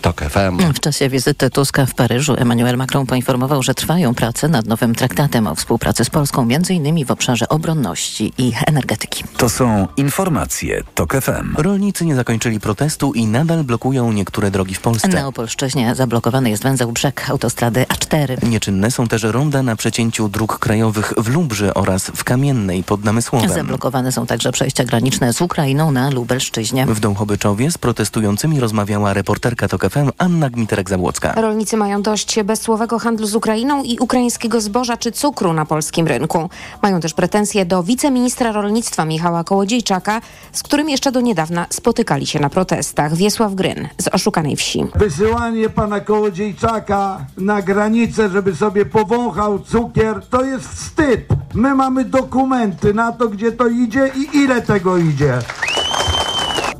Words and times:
TOK 0.00 0.20
FM. 0.20 0.72
W 0.74 0.80
czasie 0.80 1.08
wizyty 1.08 1.50
Tuska 1.50 1.86
w 1.86 1.94
Paryżu 1.94 2.34
Emmanuel 2.38 2.76
Macron 2.76 3.06
poinformował, 3.06 3.62
że 3.62 3.74
trwają 3.74 4.14
prace 4.14 4.48
nad 4.48 4.66
nowym 4.66 4.94
traktatem 4.94 5.46
o 5.46 5.54
współpracy 5.54 6.04
z 6.04 6.10
Polską, 6.10 6.48
m.in. 6.50 7.06
w 7.06 7.10
obszarze 7.10 7.48
obronności 7.48 8.32
i 8.38 8.52
energetyki. 8.66 9.24
To 9.36 9.48
są 9.48 9.88
informacje 9.96 10.82
TOK 10.94 11.12
FM. 11.12 11.54
Rolnicy 11.56 12.04
nie 12.04 12.14
zakończyli 12.14 12.60
protestu 12.60 13.12
i 13.12 13.26
nadal 13.26 13.64
blokują 13.64 14.12
niektóre 14.12 14.50
drogi 14.50 14.74
w 14.74 14.80
Polsce. 14.80 15.08
Na 15.08 15.26
Opolszczyźnie 15.26 15.94
zablokowany 15.94 16.50
jest 16.50 16.62
węzeł 16.62 16.92
brzeg 16.92 17.30
autostrady 17.30 17.86
A4. 17.88 18.48
Nieczynne 18.48 18.90
są 18.90 19.08
też 19.08 19.22
ronda 19.22 19.62
na 19.62 19.76
przecięciu 19.76 20.28
dróg 20.28 20.58
krajowych 20.58 21.14
w 21.16 21.28
Lubrzy 21.28 21.74
oraz 21.74 22.06
w 22.06 22.24
Kamiennej 22.24 22.84
pod 22.84 23.04
Namysłowem. 23.04 23.50
Zablokowane 23.50 24.12
są 24.12 24.26
także 24.26 24.52
przejścia 24.52 24.84
graniczne 24.84 25.32
z 25.32 25.40
Ukrainą 25.40 25.90
na 25.90 26.10
Lubelszczyźnie. 26.10 26.86
W 26.86 27.00
Dąchobyczowie 27.00 27.70
z 27.70 27.78
protestującymi 27.78 28.60
rozmawiała 28.60 29.11
reporterka 29.14 29.68
TOK 29.68 29.90
FM 29.90 30.10
Anna 30.18 30.50
Gmiterek-Zabłocka. 30.50 31.40
Rolnicy 31.40 31.76
mają 31.76 32.02
dość 32.02 32.42
bezsłowego 32.42 32.98
handlu 32.98 33.26
z 33.26 33.34
Ukrainą 33.34 33.82
i 33.82 33.98
ukraińskiego 33.98 34.60
zboża 34.60 34.96
czy 34.96 35.12
cukru 35.12 35.52
na 35.52 35.64
polskim 35.66 36.06
rynku. 36.06 36.50
Mają 36.82 37.00
też 37.00 37.14
pretensje 37.14 37.64
do 37.64 37.82
wiceministra 37.82 38.52
rolnictwa 38.52 39.04
Michała 39.04 39.44
Kołodziejczaka, 39.44 40.20
z 40.52 40.62
którym 40.62 40.88
jeszcze 40.90 41.12
do 41.12 41.20
niedawna 41.20 41.66
spotykali 41.70 42.26
się 42.26 42.40
na 42.40 42.50
protestach. 42.50 43.14
Wiesław 43.16 43.54
Gryn 43.54 43.88
z 43.98 44.08
Oszukanej 44.08 44.56
Wsi. 44.56 44.84
Wysyłanie 44.94 45.68
pana 45.68 46.00
Kołodziejczaka 46.00 47.24
na 47.36 47.62
granicę, 47.62 48.30
żeby 48.30 48.56
sobie 48.56 48.86
powąchał 48.86 49.58
cukier, 49.58 50.26
to 50.30 50.44
jest 50.44 50.68
wstyd. 50.68 51.26
My 51.54 51.74
mamy 51.74 52.04
dokumenty 52.04 52.94
na 52.94 53.12
to, 53.12 53.28
gdzie 53.28 53.52
to 53.52 53.68
idzie 53.68 54.12
i 54.16 54.36
ile 54.36 54.62
tego 54.62 54.98
idzie. 54.98 55.38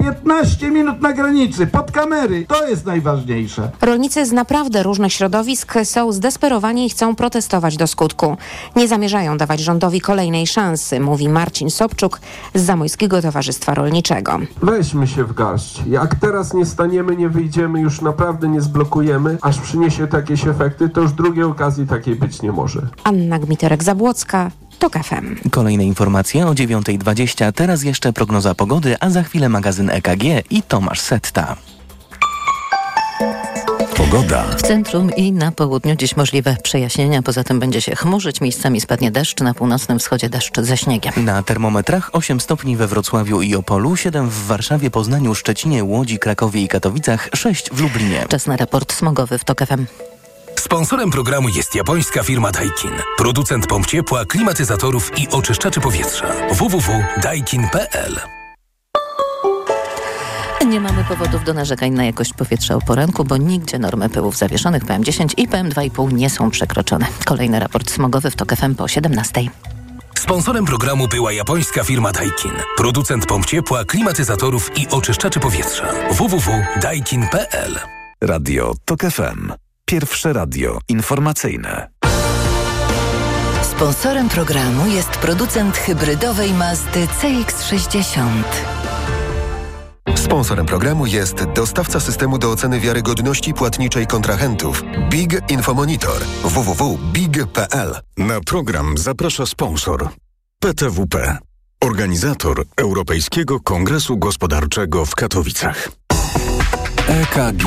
15 0.02 0.70
minut 0.70 1.00
na 1.00 1.12
granicy, 1.12 1.66
pod 1.66 1.90
kamery. 1.90 2.46
To 2.48 2.66
jest 2.66 2.86
najważniejsze. 2.86 3.70
Rolnicy 3.80 4.26
z 4.26 4.32
naprawdę 4.32 4.82
różnych 4.82 5.12
środowisk 5.12 5.74
są 5.84 6.12
zdesperowani 6.12 6.86
i 6.86 6.90
chcą 6.90 7.16
protestować 7.16 7.76
do 7.76 7.86
skutku. 7.86 8.36
Nie 8.76 8.88
zamierzają 8.88 9.36
dawać 9.36 9.60
rządowi 9.60 10.00
kolejnej 10.00 10.46
szansy, 10.46 11.00
mówi 11.00 11.28
Marcin 11.28 11.70
Sobczuk 11.70 12.20
z 12.54 12.62
Zamojskiego 12.62 13.22
Towarzystwa 13.22 13.74
Rolniczego. 13.74 14.38
Weźmy 14.62 15.06
się 15.06 15.24
w 15.24 15.32
garść. 15.34 15.82
Jak 15.86 16.14
teraz 16.14 16.54
nie 16.54 16.66
staniemy, 16.66 17.16
nie 17.16 17.28
wyjdziemy, 17.28 17.80
już 17.80 18.00
naprawdę 18.00 18.48
nie 18.48 18.60
zblokujemy, 18.60 19.38
aż 19.42 19.58
przyniesie 19.60 20.08
jakieś 20.12 20.46
efekty, 20.46 20.88
to 20.88 21.00
już 21.00 21.12
drugiej 21.12 21.44
okazji 21.44 21.86
takiej 21.86 22.16
być 22.16 22.42
nie 22.42 22.52
może. 22.52 22.80
Anna 23.04 23.38
Gmiterek-Zabłocka, 23.38 24.50
TOK 24.82 24.98
FM. 25.04 25.50
Kolejne 25.50 25.84
informacje 25.84 26.46
o 26.46 26.52
9.20, 26.52 27.52
teraz 27.52 27.82
jeszcze 27.82 28.12
prognoza 28.12 28.54
pogody, 28.54 28.96
a 29.00 29.10
za 29.10 29.22
chwilę 29.22 29.48
magazyn 29.48 29.90
EKG 29.90 30.22
i 30.50 30.62
Tomasz 30.62 31.00
Setta. 31.00 31.56
Pogoda. 33.96 34.44
W 34.56 34.62
centrum 34.62 35.10
i 35.16 35.32
na 35.32 35.52
południu 35.52 35.94
dziś 35.96 36.16
możliwe 36.16 36.56
przejaśnienia, 36.62 37.22
poza 37.22 37.44
tym 37.44 37.60
będzie 37.60 37.80
się 37.80 37.96
chmurzyć, 37.96 38.40
miejscami 38.40 38.80
spadnie 38.80 39.10
deszcz, 39.10 39.40
na 39.40 39.54
północnym 39.54 39.98
wschodzie 39.98 40.28
deszcz 40.28 40.60
ze 40.60 40.76
śniegiem. 40.76 41.12
Na 41.16 41.42
termometrach 41.42 42.10
8 42.12 42.40
stopni 42.40 42.76
we 42.76 42.86
Wrocławiu 42.86 43.42
i 43.42 43.54
Opolu, 43.54 43.96
7 43.96 44.28
w 44.28 44.46
Warszawie, 44.46 44.90
Poznaniu, 44.90 45.34
Szczecinie, 45.34 45.84
Łodzi, 45.84 46.18
Krakowie 46.18 46.62
i 46.62 46.68
Katowicach, 46.68 47.28
6 47.34 47.70
w 47.72 47.80
Lublinie. 47.80 48.26
Czas 48.28 48.46
na 48.46 48.56
raport 48.56 48.92
smogowy 48.92 49.38
w 49.38 49.44
TOK 49.44 49.66
FM. 49.66 50.11
Sponsorem 50.64 51.10
programu 51.10 51.48
jest 51.48 51.74
japońska 51.74 52.22
firma 52.22 52.50
Daikin. 52.50 52.90
Producent 53.16 53.66
pomp 53.66 53.86
ciepła, 53.86 54.24
klimatyzatorów 54.24 55.18
i 55.18 55.28
oczyszczaczy 55.28 55.80
powietrza. 55.80 56.26
www.daikin.pl 56.52 58.20
Nie 60.66 60.80
mamy 60.80 61.04
powodów 61.04 61.44
do 61.44 61.54
narzekań 61.54 61.92
na 61.92 62.04
jakość 62.04 62.32
powietrza 62.34 62.74
o 62.74 62.80
poranku, 62.80 63.24
bo 63.24 63.36
nigdzie 63.36 63.78
normy 63.78 64.08
pyłów 64.08 64.36
zawieszonych 64.36 64.84
PM10 64.84 65.34
i 65.36 65.48
PM2,5 65.48 66.12
nie 66.12 66.30
są 66.30 66.50
przekroczone. 66.50 67.06
Kolejny 67.24 67.60
raport 67.60 67.90
smogowy 67.90 68.30
w 68.30 68.36
TOK 68.36 68.56
FM 68.56 68.74
po 68.74 68.88
17. 68.88 69.40
Sponsorem 70.18 70.64
programu 70.64 71.08
była 71.08 71.32
japońska 71.32 71.84
firma 71.84 72.12
Daikin. 72.12 72.52
Producent 72.76 73.26
pomp 73.26 73.46
ciepła, 73.46 73.84
klimatyzatorów 73.84 74.78
i 74.78 74.88
oczyszczaczy 74.88 75.40
powietrza. 75.40 75.84
www.daikin.pl 76.10 77.78
Radio 78.20 78.74
TOK 78.84 79.00
FM. 79.00 79.61
Pierwsze 79.92 80.32
radio 80.32 80.78
informacyjne. 80.88 81.88
Sponsorem 83.62 84.28
programu 84.28 84.86
jest 84.86 85.10
producent 85.10 85.76
hybrydowej 85.76 86.54
Mazdy 86.54 87.06
CX-60. 87.06 88.42
Sponsorem 90.14 90.66
programu 90.66 91.06
jest 91.06 91.44
dostawca 91.54 92.00
systemu 92.00 92.38
do 92.38 92.50
oceny 92.50 92.80
wiarygodności 92.80 93.54
płatniczej 93.54 94.06
kontrahentów 94.06 94.82
Big 95.10 95.50
Infomonitor 95.50 96.22
www.big.pl. 96.44 97.94
Na 98.16 98.40
program 98.40 98.98
zaprasza 98.98 99.46
sponsor 99.46 100.08
PTWP, 100.58 101.38
organizator 101.80 102.64
Europejskiego 102.76 103.60
Kongresu 103.60 104.18
Gospodarczego 104.18 105.06
w 105.06 105.14
Katowicach. 105.14 105.88
EKG. 107.08 107.66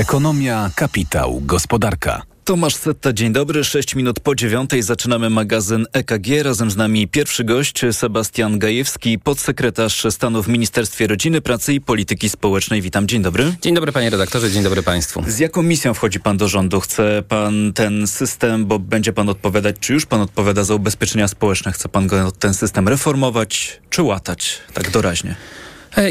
Ekonomia, 0.00 0.70
kapitał, 0.74 1.40
gospodarka. 1.44 2.22
Tomasz 2.44 2.74
Setta, 2.74 3.12
dzień 3.12 3.32
dobry. 3.32 3.64
6 3.64 3.94
minut 3.94 4.20
po 4.20 4.34
dziewiątej 4.34 4.82
zaczynamy 4.82 5.30
magazyn 5.30 5.86
EKG. 5.92 6.42
Razem 6.42 6.70
z 6.70 6.76
nami 6.76 7.08
pierwszy 7.08 7.44
gość 7.44 7.80
Sebastian 7.92 8.58
Gajewski, 8.58 9.18
podsekretarz 9.18 10.06
stanu 10.10 10.42
w 10.42 10.48
Ministerstwie 10.48 11.06
Rodziny, 11.06 11.40
Pracy 11.40 11.74
i 11.74 11.80
Polityki 11.80 12.28
Społecznej. 12.28 12.82
Witam, 12.82 13.08
dzień 13.08 13.22
dobry. 13.22 13.52
Dzień 13.62 13.74
dobry 13.74 13.92
panie 13.92 14.10
redaktorze, 14.10 14.50
dzień 14.50 14.62
dobry 14.62 14.82
państwu. 14.82 15.22
Z 15.26 15.38
jaką 15.38 15.62
misją 15.62 15.94
wchodzi 15.94 16.20
pan 16.20 16.36
do 16.36 16.48
rządu? 16.48 16.80
Chce 16.80 17.22
pan 17.28 17.72
ten 17.72 18.06
system, 18.06 18.66
bo 18.66 18.78
będzie 18.78 19.12
pan 19.12 19.28
odpowiadać, 19.28 19.76
czy 19.80 19.92
już 19.92 20.06
pan 20.06 20.20
odpowiada 20.20 20.64
za 20.64 20.74
ubezpieczenia 20.74 21.28
społeczne? 21.28 21.72
Chce 21.72 21.88
pan 21.88 22.06
go, 22.06 22.32
ten 22.32 22.54
system 22.54 22.88
reformować, 22.88 23.80
czy 23.90 24.02
łatać, 24.02 24.58
tak 24.74 24.90
doraźnie? 24.90 25.36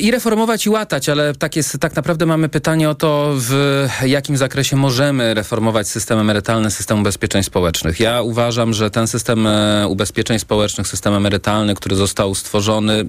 I 0.01 0.12
reformować 0.12 0.66
i 0.66 0.69
łatać, 0.69 1.09
ale 1.09 1.34
tak, 1.34 1.56
jest, 1.56 1.78
tak 1.79 1.95
naprawdę 1.95 2.25
mamy 2.25 2.50
pytanie 2.50 2.90
o 2.90 2.95
to, 2.95 3.34
w 3.38 3.85
jakim 4.06 4.38
zakresie 4.38 4.75
możemy 4.75 5.34
reformować 5.34 5.88
system 5.88 6.19
emerytalny, 6.19 6.72
system 6.72 7.00
ubezpieczeń 7.00 7.44
społecznych. 7.44 8.00
Ja 8.00 8.22
uważam, 8.22 8.73
że 8.73 8.91
ten 8.91 9.07
system 9.07 9.47
e, 9.47 9.88
ubezpieczeń 9.88 10.39
społecznych, 10.39 10.88
system 10.88 11.13
emerytalny, 11.13 11.75
który 11.75 11.95
został 11.95 12.35
stworzony, 12.35 13.06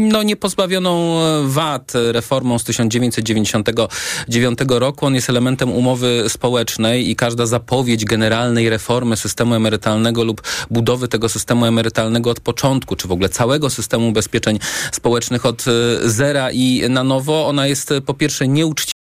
no 0.00 0.22
nie 0.22 0.36
pozbawioną 0.36 1.18
wad 1.44 1.92
reformą 2.12 2.58
z 2.58 2.64
1999 2.64 4.58
roku, 4.68 5.06
on 5.06 5.14
jest 5.14 5.30
elementem 5.30 5.72
umowy 5.72 6.24
społecznej 6.28 7.10
i 7.10 7.16
każda 7.16 7.46
zapowiedź 7.46 8.04
generalnej 8.04 8.70
reformy 8.70 9.16
systemu 9.16 9.54
emerytalnego 9.54 10.24
lub 10.24 10.42
budowy 10.70 11.08
tego 11.08 11.28
systemu 11.28 11.66
emerytalnego 11.66 12.30
od 12.30 12.40
początku, 12.40 12.96
czy 12.96 13.08
w 13.08 13.12
ogóle 13.12 13.28
całego 13.28 13.70
systemu 13.70 14.08
ubezpieczeń 14.08 14.58
społecznych 14.92 15.46
od 15.46 15.64
zera 16.08 16.50
i 16.52 16.82
na 16.90 17.04
nowo, 17.04 17.46
ona 17.46 17.66
jest 17.66 17.94
po 18.06 18.14
pierwsze 18.14 18.48
nieuczciwa, 18.48 18.97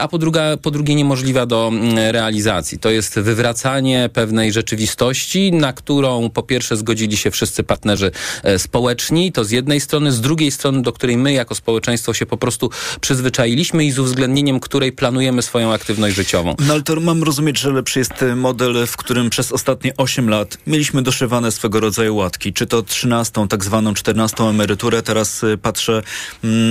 a 0.00 0.08
po, 0.08 0.18
druga, 0.18 0.56
po 0.56 0.70
drugie 0.70 0.94
niemożliwa 0.94 1.46
do 1.46 1.72
realizacji. 2.10 2.78
To 2.78 2.90
jest 2.90 3.18
wywracanie 3.18 4.10
pewnej 4.12 4.52
rzeczywistości, 4.52 5.52
na 5.52 5.72
którą 5.72 6.30
po 6.30 6.42
pierwsze 6.42 6.76
zgodzili 6.76 7.16
się 7.16 7.30
wszyscy 7.30 7.62
partnerzy 7.62 8.10
społeczni, 8.58 9.32
to 9.32 9.44
z 9.44 9.50
jednej 9.50 9.80
strony, 9.80 10.12
z 10.12 10.20
drugiej 10.20 10.50
strony, 10.50 10.82
do 10.82 10.92
której 10.92 11.16
my 11.16 11.32
jako 11.32 11.54
społeczeństwo 11.54 12.14
się 12.14 12.26
po 12.26 12.36
prostu 12.36 12.70
przyzwyczailiśmy 13.00 13.84
i 13.84 13.90
z 13.90 13.98
uwzględnieniem 13.98 14.60
której 14.60 14.92
planujemy 14.92 15.42
swoją 15.42 15.72
aktywność 15.72 16.16
życiową. 16.16 16.54
No 16.66 16.72
ale 16.72 16.82
to 16.82 17.00
mam 17.00 17.22
rozumieć, 17.22 17.58
że 17.58 17.72
lepszy 17.72 17.98
jest 17.98 18.24
model, 18.36 18.86
w 18.86 18.96
którym 18.96 19.30
przez 19.30 19.52
ostatnie 19.52 19.92
8 19.96 20.30
lat 20.30 20.58
mieliśmy 20.66 21.02
doszywane 21.02 21.52
swego 21.52 21.80
rodzaju 21.80 22.16
łatki, 22.16 22.52
czy 22.52 22.66
to 22.66 22.82
13, 22.82 23.48
tak 23.48 23.64
zwaną 23.64 23.94
14 23.94 24.44
emeryturę, 24.44 25.02
teraz 25.02 25.44
patrzę 25.62 26.02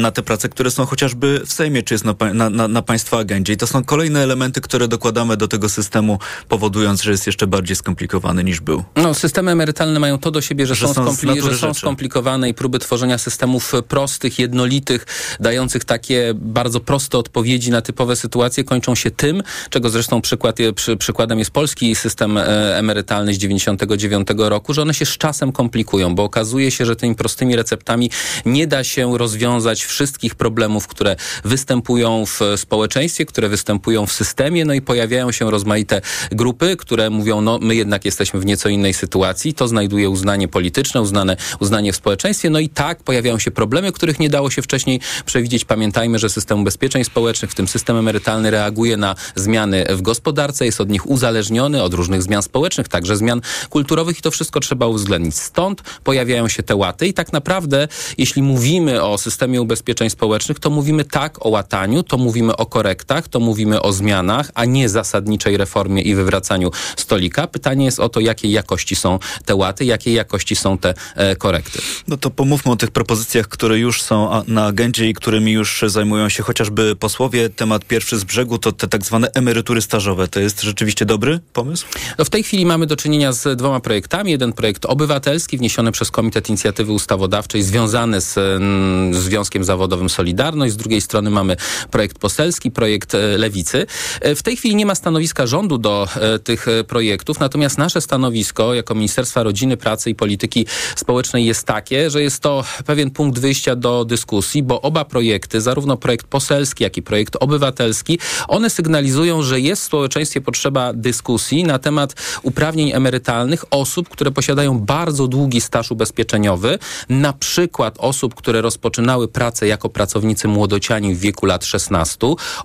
na 0.02 0.12
te 0.12 0.24
prace, 0.24 0.50
które 0.50 0.72
są 0.72 0.86
chociażby 0.86 1.42
w 1.46 1.54
Sejmie, 1.54 1.84
czy 1.84 1.94
jest 1.94 2.06
na, 2.06 2.16
na, 2.34 2.50
na, 2.50 2.68
na 2.68 2.82
Państwa 2.82 3.18
agendzie. 3.18 3.54
I 3.54 3.58
to 3.58 3.68
są 3.68 3.84
kolejne 3.84 4.24
elementy, 4.24 4.62
które 4.62 4.88
dokładamy 4.88 5.38
do 5.38 5.48
tego 5.48 5.70
systemu, 5.70 6.20
powodując, 6.50 7.02
że 7.02 7.12
jest 7.12 7.28
jeszcze 7.28 7.48
bardziej 7.48 7.76
skomplikowany 7.76 8.44
niż 8.44 8.60
był. 8.60 8.84
No, 8.96 9.14
systemy 9.14 9.52
emerytalne 9.52 10.00
mają 10.00 10.18
to 10.18 10.32
do 10.32 10.42
siebie, 10.42 10.68
że, 10.68 10.76
Że 10.76 10.88
są, 10.88 11.06
skompli- 11.06 11.50
że 11.52 11.58
są 11.58 11.74
skomplikowane 11.74 12.50
i 12.50 12.54
próby 12.54 12.80
tworzenia 12.80 13.18
systemów 13.18 13.74
prostych, 13.88 14.40
jednolitych, 14.40 15.06
dających 15.40 15.86
takie 15.86 16.34
bardzo 16.36 16.80
proste 16.80 17.18
odpowiedzi 17.18 17.72
na 17.72 17.82
typowe 17.82 18.16
sytuacje 18.16 18.64
kończą 18.64 18.96
się 18.96 19.12
tym, 19.12 19.44
czego 19.70 19.90
zresztą 19.90 20.22
przykład, 20.22 20.58
przy, 20.76 20.98
przykładem 20.98 21.40
jest 21.40 21.52
polski 21.52 21.96
system 21.96 22.38
e, 22.38 22.78
emerytalny 22.78 23.34
z 23.34 23.38
99 23.38 24.28
roku, 24.38 24.74
że 24.74 24.82
one 24.82 24.94
się 24.94 25.06
z 25.06 25.18
czasem 25.18 25.52
komplikują, 25.52 26.16
bo 26.16 26.24
okazuje 26.24 26.72
się, 26.72 26.86
że 26.86 26.96
tymi 26.96 27.16
prostymi 27.16 27.56
receptami 27.56 28.10
nie 28.46 28.68
da 28.68 28.84
się 28.84 29.18
rozwiązać 29.18 29.86
wszystkich 29.86 30.36
problemów, 30.36 30.88
które 30.88 31.16
występują 31.44 32.17
w 32.26 32.40
społeczeństwie, 32.56 33.26
które 33.26 33.50
występują 33.50 34.06
w 34.06 34.12
systemie, 34.12 34.66
no 34.66 34.74
i 34.74 34.82
pojawiają 34.82 35.32
się 35.32 35.52
rozmaite 35.52 36.02
grupy, 36.32 36.78
które 36.78 37.10
mówią, 37.10 37.42
no 37.42 37.60
my 37.62 37.76
jednak 37.76 38.06
jesteśmy 38.06 38.40
w 38.40 38.46
nieco 38.46 38.70
innej 38.70 38.94
sytuacji, 38.94 39.54
to 39.54 39.68
znajduje 39.68 40.10
uznanie 40.10 40.48
polityczne, 40.48 41.02
uznane, 41.02 41.38
uznanie 41.60 41.94
w 41.94 41.96
społeczeństwie, 41.96 42.50
no 42.50 42.60
i 42.60 42.70
tak 42.70 43.04
pojawiają 43.04 43.40
się 43.40 43.52
problemy, 43.52 43.92
których 43.92 44.20
nie 44.20 44.30
dało 44.30 44.50
się 44.52 44.62
wcześniej 44.62 45.00
przewidzieć. 45.26 45.66
Pamiętajmy, 45.66 46.20
że 46.20 46.30
system 46.30 46.62
ubezpieczeń 46.62 47.04
społecznych, 47.04 47.52
w 47.52 47.56
tym 47.56 47.68
system 47.68 47.98
emerytalny 47.98 48.52
reaguje 48.52 48.98
na 48.98 49.16
zmiany 49.36 49.86
w 49.90 50.02
gospodarce, 50.02 50.66
jest 50.66 50.82
od 50.82 50.90
nich 50.90 51.10
uzależniony, 51.10 51.84
od 51.84 51.94
różnych 51.94 52.24
zmian 52.24 52.44
społecznych, 52.44 52.88
także 52.88 53.18
zmian 53.18 53.42
kulturowych 53.70 54.20
i 54.20 54.22
to 54.22 54.32
wszystko 54.32 54.60
trzeba 54.60 54.88
uwzględnić. 54.88 55.36
Stąd 55.36 55.82
pojawiają 56.04 56.48
się 56.48 56.64
te 56.64 56.76
łaty 56.76 57.08
i 57.08 57.14
tak 57.14 57.34
naprawdę, 57.34 57.88
jeśli 58.18 58.42
mówimy 58.42 59.04
o 59.04 59.18
systemie 59.18 59.62
ubezpieczeń 59.62 60.10
społecznych, 60.10 60.60
to 60.60 60.70
mówimy 60.70 61.06
tak 61.06 61.46
o 61.46 61.50
łataniu, 61.50 62.04
to 62.08 62.18
mówimy 62.18 62.56
o 62.56 62.66
korektach, 62.66 63.28
to 63.28 63.40
mówimy 63.40 63.82
o 63.82 63.94
zmianach, 63.94 64.52
a 64.54 64.66
nie 64.66 64.90
zasadniczej 64.90 65.58
reformie 65.58 66.02
i 66.02 66.16
wywracaniu 66.16 66.72
stolika. 66.96 67.48
Pytanie 67.48 67.86
jest 67.86 68.00
o 68.00 68.10
to, 68.10 68.20
jakiej 68.20 68.52
jakości 68.52 68.96
są 68.96 69.20
te 69.46 69.56
łaty, 69.56 69.86
jakiej 69.86 70.14
jakości 70.14 70.56
są 70.56 70.78
te 70.78 70.94
e, 71.16 71.36
korekty. 71.36 71.80
No 72.08 72.18
to 72.18 72.30
pomówmy 72.30 72.72
o 72.72 72.76
tych 72.76 72.92
propozycjach, 72.92 73.48
które 73.48 73.80
już 73.80 74.02
są 74.02 74.44
na 74.48 74.66
agendzie 74.66 75.10
i 75.10 75.14
którymi 75.14 75.52
już 75.52 75.84
zajmują 75.88 76.30
się 76.30 76.44
chociażby 76.44 76.96
posłowie. 76.96 77.50
Temat 77.50 77.86
pierwszy 77.86 78.20
z 78.20 78.24
brzegu 78.24 78.58
to 78.58 78.72
te 78.72 78.88
tak 78.88 79.06
zwane 79.06 79.32
emerytury 79.34 79.82
stażowe. 79.82 80.28
To 80.28 80.40
jest 80.40 80.62
rzeczywiście 80.62 81.06
dobry 81.06 81.40
pomysł? 81.54 81.86
No 82.18 82.26
w 82.26 82.30
tej 82.30 82.44
chwili 82.44 82.66
mamy 82.66 82.86
do 82.86 82.96
czynienia 82.96 83.32
z 83.32 83.58
dwoma 83.58 83.80
projektami. 83.80 84.32
Jeden 84.32 84.54
projekt 84.54 84.86
obywatelski 84.86 85.58
wniesiony 85.58 85.92
przez 85.92 86.12
Komitet 86.12 86.50
Inicjatywy 86.50 86.92
Ustawodawczej 86.92 87.64
związany 87.64 88.22
z 88.22 88.38
mm, 88.38 89.14
Związkiem 89.14 89.64
Zawodowym 89.64 90.10
Solidarność. 90.10 90.74
Z 90.74 90.78
drugiej 90.78 91.02
strony 91.02 91.30
mamy 91.30 91.56
projekt 91.92 91.97
poselski, 92.20 92.72
projekt 92.72 93.16
e, 93.16 93.38
Lewicy. 93.38 93.86
E, 94.22 94.36
w 94.36 94.44
tej 94.44 94.58
chwili 94.58 94.76
nie 94.76 94.86
ma 94.86 94.96
stanowiska 94.96 95.48
rządu 95.48 95.78
do 95.78 96.08
e, 96.16 96.40
tych 96.40 96.66
projektów, 96.88 97.40
natomiast 97.40 97.78
nasze 97.78 98.02
stanowisko 98.02 98.74
jako 98.74 98.96
Ministerstwa 98.96 99.44
Rodziny, 99.44 99.78
Pracy 99.78 100.10
i 100.10 100.16
Polityki 100.16 100.66
Społecznej 100.96 101.46
jest 101.46 101.64
takie, 101.64 102.10
że 102.10 102.22
jest 102.22 102.40
to 102.40 102.64
pewien 102.86 103.12
punkt 103.12 103.40
wyjścia 103.40 103.76
do 103.76 104.06
dyskusji, 104.06 104.64
bo 104.64 104.82
oba 104.82 105.06
projekty, 105.06 105.62
zarówno 105.62 105.98
projekt 105.98 106.28
poselski, 106.28 106.84
jak 106.84 106.98
i 106.98 107.02
projekt 107.02 107.38
obywatelski, 107.40 108.20
one 108.48 108.70
sygnalizują, 108.70 109.44
że 109.44 109.60
jest 109.60 109.82
w 109.82 109.86
społeczeństwie 109.86 110.42
potrzeba 110.42 110.94
dyskusji 110.94 111.64
na 111.64 111.80
temat 111.80 112.14
uprawnień 112.44 112.92
emerytalnych 112.92 113.66
osób, 113.72 114.10
które 114.10 114.32
posiadają 114.32 114.80
bardzo 114.80 115.28
długi 115.28 115.62
staż 115.62 115.92
ubezpieczeniowy, 115.92 116.80
na 117.10 117.34
przykład 117.34 117.96
osób, 117.98 118.36
które 118.36 118.62
rozpoczynały 118.62 119.28
pracę 119.28 119.68
jako 119.68 119.90
pracownicy 119.90 120.48
młodociani 120.48 121.16
w 121.16 121.20
wieku 121.20 121.46
lat 121.46 121.66
16. 121.66 121.77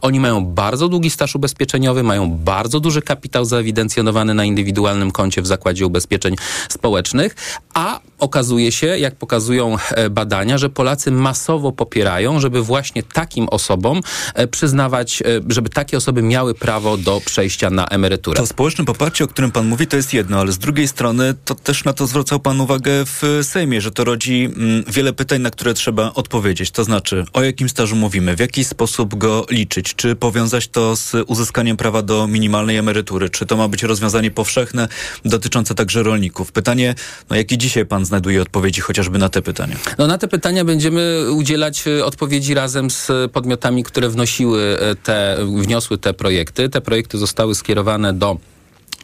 Oni 0.00 0.20
mają 0.20 0.44
bardzo 0.44 0.88
długi 0.88 1.10
staż 1.10 1.34
ubezpieczeniowy, 1.34 2.02
mają 2.02 2.30
bardzo 2.30 2.80
duży 2.80 3.02
kapitał 3.02 3.44
zaewidencjonowany 3.44 4.34
na 4.34 4.44
indywidualnym 4.44 5.10
koncie 5.10 5.42
w 5.42 5.46
Zakładzie 5.46 5.86
Ubezpieczeń 5.86 6.36
Społecznych, 6.68 7.36
a 7.74 8.00
okazuje 8.18 8.72
się, 8.72 8.86
jak 8.86 9.16
pokazują 9.16 9.76
e, 9.90 10.10
badania, 10.10 10.58
że 10.58 10.70
Polacy 10.70 11.10
masowo 11.10 11.72
popierają, 11.72 12.40
żeby 12.40 12.62
właśnie 12.62 13.02
takim 13.02 13.48
osobom 13.48 14.00
e, 14.34 14.46
przyznawać, 14.46 15.22
e, 15.22 15.24
żeby 15.48 15.68
takie 15.68 15.96
osoby 15.96 16.22
miały 16.22 16.54
prawo 16.54 16.96
do 16.96 17.20
przejścia 17.24 17.70
na 17.70 17.86
emeryturę. 17.86 18.36
To 18.36 18.46
społeczne 18.46 18.84
poparcie, 18.84 19.24
o 19.24 19.28
którym 19.28 19.50
pan 19.50 19.66
mówi, 19.66 19.86
to 19.86 19.96
jest 19.96 20.14
jedno, 20.14 20.40
ale 20.40 20.52
z 20.52 20.58
drugiej 20.58 20.88
strony 20.88 21.34
to 21.44 21.54
też 21.54 21.84
na 21.84 21.92
to 21.92 22.06
zwracał 22.06 22.40
pan 22.40 22.60
uwagę 22.60 22.90
w 23.04 23.22
Sejmie, 23.42 23.80
że 23.80 23.90
to 23.90 24.04
rodzi 24.04 24.44
mm, 24.44 24.84
wiele 24.88 25.12
pytań, 25.12 25.40
na 25.40 25.50
które 25.50 25.74
trzeba 25.74 26.12
odpowiedzieć. 26.14 26.70
To 26.70 26.84
znaczy, 26.84 27.24
o 27.32 27.42
jakim 27.42 27.68
stażu 27.68 27.96
mówimy, 27.96 28.36
w 28.36 28.40
jaki 28.40 28.64
sposób 28.64 29.01
go 29.06 29.46
liczyć, 29.50 29.94
czy 29.94 30.16
powiązać 30.16 30.68
to 30.68 30.96
z 30.96 31.12
uzyskaniem 31.26 31.76
prawa 31.76 32.02
do 32.02 32.26
minimalnej 32.26 32.76
emerytury, 32.76 33.30
czy 33.30 33.46
to 33.46 33.56
ma 33.56 33.68
być 33.68 33.82
rozwiązanie 33.82 34.30
powszechne 34.30 34.88
dotyczące 35.24 35.74
także 35.74 36.02
rolników. 36.02 36.52
Pytanie, 36.52 36.94
no 37.30 37.36
jaki 37.36 37.58
dzisiaj 37.58 37.86
pan 37.86 38.04
znajduje 38.04 38.42
odpowiedzi 38.42 38.80
chociażby 38.80 39.18
na 39.18 39.28
te 39.28 39.42
pytania? 39.42 39.76
No 39.98 40.06
na 40.06 40.18
te 40.18 40.28
pytania 40.28 40.64
będziemy 40.64 41.32
udzielać 41.32 41.84
e, 41.86 42.04
odpowiedzi 42.04 42.54
razem 42.54 42.90
z 42.90 43.10
podmiotami, 43.32 43.84
które 43.84 44.08
wnosiły 44.08 44.78
e, 44.80 44.94
te, 44.94 45.36
wniosły 45.62 45.98
te 45.98 46.14
projekty. 46.14 46.68
Te 46.68 46.80
projekty 46.80 47.18
zostały 47.18 47.54
skierowane 47.54 48.12
do 48.12 48.36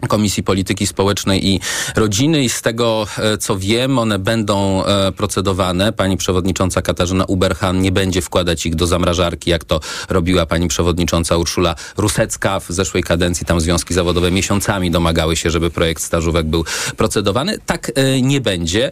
Komisji 0.08 0.42
Polityki 0.42 0.86
Społecznej 0.86 1.46
i 1.46 1.60
Rodziny 1.96 2.44
i 2.44 2.48
z 2.48 2.62
tego, 2.62 3.06
e, 3.18 3.38
co 3.38 3.58
wiem, 3.58 3.98
one 3.98 4.18
będą 4.18 4.84
e, 4.84 5.12
procedowane. 5.12 5.92
Pani 5.92 6.16
przewodnicząca 6.16 6.82
Katarzyna 6.82 7.24
Uberhan 7.24 7.80
nie 7.80 7.92
będzie 7.92 8.22
wkładać 8.22 8.66
ich 8.66 8.74
do 8.74 8.86
zamrażarki, 8.86 9.50
jak 9.50 9.64
to 9.64 9.80
robiła 10.08 10.46
pani 10.46 10.68
przewodnicząca 10.68 11.36
Urszula 11.36 11.74
Rusecka 11.96 12.60
w 12.60 12.66
zeszłej 12.68 13.02
kadencji. 13.02 13.46
Tam 13.46 13.60
związki 13.60 13.94
zawodowe 13.94 14.30
miesiącami 14.30 14.90
domagały 14.90 15.36
się, 15.36 15.50
żeby 15.50 15.70
projekt 15.70 16.02
stażówek 16.02 16.46
był 16.46 16.64
procedowany. 16.96 17.58
Tak 17.66 17.92
e, 17.94 18.22
nie 18.22 18.40
będzie. 18.40 18.90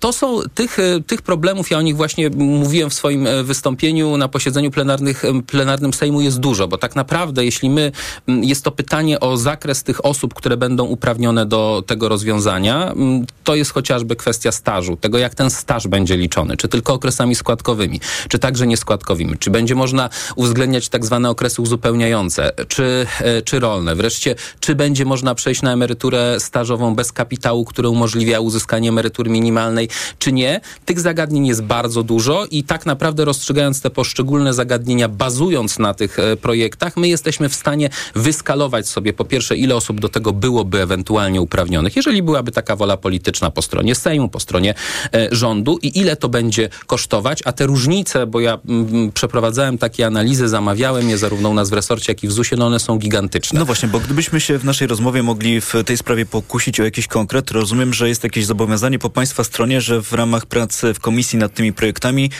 To 0.00 0.12
są 0.12 0.40
tych, 0.54 0.76
tych 1.06 1.22
problemów, 1.22 1.70
ja 1.70 1.78
o 1.78 1.82
nich 1.82 1.96
właśnie 1.96 2.30
mówiłem 2.30 2.90
w 2.90 2.94
swoim 2.94 3.28
wystąpieniu 3.44 4.16
na 4.16 4.28
posiedzeniu 4.28 4.70
plenarnych, 4.70 5.22
plenarnym 5.46 5.94
Sejmu 5.94 6.20
jest 6.20 6.40
dużo, 6.40 6.68
bo 6.68 6.78
tak 6.78 6.96
naprawdę, 6.96 7.44
jeśli 7.44 7.70
my, 7.70 7.92
jest 8.26 8.64
to 8.64 8.70
pytanie 8.70 9.20
o 9.20 9.36
zakres 9.36 9.82
tych 9.82 10.04
osób, 10.04 10.34
które 10.38 10.56
będą 10.56 10.84
uprawnione 10.84 11.46
do 11.46 11.82
tego 11.86 12.08
rozwiązania, 12.08 12.92
mm, 12.92 13.26
to 13.44 13.54
jest 13.54 13.72
chociażby 13.72 14.16
kwestia 14.16 14.52
stażu, 14.52 14.96
tego 14.96 15.18
jak 15.18 15.34
ten 15.34 15.50
staż 15.50 15.88
będzie 15.88 16.16
liczony, 16.16 16.56
czy 16.56 16.68
tylko 16.68 16.92
okresami 16.92 17.34
składkowymi, 17.34 18.00
czy 18.28 18.38
także 18.38 18.66
nieskładkowymi, 18.66 19.38
czy 19.38 19.50
będzie 19.50 19.74
można 19.74 20.10
uwzględniać 20.36 20.88
tak 20.88 21.04
zwane 21.06 21.30
okresy 21.30 21.62
uzupełniające, 21.62 22.52
czy, 22.68 23.06
e, 23.20 23.42
czy 23.42 23.60
rolne, 23.60 23.94
wreszcie 23.94 24.34
czy 24.60 24.74
będzie 24.74 25.04
można 25.04 25.34
przejść 25.34 25.62
na 25.62 25.72
emeryturę 25.72 26.40
stażową 26.40 26.94
bez 26.94 27.12
kapitału, 27.12 27.64
który 27.64 27.88
umożliwia 27.88 28.40
uzyskanie 28.40 28.88
emerytury 28.88 29.30
minimalnej, 29.30 29.88
czy 30.18 30.32
nie. 30.32 30.60
Tych 30.84 31.00
zagadnień 31.00 31.46
jest 31.46 31.62
bardzo 31.62 32.02
dużo 32.02 32.46
i 32.50 32.64
tak 32.64 32.86
naprawdę 32.86 33.24
rozstrzygając 33.24 33.80
te 33.80 33.90
poszczególne 33.90 34.54
zagadnienia, 34.54 35.08
bazując 35.08 35.78
na 35.78 35.94
tych 35.94 36.18
e, 36.18 36.36
projektach, 36.36 36.96
my 36.96 37.08
jesteśmy 37.08 37.48
w 37.48 37.54
stanie 37.54 37.90
wyskalować 38.14 38.88
sobie 38.88 39.12
po 39.12 39.24
pierwsze, 39.24 39.56
ile 39.56 39.76
osób 39.76 40.00
do 40.00 40.08
tego 40.08 40.27
byłoby 40.32 40.82
ewentualnie 40.82 41.40
uprawnionych, 41.40 41.96
jeżeli 41.96 42.22
byłaby 42.22 42.52
taka 42.52 42.76
wola 42.76 42.96
polityczna 42.96 43.50
po 43.50 43.62
stronie 43.62 43.94
Sejmu, 43.94 44.28
po 44.28 44.40
stronie 44.40 44.74
e, 45.14 45.28
rządu 45.32 45.78
i 45.82 45.98
ile 45.98 46.16
to 46.16 46.28
będzie 46.28 46.68
kosztować, 46.86 47.42
a 47.44 47.52
te 47.52 47.66
różnice, 47.66 48.26
bo 48.26 48.40
ja 48.40 48.54
m, 48.54 48.86
mm, 48.90 49.12
przeprowadzałem 49.12 49.78
takie 49.78 50.06
analizy, 50.06 50.48
zamawiałem 50.48 51.08
je 51.08 51.18
zarówno 51.18 51.48
u 51.48 51.54
nas 51.54 51.70
w 51.70 51.72
resorcie, 51.72 52.12
jak 52.12 52.24
i 52.24 52.28
w 52.28 52.32
ZUS-ie, 52.32 52.58
no 52.58 52.66
one 52.66 52.80
są 52.80 52.98
gigantyczne. 52.98 53.58
No 53.58 53.66
właśnie, 53.66 53.88
bo 53.88 54.00
gdybyśmy 54.00 54.40
się 54.40 54.58
w 54.58 54.64
naszej 54.64 54.88
rozmowie 54.88 55.22
mogli 55.22 55.60
w 55.60 55.72
tej 55.86 55.96
sprawie 55.96 56.26
pokusić 56.26 56.80
o 56.80 56.84
jakiś 56.84 57.06
konkret, 57.06 57.50
rozumiem, 57.50 57.94
że 57.94 58.08
jest 58.08 58.24
jakieś 58.24 58.46
zobowiązanie 58.46 58.98
po 58.98 59.10
Państwa 59.10 59.44
stronie, 59.44 59.80
że 59.80 60.02
w 60.02 60.12
ramach 60.12 60.46
pracy 60.46 60.94
w 60.94 61.00
komisji 61.00 61.38
nad 61.38 61.54
tymi 61.54 61.72
projektami 61.72 62.30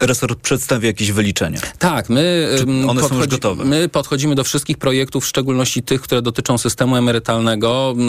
resort 0.00 0.40
przedstawi 0.40 0.86
jakieś 0.86 1.12
wyliczenia. 1.12 1.60
Tak, 1.78 2.08
my, 2.10 2.48
Czy 2.58 2.88
one 2.88 3.02
są 3.02 3.16
już 3.16 3.26
gotowe? 3.26 3.64
my 3.64 3.88
podchodzimy 3.88 4.34
do 4.34 4.44
wszystkich 4.44 4.78
projektów, 4.78 5.24
w 5.24 5.28
szczególności 5.28 5.82
tych, 5.82 6.00
które 6.00 6.22
dotyczą 6.22 6.58
systemu 6.58 6.96
emerytalnego, 6.96 7.37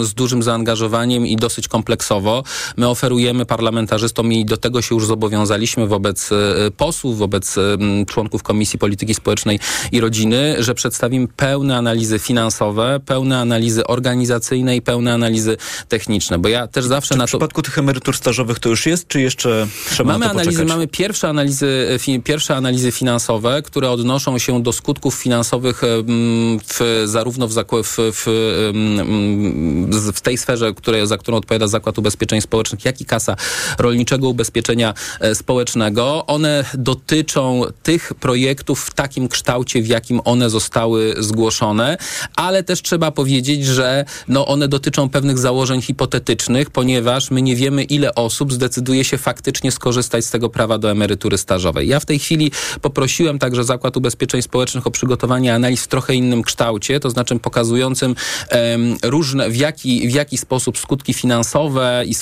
z 0.02 0.14
dużym 0.14 0.42
zaangażowaniem 0.42 1.26
i 1.26 1.36
dosyć 1.36 1.68
kompleksowo. 1.68 2.42
My 2.76 2.88
oferujemy 2.88 3.46
parlamentarzystom 3.46 4.32
i 4.32 4.44
do 4.44 4.56
tego 4.56 4.82
się 4.82 4.94
już 4.94 5.06
zobowiązaliśmy 5.06 5.86
wobec 5.86 6.32
e, 6.32 6.36
posłów, 6.76 7.18
wobec 7.18 7.58
e, 7.58 7.76
członków 8.06 8.42
Komisji 8.42 8.78
Polityki 8.78 9.14
Społecznej 9.14 9.60
i 9.92 10.00
Rodziny, 10.00 10.56
że 10.58 10.74
przedstawimy 10.74 11.28
pełne 11.28 11.76
analizy 11.76 12.18
finansowe, 12.18 13.00
pełne 13.06 13.38
analizy 13.38 13.86
organizacyjne 13.86 14.76
i 14.76 14.82
pełne 14.82 15.14
analizy 15.14 15.56
techniczne, 15.88 16.38
bo 16.38 16.48
ja 16.48 16.66
też 16.66 16.84
zawsze 16.84 17.14
czy 17.14 17.18
na 17.18 17.26
w 17.26 17.28
przypadku 17.28 17.62
tych 17.62 17.78
emerytur 17.78 18.16
stażowych 18.16 18.58
to 18.58 18.68
już 18.68 18.86
jest, 18.86 19.08
czy 19.08 19.20
jeszcze 19.20 19.66
trzeba 19.90 20.12
mamy 20.12 20.24
na 20.24 20.34
to 20.34 20.40
analizy? 20.40 20.64
Mamy 20.64 20.88
pierwsze 20.88 21.28
analizy, 21.28 21.88
e, 21.94 21.98
fi, 21.98 22.20
pierwsze 22.20 22.56
analizy 22.56 22.92
finansowe, 22.92 23.62
które 23.62 23.90
odnoszą 23.90 24.38
się 24.38 24.62
do 24.62 24.72
skutków 24.72 25.14
finansowych 25.14 25.82
w, 26.68 27.04
zarówno 27.04 27.48
w, 27.48 27.54
w, 27.54 27.96
w, 27.98 28.26
w 30.14 30.20
tej 30.20 30.38
sferze, 30.38 30.74
które, 30.74 31.06
za 31.06 31.18
którą 31.18 31.36
odpowiada 31.36 31.66
Zakład 31.66 31.98
Ubezpieczeń 31.98 32.40
Społecznych, 32.40 32.84
jak 32.84 33.00
i 33.00 33.04
Kasa 33.04 33.36
Rolniczego 33.78 34.28
Ubezpieczenia 34.28 34.94
e, 35.20 35.34
Społecznego. 35.34 36.26
One 36.26 36.64
dotyczą 36.74 37.62
tych 37.82 38.14
projektów 38.14 38.84
w 38.84 38.94
takim 38.94 39.28
kształcie, 39.28 39.82
w 39.82 39.86
jakim 39.86 40.20
one 40.24 40.50
zostały 40.50 41.14
zgłoszone, 41.18 41.96
ale 42.36 42.62
też 42.62 42.82
trzeba 42.82 43.10
powiedzieć, 43.10 43.64
że 43.64 44.04
no, 44.28 44.46
one 44.46 44.68
dotyczą 44.68 45.08
pewnych 45.08 45.38
założeń 45.38 45.82
hipotetycznych, 45.82 46.70
ponieważ 46.70 47.30
my 47.30 47.42
nie 47.42 47.56
wiemy, 47.56 47.84
ile 47.84 48.14
osób 48.14 48.52
zdecyduje 48.52 49.04
się 49.04 49.18
faktycznie 49.18 49.72
skorzystać 49.72 50.24
z 50.24 50.30
tego 50.30 50.48
prawa 50.50 50.78
do 50.78 50.90
emerytury 50.90 51.38
stażowej. 51.38 51.88
Ja 51.88 52.00
w 52.00 52.06
tej 52.06 52.18
chwili 52.18 52.52
poprosiłem 52.82 53.38
także 53.38 53.64
Zakład 53.64 53.96
Ubezpieczeń 53.96 54.42
Społecznych 54.42 54.86
o 54.86 54.90
przygotowanie 54.90 55.54
analiz 55.54 55.84
w 55.84 55.88
trochę 55.88 56.14
innym 56.14 56.42
kształcie, 56.42 57.00
to 57.00 57.10
znaczy 57.10 57.38
pokazującym 57.38 58.14
um, 58.52 58.96
różne, 59.10 59.50
w 59.50 59.56
jaki, 59.56 60.08
w 60.08 60.12
jaki 60.12 60.38
sposób 60.38 60.78
skutki 60.78 61.14
finansowe 61.14 62.04
i 62.06 62.14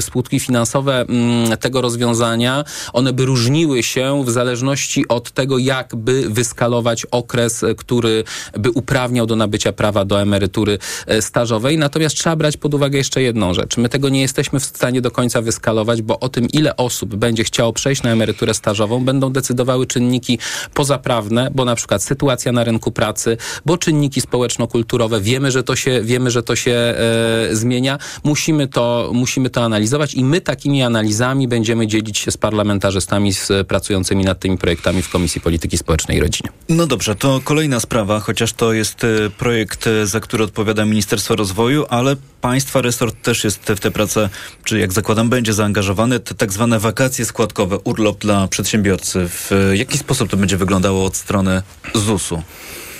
skutki 0.00 0.40
finansowe 0.40 1.00
mm, 1.00 1.56
tego 1.56 1.80
rozwiązania, 1.80 2.64
one 2.92 3.12
by 3.12 3.24
różniły 3.24 3.82
się 3.82 4.24
w 4.24 4.30
zależności 4.30 5.08
od 5.08 5.30
tego, 5.30 5.58
jak 5.58 5.96
by 5.96 6.30
wyskalować 6.30 7.06
okres, 7.10 7.64
który 7.76 8.24
by 8.58 8.70
uprawniał 8.70 9.26
do 9.26 9.36
nabycia 9.36 9.72
prawa 9.72 10.04
do 10.04 10.20
emerytury 10.20 10.78
stażowej. 11.20 11.78
Natomiast 11.78 12.16
trzeba 12.16 12.36
brać 12.36 12.56
pod 12.56 12.74
uwagę 12.74 12.98
jeszcze 12.98 13.22
jedną 13.22 13.54
rzecz. 13.54 13.76
My 13.76 13.88
tego 13.88 14.08
nie 14.08 14.20
jesteśmy 14.20 14.60
w 14.60 14.64
stanie 14.64 15.00
do 15.00 15.10
końca 15.10 15.42
wyskalować, 15.42 16.02
bo 16.02 16.20
o 16.20 16.28
tym, 16.28 16.48
ile 16.52 16.76
osób 16.76 17.14
będzie 17.14 17.44
chciało 17.44 17.72
przejść 17.72 18.02
na 18.02 18.10
emeryturę 18.10 18.54
stażową, 18.54 19.04
będą 19.04 19.32
decydowały 19.32 19.86
czynniki 19.86 20.38
pozaprawne, 20.74 21.50
bo 21.54 21.64
na 21.64 21.74
przykład 21.74 22.02
sytuacja 22.02 22.52
na 22.52 22.64
rynku 22.64 22.92
pracy, 22.92 23.36
bo 23.66 23.78
czynniki 23.78 24.20
społeczno-kulturowe. 24.20 25.20
Wiemy, 25.20 25.50
że 25.50 25.62
to 25.62 25.76
się, 25.76 26.00
wiemy, 26.02 26.25
że 26.30 26.42
to 26.42 26.56
się 26.56 26.72
e, 26.72 26.96
zmienia. 27.52 27.98
Musimy 28.24 28.68
to, 28.68 29.10
musimy 29.14 29.50
to 29.50 29.64
analizować 29.64 30.14
i 30.14 30.24
my 30.24 30.40
takimi 30.40 30.82
analizami 30.82 31.48
będziemy 31.48 31.86
dzielić 31.86 32.18
się 32.18 32.30
z 32.30 32.36
parlamentarzystami 32.36 33.32
z, 33.32 33.52
pracującymi 33.68 34.24
nad 34.24 34.38
tymi 34.38 34.58
projektami 34.58 35.02
w 35.02 35.10
Komisji 35.10 35.40
Polityki 35.40 35.78
Społecznej 35.78 36.16
i 36.16 36.20
Rodziny. 36.20 36.48
No 36.68 36.86
dobrze, 36.86 37.14
to 37.14 37.40
kolejna 37.44 37.80
sprawa, 37.80 38.20
chociaż 38.20 38.52
to 38.52 38.72
jest 38.72 39.04
e, 39.04 39.30
projekt, 39.30 39.86
e, 39.86 40.06
za 40.06 40.20
który 40.20 40.44
odpowiada 40.44 40.84
Ministerstwo 40.84 41.36
Rozwoju, 41.36 41.86
ale 41.88 42.16
państwa 42.40 42.82
resort 42.82 43.22
też 43.22 43.44
jest 43.44 43.58
w 43.58 43.80
tę 43.80 43.90
pracę, 43.90 44.28
czy 44.64 44.78
jak 44.78 44.92
zakładam, 44.92 45.28
będzie 45.28 45.52
zaangażowany. 45.52 46.20
Te 46.20 46.34
tak 46.34 46.52
zwane 46.52 46.78
wakacje 46.78 47.24
składkowe, 47.24 47.78
urlop 47.78 48.18
dla 48.18 48.48
przedsiębiorcy. 48.48 49.28
W 49.28 49.50
jaki 49.74 49.98
sposób 49.98 50.30
to 50.30 50.36
będzie 50.36 50.56
wyglądało 50.56 51.04
od 51.04 51.16
strony 51.16 51.62
ZUS-u? 51.94 52.42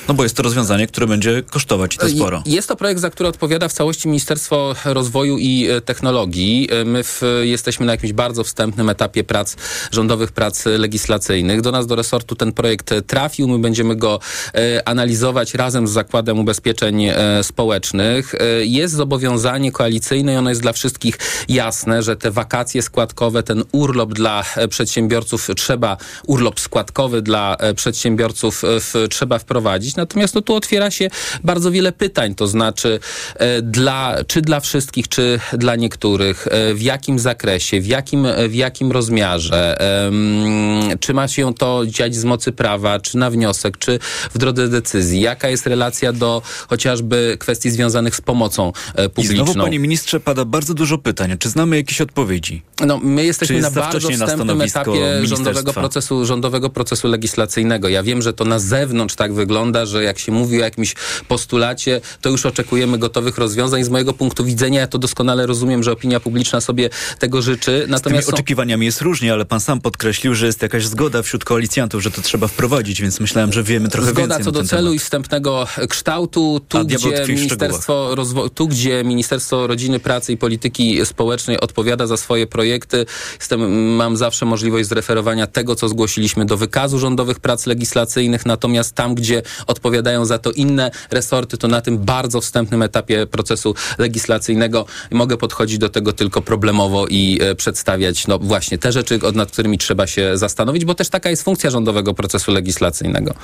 No 0.09 0.15
bo 0.15 0.23
jest 0.23 0.37
to 0.37 0.43
rozwiązanie, 0.43 0.87
które 0.87 1.07
będzie 1.07 1.43
kosztować 1.43 1.95
i 1.95 1.99
to 1.99 2.09
sporo. 2.09 2.43
Jest 2.47 2.69
to 2.69 2.77
projekt, 2.77 3.01
za 3.01 3.11
który 3.11 3.29
odpowiada 3.29 3.69
w 3.69 3.73
całości 3.73 4.09
Ministerstwo 4.09 4.75
Rozwoju 4.85 5.39
i 5.39 5.69
e, 5.69 5.81
Technologii. 5.81 6.69
E, 6.71 6.85
my 6.85 7.05
w, 7.05 7.23
jesteśmy 7.43 7.87
na 7.87 7.93
jakimś 7.93 8.13
bardzo 8.13 8.45
wstępnym 8.45 8.91
etapie 8.91 9.25
prac, 9.25 9.57
rządowych 9.93 10.33
prac 10.33 10.67
legislacyjnych. 10.67 11.61
Do 11.61 11.71
nas, 11.71 11.87
do 11.87 11.97
resortu 11.97 12.35
ten 12.35 12.53
projekt 12.53 12.95
trafił. 13.07 13.49
My 13.49 13.59
będziemy 13.59 13.97
go 13.97 14.21
e, 14.55 14.89
analizować 14.89 15.55
razem 15.55 15.89
z 15.89 15.91
Zakładem 15.91 16.39
Ubezpieczeń 16.39 17.05
e, 17.05 17.15
Społecznych. 17.43 18.35
E, 18.35 18.65
jest 18.65 18.95
zobowiązanie 18.95 19.73
koalicyjne 19.73 20.35
i 20.35 20.37
ono 20.37 20.51
jest 20.51 20.63
dla 20.63 20.73
wszystkich 20.73 21.19
jasne, 21.49 22.03
że 22.03 22.17
te 22.17 22.31
wakacje 22.31 22.83
składkowe, 22.83 23.43
ten 23.43 23.65
urlop 23.73 24.15
dla 24.15 24.45
e, 24.57 24.69
przedsiębiorców 24.69 25.49
trzeba, 25.57 25.97
urlop 26.27 26.61
składkowy 26.61 27.23
dla 27.23 27.57
przedsiębiorców 27.77 28.63
w, 28.65 29.07
trzeba 29.11 29.39
wprowadzić. 29.39 29.96
Natomiast 29.97 30.35
no, 30.35 30.41
tu 30.41 30.55
otwiera 30.55 30.91
się 30.91 31.11
bardzo 31.45 31.71
wiele 31.71 31.93
pytań, 31.93 32.35
to 32.35 32.47
znaczy 32.47 33.01
e, 33.35 33.63
dla, 33.63 34.17
czy 34.27 34.43
dla 34.43 34.61
wszystkich, 34.61 35.09
czy 35.09 35.41
dla 35.53 35.77
niektórych, 35.77 36.49
e, 36.51 36.75
w 36.75 36.83
jakim 36.83 37.19
zakresie, 37.19 37.81
w 37.81 37.87
jakim, 37.87 38.27
w 38.49 38.55
jakim 38.55 38.93
rozmiarze, 38.93 39.81
e, 39.81 40.97
czy 41.01 41.15
ma 41.15 41.29
się 41.29 41.55
to 41.55 41.83
dziać 41.87 42.15
z 42.15 42.25
mocy 42.25 42.53
prawa, 42.53 43.01
czy 43.01 43.19
na 43.19 43.31
wniosek, 43.31 43.79
czy 43.79 43.99
w 44.35 44.39
drodze 44.39 44.69
decyzji, 44.69 45.21
jaka 45.21 45.49
jest 45.49 45.67
relacja 45.67 46.13
do 46.13 46.43
chociażby 46.69 47.37
kwestii 47.41 47.71
związanych 47.71 48.17
z 48.17 48.21
pomocą 48.21 48.73
e, 48.95 49.09
publiczną. 49.09 49.35
I 49.35 49.47
znowu, 49.47 49.61
panie 49.61 49.79
ministrze, 49.79 50.21
pada 50.21 50.45
bardzo 50.45 50.75
dużo 50.75 50.99
pytań. 50.99 51.37
Czy 51.39 51.49
znamy 51.49 51.77
jakieś 51.77 52.01
odpowiedzi? 52.01 52.63
No, 52.87 52.99
my 53.03 53.25
jesteśmy 53.25 53.57
jest 53.57 53.75
na 53.75 53.81
bardzo 53.81 54.09
na 54.09 54.15
wstępnym 54.15 54.47
stanowisko 54.47 54.81
etapie 54.81 55.27
rządowego 55.27 55.73
procesu, 55.73 56.27
rządowego 56.27 56.71
procesu 56.71 57.09
legislacyjnego. 57.09 57.89
Ja 57.89 58.03
wiem, 58.03 58.23
że 58.23 58.33
to 58.33 58.45
na 58.45 58.59
zewnątrz 58.59 59.15
tak 59.15 59.35
wygląda, 59.35 59.86
że 59.87 60.05
jak 60.05 60.19
się 60.19 60.33
mówi 60.33 60.57
o 60.61 60.65
jakimś 60.65 60.95
postulacie, 61.29 62.01
to 62.21 62.29
już 62.31 62.47
oczekujemy 62.47 62.99
gotowych 62.99 63.39
rozwiązań. 63.39 63.85
Z 63.85 63.89
mojego 63.89 64.13
punktu 64.13 64.45
widzenia 64.45 64.81
ja 64.81 64.87
to 64.87 64.99
doskonale 64.99 65.47
rozumiem, 65.47 65.83
że 65.83 65.93
opinia 65.93 66.21
publiczna 66.21 66.61
sobie 66.61 66.91
tego 67.19 67.43
życzy. 67.43 67.85
Z 67.87 67.91
Natomiast 67.91 68.05
tymi 68.05 68.23
są- 68.23 68.33
oczekiwaniami 68.33 68.87
jest 68.87 69.01
różnie, 69.01 69.33
ale 69.33 69.45
pan 69.45 69.61
sam 69.61 69.81
podkreślił, 69.81 70.35
że 70.35 70.47
jest 70.47 70.63
jakaś 70.63 70.87
zgoda 70.87 71.23
wśród 71.23 71.45
koalicjantów, 71.45 72.03
że 72.03 72.11
to 72.11 72.23
trzeba 72.23 72.49
wprowadzić, 72.49 73.03
więc 73.03 73.21
myślałem, 73.21 73.53
że 73.53 73.63
wiemy 73.63 73.89
trochę 73.89 74.11
Zgoda 74.11 74.21
więcej 74.23 74.45
co 74.45 74.51
na 74.51 74.63
do 74.63 74.69
celu 74.69 74.83
temat. 74.83 74.95
i 74.95 74.99
wstępnego 74.99 75.67
kształtu, 75.89 76.61
tu 76.69 76.85
gdzie, 76.85 77.25
Ministerstwo 77.29 78.15
Rozwo- 78.15 78.51
tu 78.51 78.69
gdzie 78.69 79.05
Ministerstwo 79.05 79.67
Rodziny, 79.67 80.01
Pracy 80.01 80.33
i 80.33 80.37
Polityki 80.37 81.07
Społecznej 81.07 81.61
odpowiada 81.61 82.07
za 82.07 82.17
swoje 82.17 82.47
projekty, 82.47 83.07
jestem, 83.39 83.95
mam 83.97 84.17
zawsze 84.17 84.47
możliwość 84.47 84.89
zreferowania 84.89 85.47
tego, 85.47 85.77
co 85.77 85.89
zgłosiliśmy 85.89 86.45
do 86.47 86.57
wykazu 86.57 86.99
rządowych 86.99 87.41
prac 87.41 87.67
legislacyjnych, 87.67 88.47
natomiast 88.47 88.95
tam, 88.95 89.15
gdzie 89.15 89.43
odpowiadają 89.77 90.25
za 90.25 90.39
to 90.39 90.53
inne 90.53 90.91
resorty, 91.11 91.59
to 91.59 91.69
na 91.69 91.81
tym 91.81 91.99
bardzo 91.99 92.41
wstępnym 92.41 92.83
etapie 92.83 93.27
procesu 93.27 93.75
legislacyjnego 93.99 94.87
mogę 95.11 95.37
podchodzić 95.37 95.79
do 95.79 95.89
tego 95.89 96.13
tylko 96.13 96.43
problemowo 96.43 97.07
i 97.07 97.39
e, 97.43 97.55
przedstawiać 97.55 98.27
no 98.27 98.39
właśnie 98.39 98.79
te 98.79 98.93
rzeczy, 98.93 99.19
nad 99.35 99.51
którymi 99.51 99.79
trzeba 99.79 100.07
się 100.07 100.39
zastanowić, 100.39 100.85
bo 100.85 100.95
też 100.95 101.09
taka 101.09 101.31
jest 101.31 101.43
funkcja 101.43 101.71
rządowego 101.71 102.15
procesu 102.15 102.53
legislacyjnego. 102.53 103.35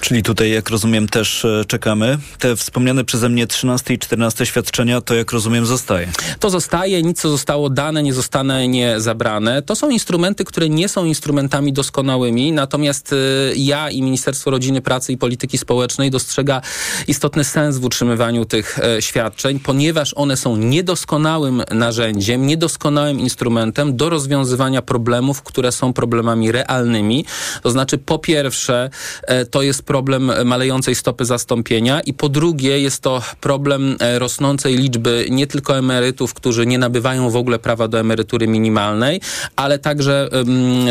Czyli 0.00 0.22
tutaj, 0.22 0.50
jak 0.50 0.70
rozumiem, 0.70 1.08
też 1.08 1.44
e, 1.44 1.64
czekamy. 1.64 2.18
Te 2.38 2.56
wspomniane 2.56 3.04
przeze 3.04 3.28
mnie 3.28 3.46
13 3.46 3.94
i 3.94 3.98
14 3.98 4.46
świadczenia, 4.46 5.00
to 5.00 5.14
jak 5.14 5.32
rozumiem, 5.32 5.66
zostaje. 5.66 6.08
To 6.40 6.50
zostaje, 6.50 7.02
nic 7.02 7.20
co 7.20 7.28
zostało 7.30 7.70
dane, 7.70 8.02
nie 8.02 8.14
zostanie 8.14 8.30
nie 8.68 9.00
zabrane. 9.00 9.62
To 9.62 9.76
są 9.76 9.90
instrumenty, 9.90 10.44
które 10.44 10.68
nie 10.68 10.88
są 10.88 11.04
instrumentami 11.04 11.72
doskonałymi, 11.72 12.52
natomiast 12.52 13.12
y, 13.12 13.16
ja 13.56 13.90
i 13.90 14.02
Ministerstwo 14.02 14.50
Rodziny, 14.50 14.80
Pracy 14.80 15.12
i 15.12 15.16
Polityki 15.16 15.58
Społecznej 15.58 15.69
dostrzega 16.10 16.60
istotny 17.08 17.44
sens 17.44 17.78
w 17.78 17.84
utrzymywaniu 17.84 18.44
tych 18.44 18.78
e, 18.78 19.02
świadczeń, 19.02 19.60
ponieważ 19.60 20.12
one 20.16 20.36
są 20.36 20.56
niedoskonałym 20.56 21.62
narzędziem, 21.70 22.46
niedoskonałym 22.46 23.20
instrumentem 23.20 23.96
do 23.96 24.10
rozwiązywania 24.10 24.82
problemów, 24.82 25.42
które 25.42 25.72
są 25.72 25.92
problemami 25.92 26.52
realnymi. 26.52 27.24
To 27.62 27.70
znaczy, 27.70 27.98
po 27.98 28.18
pierwsze, 28.18 28.90
e, 29.22 29.46
to 29.46 29.62
jest 29.62 29.82
problem 29.82 30.32
malejącej 30.44 30.94
stopy 30.94 31.24
zastąpienia 31.24 32.00
i 32.00 32.14
po 32.14 32.28
drugie, 32.28 32.80
jest 32.80 33.02
to 33.02 33.22
problem 33.40 33.96
e, 34.00 34.18
rosnącej 34.18 34.76
liczby 34.76 35.26
nie 35.30 35.46
tylko 35.46 35.78
emerytów, 35.78 36.34
którzy 36.34 36.66
nie 36.66 36.78
nabywają 36.78 37.30
w 37.30 37.36
ogóle 37.36 37.58
prawa 37.58 37.88
do 37.88 37.98
emerytury 37.98 38.48
minimalnej, 38.48 39.20
ale 39.56 39.78
także 39.78 40.28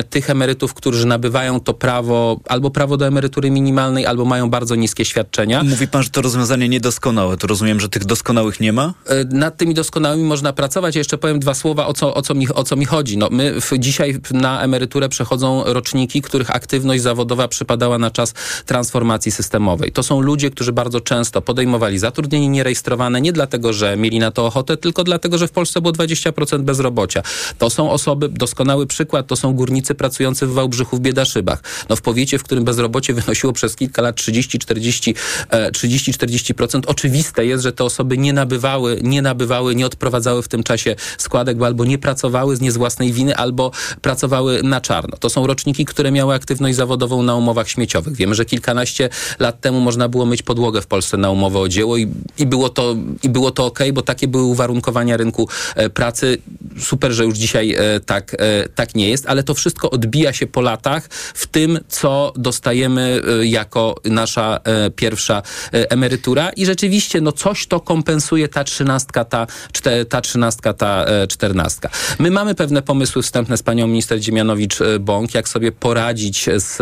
tych 0.10 0.30
emerytów, 0.30 0.74
którzy 0.74 1.08
nabywają 1.08 1.60
to 1.60 1.74
prawo 1.74 2.40
albo 2.48 2.72
prawo 2.72 2.98
do 2.98 3.08
emerytury 3.08 3.52
minimalnej, 3.52 4.06
albo 4.06 4.26
mają 4.26 4.50
bardzo 4.50 4.59
niskie 4.76 5.06
świadczenia. 5.06 5.64
Mówi 5.64 5.88
pan, 5.88 6.04
że 6.04 6.10
to 6.10 6.22
rozwiązanie 6.22 6.70
niedoskonałe. 6.70 7.38
To 7.38 7.48
rozumiem, 7.48 7.80
że 7.80 7.90
tych 7.90 8.06
doskonałych 8.06 8.60
nie 8.60 8.74
ma? 8.74 8.94
E, 9.06 9.24
Nad 9.24 9.58
tymi 9.58 9.74
doskonałymi 9.74 10.24
można 10.24 10.54
pracować. 10.54 10.96
Ja 10.96 11.00
jeszcze 11.00 11.18
powiem 11.18 11.40
dwa 11.40 11.54
słowa, 11.54 11.88
o 11.88 11.94
co, 11.94 12.14
o 12.14 12.22
co, 12.22 12.34
mi, 12.34 12.48
o 12.54 12.64
co 12.64 12.76
mi 12.76 12.86
chodzi. 12.86 13.18
No, 13.18 13.28
my 13.32 13.62
w, 13.62 13.72
dzisiaj 13.80 14.20
na 14.32 14.62
emeryturę 14.64 15.10
przechodzą 15.10 15.64
roczniki, 15.66 16.22
których 16.22 16.52
aktywność 16.56 17.04
zawodowa 17.04 17.48
przypadała 17.48 17.98
na 17.98 18.12
czas 18.12 18.34
transformacji 18.66 19.32
systemowej. 19.32 19.92
To 19.92 20.04
są 20.04 20.22
ludzie, 20.22 20.52
którzy 20.52 20.74
bardzo 20.74 21.02
często 21.02 21.42
podejmowali 21.42 22.00
zatrudnienie 22.00 22.50
nierejestrowane 22.50 23.22
nie 23.22 23.34
dlatego, 23.34 23.74
że 23.74 23.98
mieli 23.98 24.20
na 24.20 24.32
to 24.32 24.46
ochotę, 24.46 24.78
tylko 24.78 25.04
dlatego, 25.04 25.38
że 25.38 25.48
w 25.48 25.52
Polsce 25.52 25.82
było 25.82 25.94
20% 25.94 26.62
bezrobocia. 26.62 27.24
To 27.58 27.70
są 27.70 27.92
osoby, 27.92 28.30
doskonały 28.30 28.88
przykład, 28.88 29.28
to 29.28 29.36
są 29.36 29.54
górnicy 29.54 29.96
pracujący 29.96 30.48
w 30.48 30.54
Wałbrzychu 30.54 30.98
w 30.98 31.00
Biedaszybach. 31.00 31.64
No 31.90 31.96
w 31.96 32.02
powiecie, 32.02 32.40
w 32.40 32.44
którym 32.44 32.64
bezrobocie 32.64 33.14
wynosiło 33.14 33.54
przez 33.54 33.76
kilka 33.76 34.02
lat 34.02 34.16
30-40%, 34.50 35.14
e, 35.50 35.72
30-40%, 35.72 36.82
oczywiste 36.88 37.46
jest, 37.46 37.64
że 37.64 37.72
te 37.72 37.84
osoby 37.84 38.18
nie 38.18 38.34
nabywały, 38.34 39.00
nie 39.04 39.22
nabywały, 39.22 39.76
nie 39.76 39.86
odprowadzały 39.86 40.44
w 40.44 40.48
tym 40.48 40.64
czasie 40.64 40.96
składek, 41.18 41.58
bo 41.58 41.66
albo 41.66 41.86
nie 41.86 41.98
pracowały 41.98 42.56
z 42.56 42.62
nie 42.62 42.72
z 42.72 42.78
własnej 42.78 43.14
winy, 43.14 43.36
albo 43.36 43.72
pracowały 44.02 44.64
na 44.64 44.82
czarno. 44.82 45.18
To 45.18 45.30
są 45.30 45.48
roczniki, 45.48 45.86
które 45.86 46.12
miały 46.12 46.34
aktywność 46.34 46.76
zawodową 46.76 47.24
na 47.24 47.36
umowach 47.36 47.70
śmieciowych. 47.70 48.16
Wiemy, 48.16 48.36
że 48.36 48.46
kilkanaście 48.46 49.10
lat 49.40 49.62
temu 49.62 49.80
można 49.80 50.10
było 50.10 50.26
mieć 50.26 50.42
podłogę 50.42 50.82
w 50.82 50.88
Polsce 50.88 51.18
na 51.18 51.32
umowę 51.32 51.60
o 51.60 51.68
dzieło 51.68 51.98
i, 51.98 52.08
i 52.38 52.46
było 52.46 52.70
to, 52.70 52.96
i 53.24 53.30
było 53.30 53.52
to 53.52 53.66
ok, 53.66 53.80
bo 53.94 54.02
takie 54.02 54.28
były 54.28 54.44
uwarunkowania 54.44 55.18
rynku 55.18 55.50
e, 55.76 55.90
pracy. 55.90 56.38
Super, 56.80 57.12
że 57.12 57.24
już 57.26 57.38
dzisiaj 57.38 57.76
e, 57.78 58.00
tak, 58.00 58.36
e, 58.40 58.70
tak 58.70 58.96
nie 58.96 59.10
jest, 59.10 59.26
ale 59.28 59.44
to 59.44 59.54
wszystko 59.54 59.90
odbija 59.90 60.34
się 60.34 60.48
po 60.48 60.62
latach 60.62 61.08
w 61.34 61.48
tym, 61.48 61.80
co 61.88 62.34
dostajemy 62.36 63.22
jako 63.44 63.96
nasza 64.06 64.39
e, 64.44 64.90
pierwsza 64.90 65.42
e, 65.74 65.92
emerytura 65.92 66.50
i 66.50 66.66
rzeczywiście 66.66 67.22
no 67.22 67.32
coś 67.32 67.68
to 67.68 67.80
kompensuje 67.80 68.48
ta 68.48 68.64
trzynastka, 68.64 69.26
ta, 69.26 69.48
ta 70.10 70.22
trzynastka, 70.22 70.74
ta 70.74 71.06
e, 71.06 71.28
czternastka. 71.28 71.90
My 72.20 72.32
mamy 72.32 72.56
pewne 72.56 72.82
pomysły 72.82 73.22
wstępne 73.22 73.58
z 73.58 73.64
panią 73.64 73.88
minister 73.88 74.20
Dziemianowicz-Bąk, 74.20 75.36
jak 75.36 75.50
sobie 75.50 75.72
poradzić 75.72 76.50
z 76.56 76.82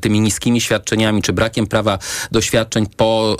tymi 0.00 0.20
niskimi 0.20 0.60
świadczeniami, 0.60 1.22
czy 1.22 1.32
brakiem 1.32 1.66
prawa 1.66 1.98
do 2.32 2.40
świadczeń 2.40 2.86
po, 2.96 3.36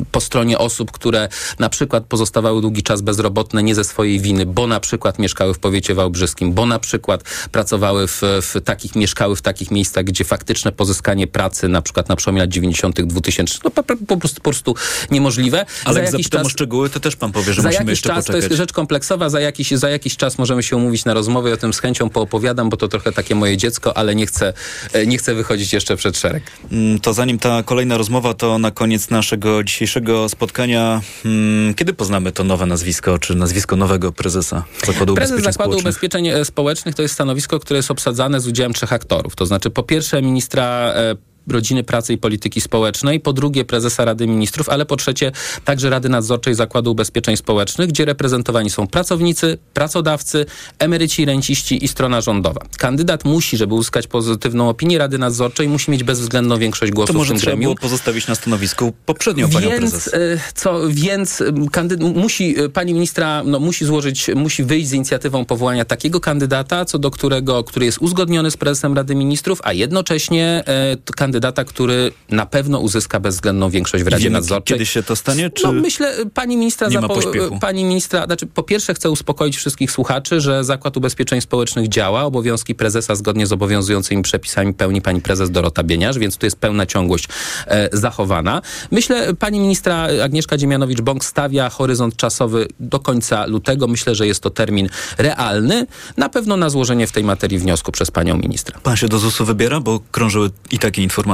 y, 0.00 0.04
po 0.12 0.20
stronie 0.20 0.58
osób, 0.58 0.90
które 0.90 1.28
na 1.58 1.68
przykład 1.68 2.04
pozostawały 2.04 2.60
długi 2.60 2.82
czas 2.82 3.00
bezrobotne 3.00 3.62
nie 3.62 3.74
ze 3.74 3.84
swojej 3.84 4.20
winy, 4.20 4.46
bo 4.46 4.66
na 4.66 4.80
przykład 4.80 5.18
mieszkały 5.18 5.54
w 5.54 5.58
powiecie 5.58 5.94
wałbrzyskim, 5.94 6.52
bo 6.52 6.66
na 6.66 6.78
przykład 6.78 7.22
pracowały 7.52 8.06
w, 8.06 8.22
w 8.22 8.60
takich, 8.64 8.96
mieszkały 8.96 9.36
w 9.36 9.42
takich 9.42 9.70
miejscach, 9.70 10.04
gdzie 10.04 10.24
faktyczne 10.24 10.72
pozyskanie 10.72 11.26
pracy, 11.26 11.68
na 11.68 11.82
przykład 11.82 12.08
na 12.08 12.16
przełomie 12.16 12.40
lat 12.40 12.50
90., 12.50 13.02
2000, 13.02 13.58
no 13.64 13.70
po, 13.70 13.82
po, 13.82 14.16
prostu, 14.16 14.36
po 14.36 14.50
prostu 14.50 14.74
niemożliwe. 15.10 15.66
Ale 15.84 16.00
jak 16.00 16.10
zapytam 16.10 16.40
czas, 16.40 16.46
o 16.46 16.50
szczegóły, 16.50 16.90
to 16.90 17.00
też 17.00 17.16
pan 17.16 17.32
powie, 17.32 17.52
że 17.52 17.62
za 17.62 17.68
musimy 17.68 17.84
jakiś 17.84 17.90
jeszcze 17.90 18.08
czas, 18.08 18.26
poczekać. 18.26 18.42
To 18.42 18.46
jest 18.48 18.56
rzecz 18.56 18.72
kompleksowa, 18.72 19.30
za 19.30 19.40
jakiś, 19.40 19.70
za 19.70 19.90
jakiś 19.90 20.16
czas 20.16 20.38
możemy 20.38 20.62
się 20.62 20.76
umówić 20.76 21.04
na 21.04 21.14
rozmowę 21.14 21.50
i 21.50 21.52
o 21.52 21.56
tym 21.56 21.72
z 21.72 21.80
chęcią 21.80 22.10
poopowiadam, 22.10 22.70
bo 22.70 22.76
to 22.76 22.88
trochę 22.88 23.12
takie 23.12 23.34
moje 23.34 23.56
dziecko, 23.56 23.96
ale 23.96 24.14
nie 24.14 24.26
chcę, 24.26 24.52
e, 24.92 24.95
nie 25.06 25.18
chcę 25.18 25.34
wychodzić 25.34 25.72
jeszcze 25.72 25.96
przed 25.96 26.18
szereg. 26.18 26.42
Mm, 26.72 27.00
to 27.00 27.14
zanim 27.14 27.38
ta 27.38 27.62
kolejna 27.62 27.98
rozmowa, 27.98 28.34
to 28.34 28.58
na 28.58 28.70
koniec 28.70 29.10
naszego 29.10 29.64
dzisiejszego 29.64 30.28
spotkania, 30.28 31.00
hmm, 31.22 31.74
kiedy 31.74 31.92
poznamy 31.92 32.32
to 32.32 32.44
nowe 32.44 32.66
nazwisko, 32.66 33.18
czy 33.18 33.34
nazwisko 33.34 33.76
nowego 33.76 34.12
prezesa 34.12 34.64
Zakładu 34.86 35.14
Prezes 35.14 35.32
Ubezpieczeń 35.32 35.52
Zakładu 35.52 35.72
Społecznych? 35.72 35.94
Ubezpieczeń 35.94 36.28
e, 36.28 36.44
Społecznych 36.44 36.94
to 36.94 37.02
jest 37.02 37.14
stanowisko, 37.14 37.60
które 37.60 37.76
jest 37.76 37.90
obsadzane 37.90 38.40
z 38.40 38.46
udziałem 38.46 38.72
trzech 38.72 38.92
aktorów. 38.92 39.36
To 39.36 39.46
znaczy 39.46 39.70
po 39.70 39.82
pierwsze 39.82 40.22
ministra 40.22 40.92
e, 40.94 41.16
Rodziny, 41.50 41.84
Pracy 41.84 42.12
i 42.12 42.18
Polityki 42.18 42.60
Społecznej, 42.60 43.20
po 43.20 43.32
drugie 43.32 43.64
prezesa 43.64 44.04
Rady 44.04 44.26
Ministrów, 44.26 44.68
ale 44.68 44.86
po 44.86 44.96
trzecie 44.96 45.32
także 45.64 45.90
Rady 45.90 46.08
Nadzorczej 46.08 46.54
Zakładu 46.54 46.92
Ubezpieczeń 46.92 47.36
Społecznych, 47.36 47.88
gdzie 47.88 48.04
reprezentowani 48.04 48.70
są 48.70 48.86
pracownicy, 48.86 49.58
pracodawcy, 49.74 50.46
emeryci, 50.78 51.24
renciści 51.24 51.84
i 51.84 51.88
strona 51.88 52.20
rządowa. 52.20 52.60
Kandydat 52.78 53.24
musi, 53.24 53.56
żeby 53.56 53.74
uzyskać 53.74 54.06
pozytywną 54.06 54.68
opinię 54.68 54.98
Rady 54.98 55.18
Nadzorczej, 55.18 55.68
musi 55.68 55.90
mieć 55.90 56.04
bezwzględną 56.04 56.58
większość 56.58 56.92
głosów 56.92 57.12
To 57.14 57.18
może 57.18 57.34
w 57.34 57.36
tym 57.36 57.44
gremium. 57.44 57.60
było 57.60 57.74
pozostawić 57.74 58.26
na 58.28 58.34
stanowisku 58.34 58.92
poprzednią 59.06 59.48
panią 59.50 59.70
Więc, 59.70 59.90
prezes. 59.90 60.14
e, 60.14 60.18
co, 60.54 60.80
więc 60.88 61.40
m, 61.40 61.66
kandyd- 61.68 62.14
musi, 62.14 62.60
e, 62.60 62.68
pani 62.68 62.92
ministra 62.94 63.42
no, 63.44 63.60
musi 63.60 63.84
złożyć, 63.84 64.30
musi 64.34 64.64
wyjść 64.64 64.88
z 64.88 64.92
inicjatywą 64.92 65.44
powołania 65.44 65.84
takiego 65.84 66.20
kandydata, 66.20 66.84
co 66.84 66.98
do 66.98 67.10
którego, 67.10 67.64
który 67.64 67.86
jest 67.86 67.98
uzgodniony 67.98 68.50
z 68.50 68.56
prezesem 68.56 68.94
Rady 68.94 69.14
Ministrów, 69.14 69.60
a 69.64 69.72
jednocześnie 69.72 70.62
e, 70.66 70.96
to 71.04 71.12
kandydata, 71.36 71.64
który 71.64 72.12
na 72.30 72.46
pewno 72.46 72.78
uzyska 72.78 73.20
bezwzględną 73.20 73.70
większość 73.70 74.04
w 74.04 74.06
Radzie 74.06 74.24
Wiemy, 74.24 74.38
Nadzorczej. 74.38 74.74
kiedy 74.74 74.86
się 74.86 75.02
to 75.02 75.16
stanie, 75.16 75.50
czy 75.50 75.62
No 75.66 75.72
myślę, 75.72 76.08
e, 76.08 76.26
pani 76.26 76.56
ministra, 76.56 76.88
nie 76.88 77.00
ma 77.00 77.08
pośpiechu? 77.08 77.58
pani 77.60 77.84
ministra, 77.84 78.26
znaczy 78.26 78.46
po 78.46 78.62
pierwsze 78.62 78.94
chcę 78.94 79.10
uspokoić 79.10 79.56
wszystkich 79.56 79.90
słuchaczy, 79.90 80.40
że 80.40 80.64
Zakład 80.64 80.96
Ubezpieczeń 80.96 81.40
Społecznych 81.40 81.88
działa, 81.88 82.22
obowiązki 82.22 82.74
prezesa 82.74 83.14
zgodnie 83.14 83.46
z 83.46 83.52
obowiązującymi 83.52 84.22
przepisami 84.22 84.74
pełni 84.74 85.02
pani 85.02 85.20
prezes 85.20 85.50
Dorota 85.50 85.82
Bieniarz, 85.82 86.18
więc 86.18 86.36
tu 86.36 86.46
jest 86.46 86.56
pełna 86.58 86.86
ciągłość 86.86 87.28
e, 87.66 87.88
zachowana. 87.92 88.62
Myślę, 88.90 89.34
pani 89.34 89.60
ministra 89.60 90.08
Agnieszka 90.24 90.56
Dziemianowicz-Bąk 90.56 91.24
stawia 91.24 91.70
horyzont 91.70 92.16
czasowy 92.16 92.68
do 92.80 93.00
końca 93.00 93.46
lutego. 93.46 93.86
Myślę, 93.86 94.14
że 94.14 94.26
jest 94.26 94.40
to 94.40 94.50
termin 94.50 94.88
realny. 95.18 95.86
Na 96.16 96.28
pewno 96.28 96.56
na 96.56 96.70
złożenie 96.70 97.06
w 97.06 97.12
tej 97.12 97.24
materii 97.24 97.58
wniosku 97.58 97.92
przez 97.92 98.10
panią 98.10 98.36
ministra. 98.36 98.80
Pan 98.82 98.96
się 98.96 99.08
do 99.08 99.18
ZUS-u 99.18 99.44
wybiera, 99.44 99.80
bo 99.80 100.00
krążyły 100.12 100.50
i 100.70 100.78
takie 100.78 101.02
informacje. 101.02 101.25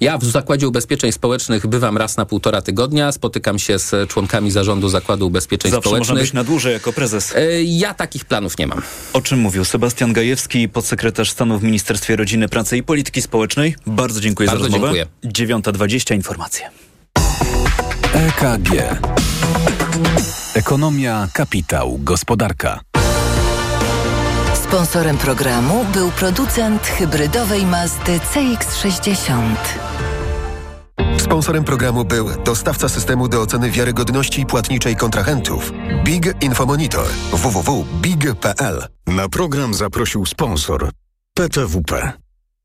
Ja 0.00 0.18
w 0.18 0.24
Zakładzie 0.24 0.68
Ubezpieczeń 0.68 1.12
Społecznych 1.12 1.66
bywam 1.66 1.96
raz 1.96 2.16
na 2.16 2.26
półtora 2.26 2.62
tygodnia, 2.62 3.12
spotykam 3.12 3.58
się 3.58 3.78
z 3.78 4.10
członkami 4.10 4.50
zarządu 4.50 4.88
Zakładu 4.88 5.26
Ubezpieczeń 5.26 5.70
Zawsze 5.70 5.90
można 5.90 6.04
Społecznych. 6.04 6.24
być 6.24 6.32
na 6.32 6.44
dłużej 6.44 6.72
jako 6.72 6.92
prezes. 6.92 7.34
E, 7.36 7.62
Ja 7.62 7.94
takich 7.94 8.24
planów 8.24 8.58
nie 8.58 8.66
mam. 8.66 8.82
O 9.12 9.20
czym 9.20 9.38
mówił 9.38 9.64
Sebastian 9.64 10.12
Gajewski, 10.12 10.68
podsekretarz 10.68 11.30
stanu 11.30 11.58
w 11.58 11.62
Ministerstwie 11.62 12.16
Rodziny, 12.16 12.48
Pracy 12.48 12.76
i 12.76 12.82
Polityki 12.82 13.22
Społecznej. 13.22 13.74
Bardzo 13.86 14.20
dziękuję 14.20 14.48
Bardzo 14.48 14.64
za 14.64 14.70
rozmowę. 14.70 14.92
dziękuję. 15.22 15.48
9.20 15.48 16.14
informacje. 16.14 16.70
EKG. 18.14 18.98
Ekonomia, 20.54 21.28
kapitał, 21.32 21.98
gospodarka. 22.02 22.80
Sponsorem 24.68 25.18
programu 25.18 25.84
był 25.92 26.10
producent 26.10 26.86
hybrydowej 26.86 27.66
Mazdy 27.66 28.18
CX-60. 28.18 29.56
Sponsorem 31.18 31.64
programu 31.64 32.04
był 32.04 32.28
dostawca 32.44 32.88
systemu 32.88 33.28
do 33.28 33.42
oceny 33.42 33.70
wiarygodności 33.70 34.46
płatniczej 34.46 34.96
kontrahentów 34.96 35.72
Big 36.04 36.42
Infomonitor 36.42 37.06
www.big.pl. 37.32 38.86
Na 39.06 39.28
program 39.28 39.74
zaprosił 39.74 40.26
sponsor 40.26 40.90
PTWP, 41.34 42.12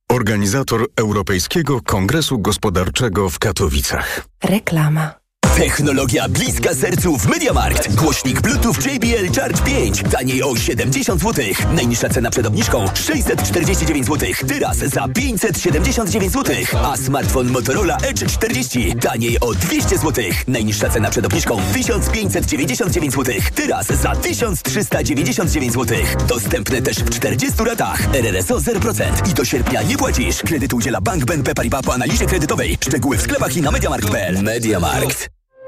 organizator 0.10 0.88
Europejskiego 0.96 1.82
Kongresu 1.82 2.40
Gospodarczego 2.40 3.30
w 3.30 3.40
Katowicach. 3.40 4.26
Reklama. 4.44 5.21
Technologia 5.58 6.30
bliska 6.30 6.76
sercu 6.76 7.18
w 7.18 7.28
MediaMarkt. 7.28 7.96
Głośnik 7.96 8.42
Bluetooth 8.42 8.76
JBL 8.86 9.34
Charge 9.36 9.62
5. 9.62 10.04
Taniej 10.12 10.44
o 10.44 10.56
70 10.56 11.22
zł. 11.22 11.46
Najniższa 11.74 12.10
cena 12.10 12.30
przed 12.30 12.46
obniżką 12.46 12.86
649 12.94 14.08
zł. 14.08 14.30
Teraz 14.48 14.78
za 14.78 15.08
579 15.08 16.34
zł. 16.34 16.56
A 16.84 16.98
smartfon 16.98 17.52
Motorola 17.52 17.98
Edge 17.98 18.26
40. 18.26 18.96
Taniej 18.96 19.40
o 19.40 19.54
200 19.54 19.98
zł. 19.98 20.24
Najniższa 20.48 20.90
cena 20.90 21.10
przed 21.10 21.26
obniżką 21.26 21.58
1599 21.74 23.14
zł. 23.14 23.36
Teraz 23.56 23.88
za 23.88 24.16
1399 24.16 25.74
zł. 25.74 25.98
Dostępne 26.28 26.82
też 26.82 26.98
w 26.98 27.10
40 27.10 27.64
ratach. 27.64 28.16
RRSO 28.16 28.58
0%. 28.58 29.30
I 29.30 29.34
do 29.34 29.46
sierpnia 29.46 29.82
nie 29.82 29.98
płacisz. 29.98 30.42
Kredyt 30.42 30.74
udziela 30.74 31.02
Bank 31.02 31.26
BNP 31.26 31.54
Paribas 31.54 31.82
po 31.82 31.94
analizie 31.94 32.26
kredytowej. 32.26 32.78
Szczegóły 32.84 33.18
w 33.18 33.22
sklepach 33.22 33.58
i 33.58 33.62
na 33.62 33.72
MediaMarkt.pl. 33.72 34.44
MediaMarkt. 34.44 35.41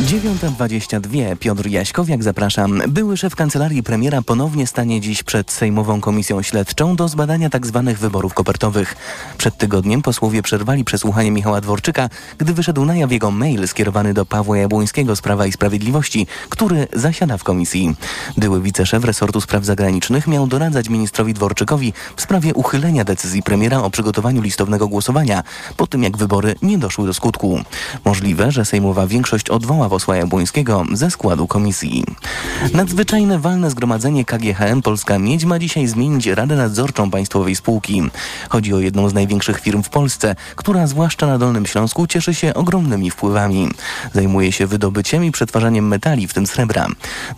9.22. 0.00 1.36
Piotr 1.36 1.66
Jaśkowiak, 1.66 2.22
zapraszam. 2.22 2.82
Były 2.88 3.16
szef 3.16 3.36
kancelarii 3.36 3.82
premiera 3.82 4.22
ponownie 4.22 4.66
stanie 4.66 5.00
dziś 5.00 5.22
przed 5.22 5.50
Sejmową 5.50 6.00
Komisją 6.00 6.42
Śledczą 6.42 6.96
do 6.96 7.08
zbadania 7.08 7.50
tzw. 7.50 7.82
Tak 7.86 7.98
wyborów 7.98 8.34
kopertowych. 8.34 8.96
Przed 9.38 9.56
tygodniem 9.56 10.02
posłowie 10.02 10.42
przerwali 10.42 10.84
przesłuchanie 10.84 11.30
Michała 11.30 11.60
Dworczyka, 11.60 12.08
gdy 12.38 12.54
wyszedł 12.54 12.84
na 12.84 12.96
jaw 12.96 13.12
jego 13.12 13.30
mail 13.30 13.68
skierowany 13.68 14.14
do 14.14 14.26
Pawła 14.26 14.58
Jabłońskiego 14.58 15.16
z 15.16 15.20
Prawa 15.20 15.46
i 15.46 15.52
Sprawiedliwości, 15.52 16.26
który 16.48 16.88
zasiada 16.92 17.38
w 17.38 17.44
komisji. 17.44 17.96
Były 18.36 18.60
wiceszef 18.60 19.04
resortu 19.04 19.40
spraw 19.40 19.64
zagranicznych 19.64 20.26
miał 20.26 20.46
doradzać 20.46 20.88
ministrowi 20.88 21.34
Dworczykowi 21.34 21.92
w 22.16 22.22
sprawie 22.22 22.54
uchylenia 22.54 23.04
decyzji 23.04 23.42
premiera 23.42 23.82
o 23.82 23.90
przygotowaniu 23.90 24.42
listownego 24.42 24.88
głosowania, 24.88 25.42
po 25.76 25.86
tym 25.86 26.02
jak 26.02 26.16
wybory 26.16 26.54
nie 26.62 26.78
doszły 26.78 27.06
do 27.06 27.14
skutku. 27.14 27.60
Możliwe, 28.04 28.52
że 28.52 28.64
sejmowa 28.64 29.06
większość 29.06 29.50
odwoła 29.50 29.89
posła 29.90 30.16
Jabłońskiego 30.16 30.84
ze 30.92 31.10
składu 31.10 31.46
komisji. 31.46 32.04
Nadzwyczajne 32.74 33.38
walne 33.38 33.70
zgromadzenie 33.70 34.24
KGHM 34.24 34.82
Polska 34.82 35.18
Miedź 35.18 35.44
ma 35.44 35.58
dzisiaj 35.58 35.86
zmienić 35.86 36.26
Radę 36.26 36.56
Nadzorczą 36.56 37.10
państwowej 37.10 37.56
spółki. 37.56 38.02
Chodzi 38.48 38.74
o 38.74 38.78
jedną 38.78 39.08
z 39.08 39.14
największych 39.14 39.60
firm 39.60 39.82
w 39.82 39.88
Polsce, 39.88 40.36
która 40.56 40.86
zwłaszcza 40.86 41.26
na 41.26 41.38
Dolnym 41.38 41.66
Śląsku 41.66 42.06
cieszy 42.06 42.34
się 42.34 42.54
ogromnymi 42.54 43.10
wpływami. 43.10 43.68
Zajmuje 44.12 44.52
się 44.52 44.66
wydobyciem 44.66 45.24
i 45.24 45.30
przetwarzaniem 45.30 45.88
metali, 45.88 46.28
w 46.28 46.34
tym 46.34 46.46
srebra. 46.46 46.86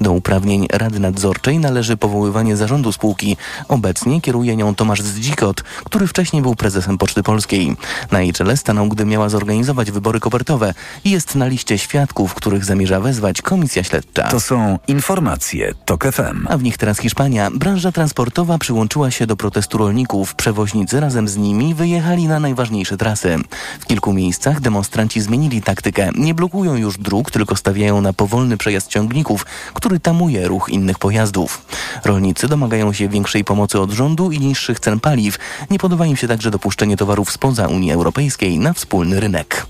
Do 0.00 0.12
uprawnień 0.12 0.66
Rady 0.72 1.00
Nadzorczej 1.00 1.58
należy 1.58 1.96
powoływanie 1.96 2.56
zarządu 2.56 2.92
spółki. 2.92 3.36
Obecnie 3.68 4.20
kieruje 4.20 4.56
nią 4.56 4.74
Tomasz 4.74 5.02
Zdzikot, 5.02 5.62
który 5.84 6.06
wcześniej 6.06 6.42
był 6.42 6.54
prezesem 6.54 6.98
Poczty 6.98 7.22
Polskiej. 7.22 7.76
Na 8.10 8.20
jej 8.20 8.32
czele 8.32 8.56
stanął, 8.56 8.88
gdy 8.88 9.04
miała 9.04 9.28
zorganizować 9.28 9.90
wybory 9.90 10.20
kopertowe 10.20 10.74
i 11.04 11.10
jest 11.10 11.34
na 11.34 11.46
liście 11.46 11.78
świadków, 11.78 12.31
których 12.34 12.64
zamierza 12.64 13.00
wezwać 13.00 13.42
Komisja 13.42 13.84
Śledcza. 13.84 14.28
To 14.28 14.40
są 14.40 14.78
informacje 14.88 15.74
TOK 15.84 16.04
FM. 16.12 16.46
A 16.48 16.56
w 16.56 16.62
nich 16.62 16.78
teraz 16.78 16.98
Hiszpania. 16.98 17.50
Branża 17.50 17.92
transportowa 17.92 18.58
przyłączyła 18.58 19.10
się 19.10 19.26
do 19.26 19.36
protestu 19.36 19.78
rolników. 19.78 20.34
Przewoźnicy 20.34 21.00
razem 21.00 21.28
z 21.28 21.36
nimi 21.36 21.74
wyjechali 21.74 22.26
na 22.28 22.40
najważniejsze 22.40 22.96
trasy. 22.96 23.38
W 23.80 23.86
kilku 23.86 24.12
miejscach 24.12 24.60
demonstranci 24.60 25.20
zmienili 25.20 25.62
taktykę. 25.62 26.10
Nie 26.14 26.34
blokują 26.34 26.76
już 26.76 26.98
dróg, 26.98 27.30
tylko 27.30 27.56
stawiają 27.56 28.00
na 28.00 28.12
powolny 28.12 28.56
przejazd 28.56 28.88
ciągników, 28.88 29.46
który 29.74 30.00
tamuje 30.00 30.48
ruch 30.48 30.68
innych 30.68 30.98
pojazdów. 30.98 31.66
Rolnicy 32.04 32.48
domagają 32.48 32.92
się 32.92 33.08
większej 33.08 33.44
pomocy 33.44 33.80
od 33.80 33.90
rządu 33.90 34.30
i 34.30 34.38
niższych 34.38 34.80
cen 34.80 35.00
paliw. 35.00 35.38
Nie 35.70 35.78
podoba 35.78 36.06
im 36.06 36.16
się 36.16 36.28
także 36.28 36.50
dopuszczenie 36.50 36.96
towarów 36.96 37.32
spoza 37.32 37.68
Unii 37.68 37.92
Europejskiej 37.92 38.58
na 38.58 38.72
wspólny 38.72 39.20
rynek. 39.20 39.66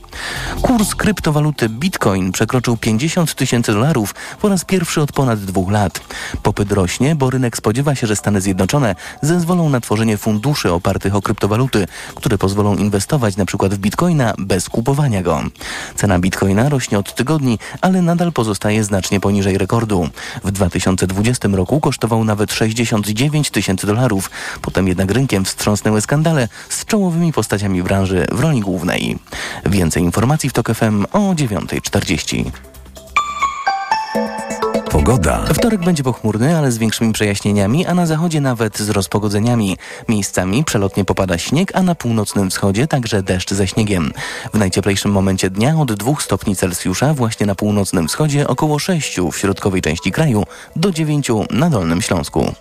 Kurs 0.63 0.95
kryptowaluty 0.95 1.69
Bitcoin 1.69 2.33
przekroczył 2.33 2.52
50 2.81 3.35
tysięcy 3.35 3.73
dolarów 3.73 4.15
po 4.41 4.49
raz 4.49 4.65
pierwszy 4.65 5.03
od 5.03 5.13
ponad 5.13 5.41
dwóch 5.41 5.71
lat. 5.71 6.01
Popyt 6.43 6.73
rośnie, 6.73 7.15
bo 7.15 7.31
rynek 7.31 7.57
spodziewa 7.57 7.95
się, 7.95 8.07
że 8.07 8.17
Stany 8.17 8.41
Zjednoczone 8.41 8.95
zezwolą 9.23 9.69
na 9.69 9.81
tworzenie 9.81 10.17
funduszy 10.17 10.73
opartych 10.73 11.15
o 11.15 11.23
kryptowaluty, 11.23 11.87
które 12.15 12.39
pozwolą 12.39 12.77
inwestować 12.77 13.37
przykład 13.47 13.75
w 13.75 13.79
bitcoina 13.79 14.35
bez 14.39 14.69
kupowania 14.69 15.23
go. 15.23 15.43
Cena 15.95 16.19
bitcoina 16.19 16.69
rośnie 16.69 16.99
od 16.99 17.15
tygodni, 17.15 17.59
ale 17.81 18.03
nadal 18.03 18.33
pozostaje 18.33 18.85
znacznie 18.85 19.21
poniżej 19.21 19.59
rekordu. 19.59 20.09
W 20.45 20.51
2020 20.51 21.49
roku 21.49 21.81
kosztował 21.81 22.25
nawet 22.25 22.53
69 22.53 23.51
tysięcy 23.51 23.87
dolarów. 23.87 24.31
Potem 24.63 24.89
jednak 24.89 25.11
rynkiem 25.11 25.45
wstrząsnęły 25.45 26.01
skandale 26.01 26.49
z 26.69 26.85
czołowymi 26.85 27.33
postaciami 27.33 27.83
branży 27.83 28.27
w 28.33 28.41
roli 28.41 28.61
głównej. 28.61 29.19
Więcej 29.67 30.03
informacji 30.03 30.51
w 30.51 30.53
TOK 30.53 30.75
FM 30.75 31.05
o 31.13 31.19
9.40. 31.19 32.42
Pogoda. 34.91 35.45
Wtorek 35.55 35.81
będzie 35.81 36.03
pochmurny, 36.03 36.59
ale 36.59 36.73
z 36.73 36.79
większymi 36.79 37.13
przejaśnieniami, 37.13 37.87
a 37.87 37.95
na 37.95 38.07
zachodzie 38.07 38.41
nawet 38.41 38.79
z 38.79 38.91
rozpogodzeniami. 38.91 39.77
Miejscami 40.09 40.65
przelotnie 40.65 41.05
popada 41.05 41.39
śnieg, 41.39 41.73
a 41.75 41.83
na 41.83 41.95
północnym 41.95 42.51
wschodzie 42.51 42.87
także 42.87 43.23
deszcz 43.23 43.55
ze 43.55 43.69
śniegiem. 43.69 44.13
W 44.55 44.59
najcieplejszym 44.59 45.11
momencie 45.11 45.51
dnia 45.51 45.77
od 45.81 45.93
2 45.93 46.13
stopni 46.21 46.57
Celsjusza 46.57 47.15
właśnie 47.15 47.47
na 47.47 47.55
północnym 47.55 48.09
wschodzie 48.09 48.49
około 48.49 48.79
6 48.79 49.21
w 49.33 49.37
środkowej 49.37 49.83
części 49.83 50.13
kraju 50.13 50.45
do 50.77 50.91
9 50.91 51.29
na 51.51 51.71
Dolnym 51.71 52.03
Śląsku. 52.03 52.53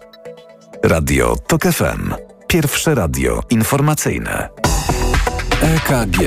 Radio 0.84 1.36
TOK 1.48 1.63
FM. 1.63 2.13
Pierwsze 2.48 2.96
radio 2.96 3.44
informacyjne. 3.50 4.50
EKG. 5.62 6.17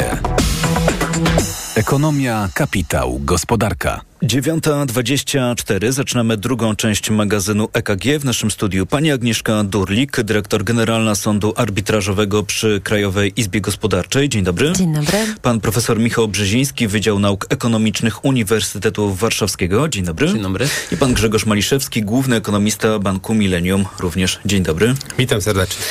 Ekonomia, 1.74 2.48
kapitał, 2.54 3.18
gospodarka. 3.24 4.00
9.24. 4.24 5.92
Zaczynamy 5.92 6.36
drugą 6.36 6.76
część 6.76 7.10
magazynu 7.10 7.68
EKG. 7.72 8.04
W 8.18 8.24
naszym 8.24 8.50
studiu 8.50 8.86
pani 8.86 9.12
Agnieszka 9.12 9.64
Durlik, 9.64 10.22
dyrektor 10.22 10.64
generalna 10.64 11.14
Sądu 11.14 11.52
Arbitrażowego 11.56 12.42
przy 12.42 12.80
Krajowej 12.84 13.32
Izbie 13.36 13.60
Gospodarczej. 13.60 14.28
Dzień 14.28 14.44
dobry. 14.44 14.72
Dzień 14.72 14.94
dobry. 14.94 15.18
Pan 15.42 15.60
profesor 15.60 15.98
Michał 15.98 16.28
Brzeziński, 16.28 16.88
Wydział 16.88 17.18
Nauk 17.18 17.46
Ekonomicznych 17.48 18.24
Uniwersytetu 18.24 19.14
Warszawskiego. 19.14 19.88
Dzień 19.88 20.04
dobry. 20.04 20.28
Dzień 20.28 20.42
dobry. 20.42 20.68
I 20.92 20.96
pan 20.96 21.14
Grzegorz 21.14 21.46
Maliszewski, 21.46 22.02
główny 22.02 22.36
ekonomista 22.36 22.98
Banku 22.98 23.34
Millennium. 23.34 23.84
Również 23.98 24.40
dzień 24.44 24.62
dobry. 24.62 24.94
Witam 25.18 25.40
serdecznie. 25.40 25.84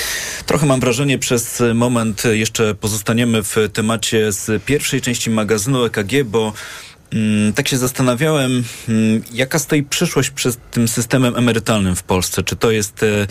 Trochę 0.46 0.65
mam 0.65 0.80
wrażenie, 0.80 1.19
przez 1.19 1.63
moment 1.74 2.24
jeszcze 2.32 2.76
pozostaniemy 2.76 3.43
w 3.43 3.56
temacie 3.74 4.32
z 4.32 4.63
pierwszej 4.63 5.02
części 5.02 5.30
magazynu 5.30 5.86
EKG, 5.86 6.24
bo 6.26 6.54
tak 7.56 7.67
się 7.67 7.78
zastanawiałem, 7.78 8.63
mm, 8.89 9.21
jaka 9.34 9.60
stoi 9.60 9.84
przyszłość 9.84 10.30
przed 10.30 10.71
tym 10.71 10.88
systemem 10.88 11.36
emerytalnym 11.38 11.95
w 11.95 12.04
Polsce. 12.04 12.43
Czy 12.43 12.56
to 12.56 12.71
jest 12.71 13.04
e, 13.04 13.28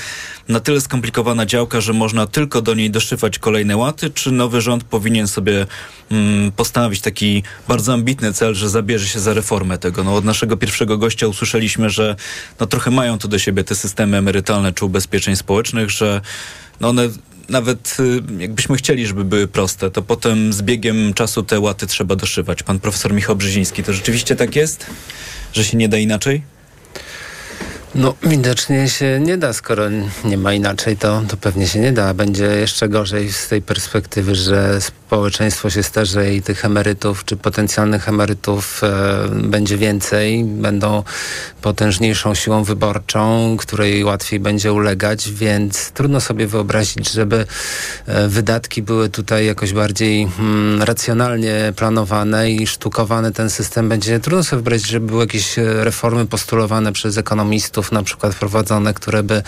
na 0.49 0.61
tyle 0.61 0.81
skomplikowana 0.81 1.47
działka, 1.47 1.81
że 1.81 1.93
można 1.93 2.27
tylko 2.27 2.63
do 2.63 2.75
niej 2.75 2.91
doszywać 2.91 3.39
kolejne 3.39 3.77
łaty, 3.77 4.11
czy 4.11 4.31
nowy 4.31 4.61
rząd 4.61 4.85
powinien 4.85 5.29
sobie 5.29 5.67
mm, 6.11 6.53
postawić 6.53 7.01
taki 7.01 7.43
bardzo 7.69 7.93
ambitny 7.93 8.33
cel, 8.33 8.55
że 8.55 8.69
zabierze 8.69 9.07
się 9.07 9.21
za 9.21 9.35
reformę 9.35 9.79
tego? 9.79 10.05
No, 10.05 10.15
od 10.15 10.25
naszego 10.25 10.57
pierwszego 10.57 10.99
gościa 10.99 11.27
usłyszeliśmy, 11.27 11.91
że 11.91 12.17
no, 12.61 12.67
trochę 12.67 12.91
mają 12.91 13.19
to 13.19 13.29
do 13.29 13.39
siebie 13.39 13.65
te 13.65 13.75
systemy 13.75 14.17
emerytalne 14.17 14.73
czy 14.73 14.85
ubezpieczeń 14.85 15.37
społecznych, 15.37 15.91
że 15.91 16.21
no 16.81 16.89
one 16.89 17.09
nawet 17.49 17.97
y, 18.01 18.23
jakbyśmy 18.39 18.77
chcieli, 18.77 19.07
żeby 19.07 19.25
były 19.25 19.49
proste, 19.49 19.91
to 19.91 20.03
potem 20.03 20.53
z 20.53 20.63
biegiem 20.63 21.15
czasu 21.15 21.43
te 21.43 21.61
łaty 21.61 21.87
trzeba 21.87 22.17
doszywać. 22.17 22.63
Pan 22.63 22.81
profesor 22.81 23.13
Michał 23.13 23.37
Brzeziński, 23.37 23.83
to 23.83 23.93
rzeczywiście 23.93 24.37
tak 24.37 24.57
jest? 24.57 24.87
Że 25.53 25.65
się 25.65 25.77
nie 25.77 25.89
da 25.89 25.97
inaczej? 25.97 26.43
No, 27.95 28.15
widocznie 28.23 28.89
się 28.89 29.21
nie 29.21 29.39
da, 29.39 29.53
skoro 29.53 29.85
nie 30.25 30.39
ma 30.39 30.53
inaczej, 30.53 30.97
to, 30.97 31.23
to 31.29 31.37
pewnie 31.37 31.67
się 31.69 31.79
nie 31.79 31.93
da. 31.93 32.15
Będzie 32.15 32.45
jeszcze 32.45 32.89
gorzej 32.89 33.33
z 33.33 33.49
tej 33.49 33.63
perspektywy, 33.63 34.35
że 34.35 34.81
społeczeństwo 34.81 35.71
się 35.71 35.83
starzeje 35.83 36.37
i 36.37 36.43
tych 36.43 36.65
emerytów, 36.65 37.25
czy 37.25 37.37
potencjalnych 37.37 38.09
emerytów 38.09 38.81
e, 38.85 39.29
będzie 39.29 39.77
więcej, 39.77 40.45
będą 40.45 41.03
potężniejszą 41.63 42.35
siłą 42.35 42.65
wyborczą, 42.65 43.57
której 43.59 44.05
łatwiej 44.05 44.41
będzie 44.41 44.73
ulegać, 44.73 45.31
więc 45.31 45.91
trudno 45.91 46.21
sobie 46.21 46.47
wyobrazić, 46.47 47.11
żeby 47.11 47.47
e, 48.07 48.29
wydatki 48.29 48.83
były 48.83 49.09
tutaj 49.09 49.47
jakoś 49.47 49.73
bardziej 49.73 50.29
mm, 50.39 50.83
racjonalnie 50.83 51.73
planowane 51.77 52.51
i 52.51 52.67
sztukowany 52.67 53.33
ten 53.33 53.51
system 53.51 53.89
będzie. 53.89 54.21
Trudno 54.21 54.45
sobie 54.45 54.57
wyobrazić, 54.63 54.89
żeby 54.89 55.07
były 55.07 55.21
jakieś 55.21 55.59
e, 55.59 55.85
reformy 55.85 56.27
postulowane 56.27 56.93
przez 56.93 57.19
ekonomistów, 57.19 57.82
na 57.91 58.03
przykład 58.03 58.35
wprowadzone, 58.35 58.95
które 58.95 59.23
by 59.23 59.43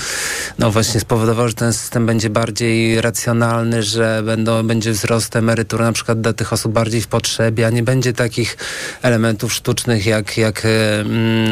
no 0.58 0.70
właśnie 0.70 1.00
spowodowały, 1.00 1.48
że 1.48 1.54
ten 1.54 1.72
system 1.72 2.06
będzie 2.06 2.30
bardziej 2.30 3.00
racjonalny, 3.00 3.82
że 3.82 4.22
będą, 4.24 4.62
będzie 4.62 4.92
wzrost 4.92 5.36
emerytur 5.36 5.80
na 5.80 5.92
przykład 5.92 6.20
dla 6.20 6.32
tych 6.32 6.52
osób 6.52 6.72
bardziej 6.72 7.00
w 7.00 7.06
potrzebie, 7.06 7.66
a 7.66 7.70
nie 7.70 7.82
będzie 7.82 8.12
takich 8.12 8.56
elementów 9.02 9.52
sztucznych 9.52 10.06
jak, 10.06 10.36
jak 10.36 10.62
e, 10.64 10.68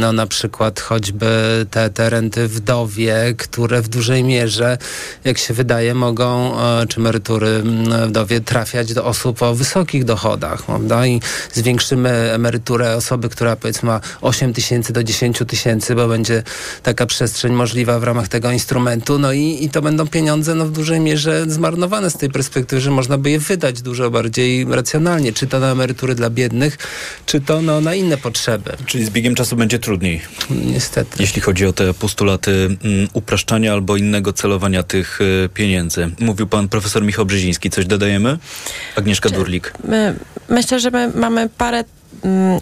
no 0.01 0.13
na 0.13 0.27
przykład 0.27 0.81
choćby 0.81 1.67
te, 1.71 1.91
te 1.91 2.11
renty 2.11 2.49
wdowie, 2.49 3.35
które 3.39 3.83
w 3.83 3.89
dużej 3.89 4.25
mierze, 4.25 4.79
jak 5.25 5.39
się 5.39 5.55
wydaje, 5.55 5.95
mogą, 5.95 6.61
e, 6.61 6.87
czy 6.87 7.01
emerytury 7.01 7.63
wdowie 8.07 8.41
trafiać 8.41 8.95
do 8.95 9.05
osób 9.05 9.43
o 9.43 9.55
wysokich 9.55 10.05
dochodach, 10.05 10.63
prawda? 10.63 11.07
I 11.07 11.21
zwiększymy 11.53 12.33
emeryturę 12.33 12.97
osoby, 12.97 13.29
która 13.29 13.57
powiedzmy 13.57 13.87
ma 13.87 14.01
8 14.21 14.53
tysięcy 14.53 14.93
do 14.93 15.05
10 15.05 15.39
tysięcy, 15.47 15.95
bo 15.95 16.09
będzie 16.09 16.43
taka 16.83 17.07
przestrzeń 17.07 17.53
możliwa 17.53 17.99
w 18.01 18.03
ramach 18.03 18.29
tego 18.29 18.51
instrumentu, 18.51 19.19
no 19.19 19.33
i, 19.33 19.65
i 19.65 19.71
to 19.71 19.83
będą 19.83 20.07
pieniądze 20.07 20.55
no 20.55 20.67
w 20.67 20.73
dużej 20.73 21.01
mierze 21.01 21.45
zmarnowane 21.49 22.11
z 22.11 22.17
tej 22.17 22.31
perspektywy, 22.31 22.81
że 22.81 22.91
można 22.91 23.19
by 23.19 23.31
je 23.31 23.39
wydać 23.39 23.83
dużo 23.83 24.11
bardziej 24.11 24.67
racjonalnie, 24.71 25.33
czy 25.33 25.47
to 25.47 25.61
na 25.61 25.73
emerytury 25.73 26.15
dla 26.15 26.31
biednych, 26.31 26.79
czy 27.27 27.41
to 27.41 27.63
no, 27.63 27.81
na 27.81 27.95
inne 27.95 28.17
potrzeby. 28.17 28.73
Czyli 28.87 29.05
z 29.05 29.11
biegiem 29.11 29.35
czasu 29.35 29.57
będzie 29.57 29.79
trudniej. 29.79 30.21
Niestety. 30.51 31.17
Jeśli 31.21 31.41
chodzi 31.43 31.67
o 31.67 31.73
te 31.73 31.95
postulaty 31.95 32.77
mm, 32.85 33.09
upraszczania 33.13 33.73
albo 33.73 33.97
innego 33.97 34.33
celowania 34.33 34.83
tych 34.83 35.21
y, 35.21 35.49
pieniędzy. 35.55 36.11
Mówił 36.21 36.47
pan 36.47 36.69
profesor 36.69 37.03
Michał 37.05 37.27
Brzeziński. 37.27 37.71
Coś 37.71 37.87
dodajemy? 37.87 38.39
Agnieszka 38.97 39.29
czy 39.29 39.35
Durlik. 39.35 39.73
My, 39.89 40.15
myślę, 40.49 40.81
że 40.81 40.91
my 40.91 41.13
mamy 41.15 41.49
parę 41.59 41.85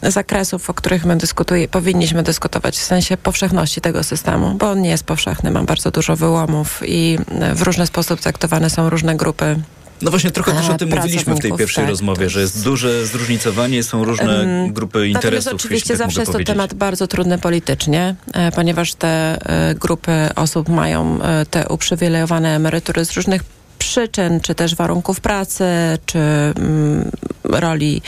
zakresów, 0.02 0.70
o 0.70 0.74
których 0.74 1.04
my 1.04 1.16
dyskutuje, 1.16 1.68
powinniśmy 1.68 2.22
dyskutować 2.22 2.78
w 2.78 2.82
sensie 2.82 3.16
powszechności 3.16 3.80
tego 3.80 4.04
systemu, 4.04 4.54
bo 4.54 4.70
on 4.70 4.82
nie 4.82 4.90
jest 4.90 5.04
powszechny, 5.04 5.50
ma 5.50 5.62
bardzo 5.62 5.90
dużo 5.90 6.16
wyłomów 6.16 6.82
i 6.86 7.18
w 7.54 7.62
różny 7.62 7.86
sposób 7.86 8.20
traktowane 8.20 8.70
są 8.70 8.90
różne 8.90 9.16
grupy 9.16 9.56
no 10.02 10.10
właśnie 10.10 10.30
trochę 10.30 10.52
też 10.52 10.68
o 10.68 10.74
tym 10.74 10.90
mówiliśmy 10.90 11.34
w 11.34 11.40
tej 11.40 11.52
pierwszej 11.52 11.84
tak, 11.84 11.90
rozmowie, 11.90 12.30
że 12.30 12.40
jest 12.40 12.64
duże 12.64 13.06
zróżnicowanie, 13.06 13.82
są 13.82 14.04
różne 14.04 14.38
um, 14.38 14.72
grupy 14.72 15.08
interesów. 15.08 15.44
Natomiast 15.44 15.64
oczywiście 15.64 15.88
tak 15.88 15.98
zawsze 15.98 16.20
jest 16.20 16.32
to 16.32 16.38
temat 16.44 16.74
bardzo 16.74 17.06
trudny 17.06 17.38
politycznie, 17.38 18.14
e, 18.32 18.52
ponieważ 18.52 18.94
te 18.94 19.08
e, 19.08 19.74
grupy 19.74 20.12
osób 20.36 20.68
mają 20.68 21.22
e, 21.22 21.46
te 21.46 21.68
uprzywilejowane 21.68 22.56
emerytury 22.56 23.04
z 23.04 23.12
różnych 23.12 23.42
przyczyn, 23.80 24.40
czy 24.40 24.54
też 24.54 24.74
warunków 24.74 25.20
pracy, 25.20 25.64
czy 26.06 26.18
mm, 26.18 27.10
roli 27.44 28.02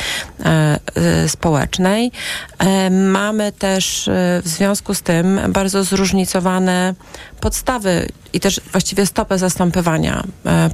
e, 0.44 0.78
e, 0.94 1.28
społecznej. 1.28 2.12
E, 2.58 2.90
mamy 2.90 3.52
też 3.52 4.10
w 4.42 4.48
związku 4.48 4.94
z 4.94 5.02
tym 5.02 5.40
bardzo 5.48 5.84
zróżnicowane 5.84 6.94
podstawy 7.40 8.08
i 8.32 8.40
też 8.40 8.60
właściwie 8.72 9.06
stopę 9.06 9.38
zastępowania 9.38 10.22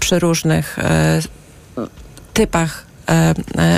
przy 0.01 0.19
różnych 0.19 0.79
typach 2.35 2.87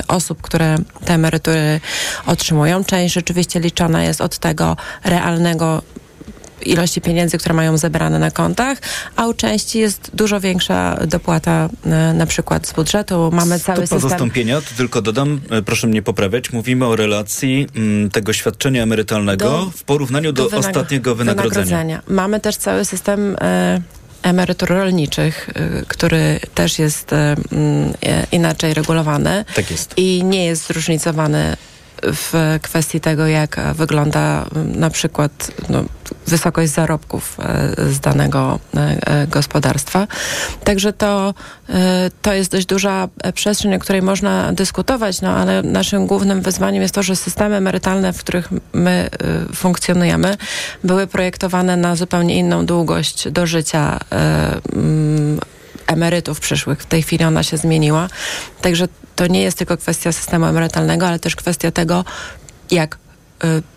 osób, 0.09 0.43
które 0.43 0.77
te 1.05 1.15
emerytury 1.15 1.81
otrzymują. 2.27 2.85
Część 2.85 3.15
rzeczywiście 3.15 3.61
liczona 3.61 4.05
jest 4.05 4.21
od 4.21 4.39
tego 4.39 4.77
realnego 5.05 5.83
ilości 6.67 7.01
pieniędzy, 7.01 7.39
które 7.39 7.55
mają 7.55 7.77
zebrane 7.77 8.19
na 8.19 8.31
kontach, 8.31 8.79
a 9.17 9.27
u 9.27 9.35
części 9.35 9.79
jest 9.79 10.11
dużo 10.15 10.41
większa 10.41 10.99
dopłata 11.07 11.69
na 12.15 12.27
przykład 12.27 12.67
z 12.67 12.73
budżetu. 12.73 13.31
Mamy 13.33 13.61
cały 13.61 13.77
Stopa 13.77 13.97
system... 13.97 14.11
zastąpienia, 14.11 14.61
to 14.61 14.71
tylko 14.77 15.03
dodam, 15.03 15.41
proszę 15.67 15.87
mnie 15.87 16.03
poprawiać, 16.03 16.53
mówimy 16.53 16.87
o 16.87 16.97
relacji 16.97 17.67
m, 17.77 17.83
mm, 17.83 18.11
tego 18.11 18.33
świadczenia 18.33 18.83
emerytalnego 18.83 19.45
do, 19.51 19.71
w 19.77 19.85
porównaniu 19.85 20.33
do, 20.33 20.43
do 20.43 20.49
wynagro 20.49 20.69
ostatniego 20.69 21.15
wynagrodzenia. 21.15 21.65
wynagrodzenia. 21.65 22.03
Mamy 22.09 22.41
też 22.41 22.57
cały 22.57 22.85
system 22.85 23.37
e, 23.41 23.81
emerytur 24.23 24.69
rolniczych, 24.69 25.51
e, 25.55 25.85
który 25.89 26.41
też 26.55 26.79
jest 26.79 27.13
e, 27.13 27.37
inaczej 28.33 28.75
regulowany. 28.75 29.45
Tak 29.55 29.71
jest. 29.71 29.95
I 29.97 30.25
nie 30.25 30.45
jest 30.45 30.67
zróżnicowany 30.67 31.57
w 32.03 32.59
kwestii 32.63 33.01
tego, 33.01 33.27
jak 33.27 33.61
wygląda 33.75 34.47
na 34.67 34.91
przykład 34.91 35.51
no, 35.69 35.85
wysokość 36.27 36.73
zarobków 36.73 37.37
e, 37.39 37.93
z 37.93 38.01
danego 38.01 38.59
e, 38.77 38.81
e, 39.07 39.27
gospodarstwa. 39.27 40.07
Także 40.65 40.93
to, 40.93 41.35
to 42.23 42.33
jest 42.33 42.53
dość 42.53 42.67
duża 42.67 43.09
przestrzeń, 43.35 43.75
o 43.75 43.79
której 43.79 44.03
można 44.03 44.53
dyskutować, 44.53 45.21
no 45.21 45.31
ale 45.31 45.63
naszym 45.63 46.07
głównym 46.07 46.43
wyzwaniem 46.43 46.83
jest 46.83 46.95
to, 46.95 47.03
że 47.03 47.17
systemy 47.17 47.57
emerytalne, 47.57 48.13
w 48.13 48.19
których 48.19 48.49
my 48.73 49.11
funkcjonujemy, 49.55 50.37
były 50.85 51.07
projektowane 51.07 51.77
na 51.77 51.97
zupełnie 51.97 52.37
inną 52.39 52.67
długość 52.67 53.29
do 53.29 53.47
życia 53.47 53.99
emerytów 55.87 56.41
przyszłych. 56.41 56.83
W 56.83 56.87
tej 56.87 57.03
chwili 57.03 57.25
ona 57.25 57.43
się 57.43 57.57
zmieniła. 57.57 58.09
Także 58.61 58.89
to 59.17 59.27
nie 59.27 59.43
jest 59.43 59.59
tylko 59.59 59.77
kwestia 59.77 60.13
systemu 60.13 60.47
emerytalnego, 60.47 61.07
ale 61.07 61.19
też 61.19 61.37
kwestia 61.37 61.71
tego, 61.71 62.05
jak 62.71 62.99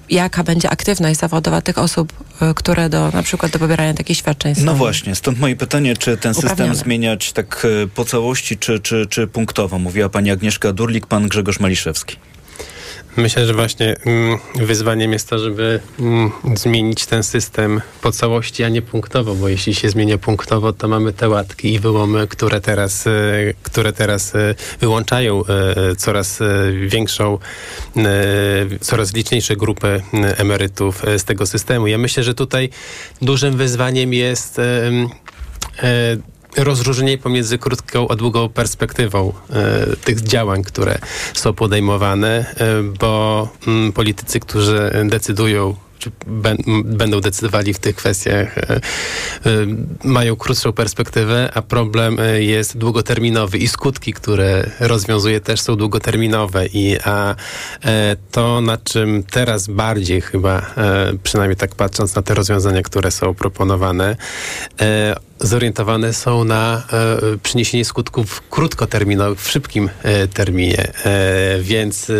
jaka 0.09 0.43
będzie 0.43 0.69
aktywność 0.69 1.19
zawodowa 1.19 1.61
tych 1.61 1.77
osób, 1.77 2.13
y, 2.41 2.53
które 2.53 2.89
do 2.89 3.11
na 3.11 3.23
przykład 3.23 3.51
do 3.51 3.59
pobierania 3.59 3.93
takich 3.93 4.17
świadczeń 4.17 4.55
są. 4.55 4.65
No 4.65 4.75
właśnie, 4.75 5.15
stąd 5.15 5.39
moje 5.39 5.55
pytanie, 5.55 5.97
czy 5.97 6.17
ten 6.17 6.33
system 6.33 6.75
zmieniać 6.75 7.31
tak 7.31 7.65
y, 7.65 7.87
po 7.95 8.05
całości, 8.05 8.57
czy, 8.57 8.79
czy, 8.79 9.05
czy 9.09 9.27
punktowo? 9.27 9.79
Mówiła 9.79 10.09
pani 10.09 10.31
Agnieszka 10.31 10.73
Durlik, 10.73 11.07
pan 11.07 11.27
Grzegorz 11.27 11.59
Maliszewski. 11.59 12.17
Myślę, 13.17 13.45
że 13.45 13.53
właśnie 13.53 13.95
mm, 14.05 14.39
wyzwaniem 14.55 15.13
jest 15.13 15.29
to, 15.29 15.39
żeby 15.39 15.79
mm, 15.99 16.31
zmienić 16.55 17.05
ten 17.05 17.23
system 17.23 17.81
po 18.01 18.11
całości, 18.11 18.63
a 18.63 18.69
nie 18.69 18.81
punktowo, 18.81 19.35
bo 19.35 19.49
jeśli 19.49 19.75
się 19.75 19.89
zmienia 19.89 20.17
punktowo, 20.17 20.73
to 20.73 20.87
mamy 20.87 21.13
te 21.13 21.29
łatki 21.29 21.73
i 21.73 21.79
wyłomy, 21.79 22.27
które 22.27 22.61
teraz, 22.61 23.07
e, 23.07 23.11
które 23.63 23.93
teraz 23.93 24.35
e, 24.35 24.55
wyłączają 24.79 25.43
e, 25.45 25.95
coraz 25.95 26.39
większą, 26.87 27.39
coraz 28.81 29.13
liczniejsze 29.13 29.55
grupy 29.55 30.01
emerytów 30.37 31.03
z 31.17 31.23
tego 31.23 31.45
systemu. 31.45 31.87
Ja 31.87 31.97
myślę, 31.97 32.23
że 32.23 32.33
tutaj 32.33 32.69
dużym 33.21 33.57
wyzwaniem 33.57 34.13
jest 34.13 34.61
rozróżnienie 36.57 37.17
pomiędzy 37.17 37.57
krótką 37.57 38.07
a 38.07 38.15
długą 38.15 38.49
perspektywą 38.49 39.33
e, 39.49 39.95
tych 39.95 40.21
działań, 40.21 40.63
które 40.63 40.97
są 41.33 41.53
podejmowane, 41.53 42.55
e, 42.57 42.83
bo 42.99 43.47
mm, 43.67 43.93
politycy, 43.93 44.39
którzy 44.39 44.91
decydują 45.05 45.75
czy 45.99 46.11
będą 46.85 47.21
decydowali 47.21 47.73
w 47.73 47.79
tych 47.79 47.95
kwestiach, 47.95 48.57
e, 48.57 48.79
mają 50.03 50.35
krótszą 50.35 50.73
perspektywę, 50.73 51.49
a 51.53 51.61
problem 51.61 52.17
jest 52.37 52.77
długoterminowy 52.77 53.57
i 53.57 53.67
skutki, 53.67 54.13
które 54.13 54.69
rozwiązuje 54.79 55.41
też 55.41 55.61
są 55.61 55.75
długoterminowe 55.75 56.67
i 56.67 56.97
a 57.03 57.35
to, 58.31 58.61
na 58.61 58.77
czym 58.77 59.23
teraz 59.31 59.67
bardziej 59.67 60.21
chyba, 60.21 60.65
przynajmniej 61.23 61.57
tak 61.57 61.75
patrząc 61.75 62.15
na 62.15 62.21
te 62.21 62.33
rozwiązania, 62.33 62.81
które 62.81 63.11
są 63.11 63.33
proponowane, 63.33 64.15
zorientowane 65.39 66.13
są 66.13 66.43
na 66.43 66.83
e, 66.93 67.37
przyniesienie 67.43 67.85
skutków 67.85 68.43
krótkoterminowych 68.49 69.41
w 69.41 69.51
szybkim 69.51 69.89
e, 70.03 70.27
terminie, 70.27 70.91
e, 71.05 71.59
więc 71.61 72.11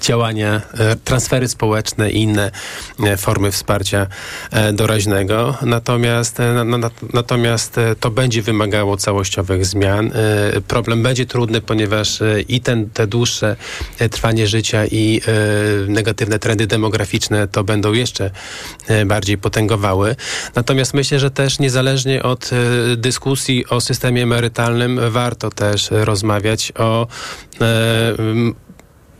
działania, 0.00 0.62
transfery 1.04 1.48
społeczne 1.48 2.10
i 2.10 2.22
inne 2.22 2.50
formy 3.16 3.50
wsparcia 3.50 4.06
doraźnego. 4.72 5.56
Natomiast, 5.62 6.38
na, 6.64 6.90
natomiast 7.12 7.76
to 8.00 8.10
będzie 8.10 8.42
wymagało 8.42 8.96
całościowych 8.96 9.66
zmian. 9.66 10.10
Problem 10.68 11.02
będzie 11.02 11.26
trudny, 11.26 11.60
ponieważ 11.60 12.22
i 12.48 12.60
ten, 12.60 12.90
te 12.90 13.06
dłuższe 13.06 13.56
trwanie 14.10 14.46
życia 14.46 14.86
i 14.86 15.20
negatywne 15.88 16.38
trendy 16.38 16.66
demograficzne 16.66 17.48
to 17.48 17.64
będą 17.64 17.92
jeszcze 17.92 18.30
bardziej 19.06 19.38
potęgowały. 19.38 20.16
Natomiast 20.54 20.94
myślę, 20.94 21.18
że 21.18 21.30
też 21.30 21.58
niezależnie 21.58 22.22
od 22.22 22.33
E, 22.52 22.96
dyskusji 22.96 23.66
o 23.66 23.80
systemie 23.80 24.22
emerytalnym 24.22 25.00
warto 25.10 25.50
też 25.50 25.88
rozmawiać 25.90 26.72
o 26.78 27.06
e, 27.60 28.14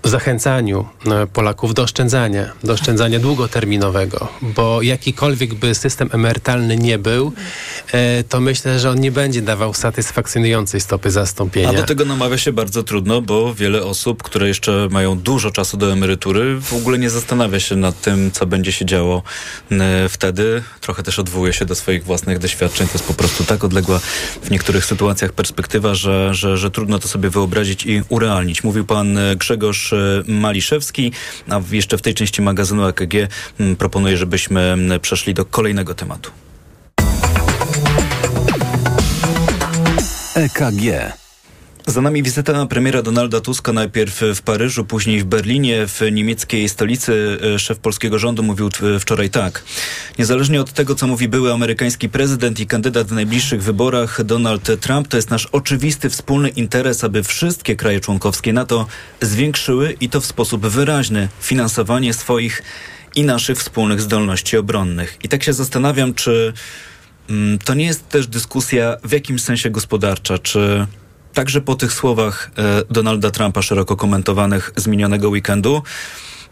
zachęcaniu 0.08 0.86
e, 1.06 1.26
Polaków 1.26 1.74
do 1.74 1.82
oszczędzania, 1.82 2.52
do 2.64 2.72
oszczędzania 2.72 3.18
długoterminowego, 3.18 4.28
bo 4.42 4.82
jakikolwiek 4.82 5.54
by 5.54 5.74
system 5.74 6.10
emerytalny 6.12 6.76
nie 6.76 6.98
był, 6.98 7.32
e, 7.92 8.24
to 8.24 8.40
myślę, 8.40 8.80
że 8.80 8.90
on 8.90 9.00
nie 9.00 9.12
będzie 9.12 9.42
dawał 9.42 9.74
satysfakcjonującej 9.74 10.80
stopy 10.80 11.10
zastąpienia. 11.10 11.68
A 11.68 11.72
do 11.72 11.82
tego 11.82 12.04
namawia 12.04 12.38
się 12.38 12.52
bardzo 12.52 12.82
trudno, 12.82 13.22
bo 13.22 13.54
wiele 13.54 13.82
osób, 13.82 14.22
które 14.22 14.48
jeszcze 14.48 14.88
mają 14.90 15.18
dużo 15.18 15.50
czasu 15.50 15.76
do 15.76 15.92
emerytury, 15.92 16.60
w 16.60 16.72
ogóle 16.72 16.98
nie 16.98 17.10
zastanawia 17.10 17.60
się 17.60 17.76
nad 17.76 18.00
tym, 18.00 18.30
co 18.30 18.46
będzie 18.46 18.72
się 18.72 18.86
działo 18.86 19.22
e, 19.70 20.08
wtedy. 20.08 20.62
Trochę 20.80 21.02
też 21.02 21.18
odwołuje 21.18 21.52
się 21.52 21.64
do 21.64 21.74
swoich 21.74 22.04
własnych 22.04 22.38
doświadczeń. 22.38 22.86
To 22.86 22.92
jest 22.92 23.06
po 23.06 23.14
prostu 23.14 23.44
tak 23.44 23.64
odległa 23.64 24.00
w 24.42 24.50
niektórych 24.50 24.84
sytuacjach 24.84 25.32
perspektywa, 25.32 25.94
że, 25.94 26.34
że, 26.34 26.58
że 26.58 26.70
trudno 26.70 26.98
to 26.98 27.08
sobie 27.08 27.30
wyobrazić 27.30 27.86
i 27.86 28.02
urealnić. 28.08 28.64
Mówił 28.64 28.84
pan 28.84 29.18
Grzegorz 29.36 29.93
Maliszewski, 30.28 31.12
a 31.48 31.60
jeszcze 31.70 31.98
w 31.98 32.02
tej 32.02 32.14
części 32.14 32.42
magazynu 32.42 32.86
EKG 32.88 33.14
proponuję, 33.78 34.16
żebyśmy 34.16 34.76
przeszli 35.02 35.34
do 35.34 35.44
kolejnego 35.44 35.94
tematu. 35.94 36.30
EKG. 40.34 41.23
Za 41.86 42.00
nami 42.00 42.22
wizyta 42.22 42.66
premiera 42.66 43.02
Donalda 43.02 43.40
Tuska 43.40 43.72
najpierw 43.72 44.20
w 44.34 44.42
Paryżu, 44.42 44.84
później 44.84 45.20
w 45.20 45.24
Berlinie, 45.24 45.86
w 45.86 46.00
niemieckiej 46.12 46.68
stolicy. 46.68 47.38
E, 47.54 47.58
szef 47.58 47.78
polskiego 47.78 48.18
rządu 48.18 48.42
mówił 48.42 48.70
wczoraj 49.00 49.30
tak. 49.30 49.64
Niezależnie 50.18 50.60
od 50.60 50.72
tego, 50.72 50.94
co 50.94 51.06
mówi 51.06 51.28
były 51.28 51.52
amerykański 51.52 52.08
prezydent 52.08 52.60
i 52.60 52.66
kandydat 52.66 53.06
w 53.06 53.12
najbliższych 53.12 53.62
wyborach 53.62 54.24
Donald 54.24 54.80
Trump, 54.80 55.08
to 55.08 55.16
jest 55.16 55.30
nasz 55.30 55.46
oczywisty 55.46 56.10
wspólny 56.10 56.48
interes, 56.48 57.04
aby 57.04 57.22
wszystkie 57.22 57.76
kraje 57.76 58.00
członkowskie 58.00 58.52
NATO 58.52 58.86
zwiększyły 59.20 59.96
i 60.00 60.08
to 60.08 60.20
w 60.20 60.26
sposób 60.26 60.66
wyraźny 60.66 61.28
finansowanie 61.40 62.14
swoich 62.14 62.62
i 63.14 63.24
naszych 63.24 63.58
wspólnych 63.58 64.00
zdolności 64.00 64.56
obronnych. 64.56 65.18
I 65.22 65.28
tak 65.28 65.42
się 65.42 65.52
zastanawiam, 65.52 66.14
czy 66.14 66.52
mm, 67.30 67.58
to 67.58 67.74
nie 67.74 67.86
jest 67.86 68.08
też 68.08 68.26
dyskusja 68.26 68.96
w 69.04 69.12
jakimś 69.12 69.42
sensie 69.42 69.70
gospodarcza, 69.70 70.38
czy 70.38 70.86
także 71.34 71.60
po 71.60 71.74
tych 71.74 71.92
słowach 71.92 72.50
e, 72.58 72.82
Donalda 72.90 73.30
Trumpa 73.30 73.62
szeroko 73.62 73.96
komentowanych 73.96 74.72
z 74.76 74.86
minionego 74.86 75.28
weekendu, 75.28 75.82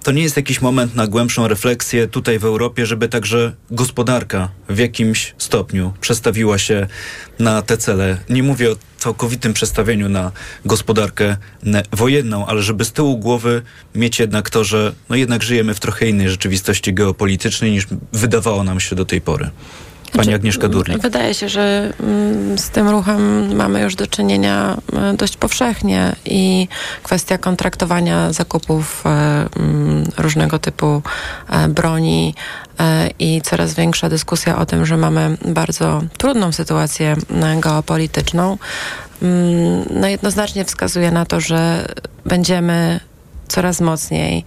to 0.02 0.12
nie 0.12 0.22
jest 0.22 0.36
jakiś 0.36 0.60
moment 0.60 0.94
na 0.94 1.06
głębszą 1.06 1.48
refleksję 1.48 2.08
tutaj 2.08 2.38
w 2.38 2.44
Europie, 2.44 2.86
żeby 2.86 3.08
także 3.08 3.52
gospodarka 3.70 4.48
w 4.68 4.78
jakimś 4.78 5.34
stopniu 5.38 5.92
przestawiła 6.00 6.58
się 6.58 6.86
na 7.38 7.62
te 7.62 7.76
cele. 7.76 8.18
Nie 8.28 8.42
mówię 8.42 8.72
o 8.72 8.76
całkowitym 8.98 9.52
przestawieniu 9.52 10.08
na 10.08 10.32
gospodarkę 10.64 11.36
wojenną, 11.92 12.46
ale 12.46 12.62
żeby 12.62 12.84
z 12.84 12.92
tyłu 12.92 13.18
głowy 13.18 13.62
mieć 13.94 14.18
jednak 14.18 14.50
to, 14.50 14.64
że 14.64 14.92
no 15.08 15.16
jednak 15.16 15.42
żyjemy 15.42 15.74
w 15.74 15.80
trochę 15.80 16.08
innej 16.08 16.30
rzeczywistości 16.30 16.94
geopolitycznej 16.94 17.70
niż 17.70 17.86
wydawało 18.12 18.64
nam 18.64 18.80
się 18.80 18.96
do 18.96 19.04
tej 19.04 19.20
pory. 19.20 19.50
Pani 20.12 20.24
znaczy, 20.24 20.36
Agnieszka 20.36 20.68
Durnik. 20.68 21.02
Wydaje 21.02 21.34
się, 21.34 21.48
że 21.48 21.92
mm, 22.00 22.58
z 22.58 22.70
tym 22.70 22.88
ruchem 22.88 23.54
mamy 23.56 23.80
już 23.80 23.94
do 23.94 24.06
czynienia 24.06 24.76
e, 24.92 25.16
dość 25.16 25.36
powszechnie 25.36 26.16
i 26.24 26.68
kwestia 27.02 27.38
kontraktowania 27.38 28.32
zakupów 28.32 29.06
e, 29.06 29.08
mm, 29.08 30.04
różnego 30.18 30.58
typu 30.58 31.02
e, 31.48 31.68
broni 31.68 32.34
i 33.18 33.42
coraz 33.42 33.74
większa 33.74 34.08
dyskusja 34.08 34.58
o 34.58 34.66
tym, 34.66 34.86
że 34.86 34.96
mamy 34.96 35.36
bardzo 35.44 36.02
trudną 36.18 36.52
sytuację 36.52 37.16
geopolityczną, 37.60 38.58
mm, 39.22 39.84
no 39.90 40.08
jednoznacznie 40.08 40.64
wskazuje 40.64 41.10
na 41.10 41.26
to, 41.26 41.40
że 41.40 41.86
będziemy 42.26 43.00
coraz 43.48 43.80
mocniej 43.80 44.44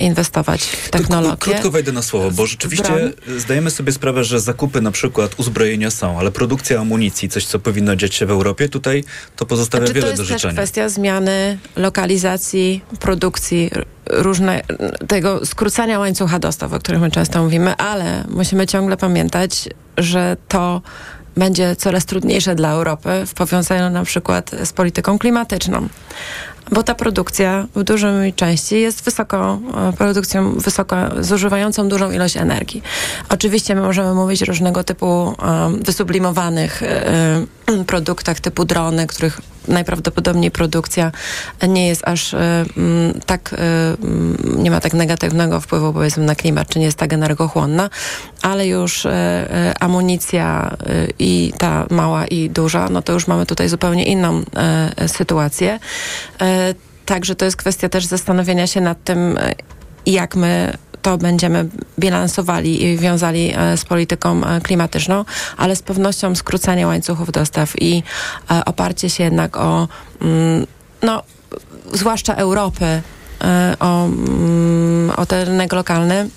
inwestować 0.00 0.62
w 0.62 0.90
technologię. 0.90 1.36
Krótko 1.36 1.70
wejdę 1.70 1.92
na 1.92 2.02
słowo, 2.02 2.30
bo 2.30 2.46
rzeczywiście 2.46 2.84
broń. 2.84 3.12
zdajemy 3.38 3.70
sobie 3.70 3.92
sprawę, 3.92 4.24
że 4.24 4.40
zakupy 4.40 4.80
na 4.80 4.90
przykład 4.90 5.34
uzbrojenia 5.36 5.90
są, 5.90 6.18
ale 6.18 6.30
produkcja 6.30 6.80
amunicji, 6.80 7.28
coś 7.28 7.46
co 7.46 7.58
powinno 7.58 7.96
dziać 7.96 8.14
się 8.14 8.26
w 8.26 8.30
Europie, 8.30 8.68
tutaj 8.68 9.04
to 9.36 9.46
pozostawia 9.46 9.86
znaczy, 9.86 10.00
wiele 10.00 10.14
do 10.14 10.24
życzenia. 10.24 10.40
To 10.40 10.46
jest 10.60 10.72
kwestia 10.72 10.88
zmiany 10.88 11.58
lokalizacji 11.76 12.84
produkcji, 13.00 13.70
różne, 14.06 14.62
tego 15.08 15.46
skrócania 15.46 15.98
łańcucha 15.98 16.38
dostaw, 16.38 16.72
o 16.72 16.78
których 16.78 17.00
my 17.00 17.10
często 17.10 17.42
mówimy, 17.42 17.76
ale 17.76 18.24
musimy 18.28 18.66
ciągle 18.66 18.96
pamiętać, 18.96 19.68
że 19.98 20.36
to 20.48 20.82
będzie 21.36 21.76
coraz 21.76 22.04
trudniejsze 22.04 22.54
dla 22.54 22.70
Europy 22.70 23.08
w 23.26 23.34
powiązaniu 23.34 23.90
na 23.90 24.04
przykład 24.04 24.50
z 24.64 24.72
polityką 24.72 25.18
klimatyczną 25.18 25.88
bo 26.70 26.82
ta 26.82 26.94
produkcja 26.94 27.66
w 27.74 27.82
dużej 27.84 28.32
części 28.32 28.80
jest 28.80 29.04
wysoko, 29.04 29.58
e, 29.88 29.92
produkcją 29.92 30.52
wysoko, 30.52 30.96
zużywającą 31.20 31.88
dużą 31.88 32.10
ilość 32.10 32.36
energii. 32.36 32.82
Oczywiście 33.28 33.74
my 33.74 33.80
możemy 33.80 34.14
mówić 34.14 34.42
różnego 34.42 34.84
typu 34.84 35.06
um, 35.06 35.82
wysublimowanych 35.82 36.82
um, 37.66 37.84
produktach 37.92 38.40
typu 38.40 38.64
drony, 38.64 39.06
których 39.06 39.40
najprawdopodobniej 39.68 40.50
produkcja 40.50 41.12
nie 41.68 41.88
jest 41.88 42.08
aż 42.08 42.32
um, 42.32 42.40
tak, 43.26 43.54
nie 44.56 44.70
ma 44.70 44.80
tak 44.80 44.94
negatywnego 44.94 45.60
wpływu 45.60 45.92
powiedzmy 45.92 46.24
na 46.24 46.34
klimat, 46.34 46.68
czy 46.68 46.78
nie 46.78 46.84
jest 46.84 46.98
tak 46.98 47.12
energochłonna, 47.12 47.90
ale 48.42 48.66
już 48.66 49.06
amunicja 49.80 50.76
i 51.18 51.52
ta 51.58 51.86
mała 51.90 52.26
i 52.26 52.50
duża, 52.50 52.88
no 52.88 53.02
to 53.02 53.12
już 53.12 53.26
mamy 53.26 53.46
tutaj 53.46 53.68
zupełnie 53.68 54.04
inną 54.04 54.42
sytuację. 55.06 55.78
Także 57.08 57.34
to 57.34 57.44
jest 57.44 57.56
kwestia 57.56 57.88
też 57.88 58.06
zastanowienia 58.06 58.66
się 58.66 58.80
nad 58.80 59.04
tym, 59.04 59.38
e, 59.38 59.54
jak 60.06 60.36
my 60.36 60.72
to 61.02 61.18
będziemy 61.18 61.68
bilansowali 61.98 62.84
i 62.84 62.96
wiązali 62.96 63.52
e, 63.56 63.76
z 63.76 63.84
polityką 63.84 64.44
e, 64.44 64.60
klimatyczną, 64.60 65.24
ale 65.56 65.76
z 65.76 65.82
pewnością 65.82 66.34
skrócenie 66.34 66.86
łańcuchów 66.86 67.32
dostaw 67.32 67.82
i 67.82 68.02
oparcie 68.66 69.10
się 69.10 69.24
jednak 69.24 69.56
o, 69.56 69.88
mm, 70.22 70.66
no, 71.02 71.22
zwłaszcza 71.92 72.34
Europy, 72.34 73.02
o, 73.80 74.04
mm, 74.04 75.10
o 75.16 75.26
ten 75.26 75.48
rynek 75.48 75.72
lokalny, 75.72 76.28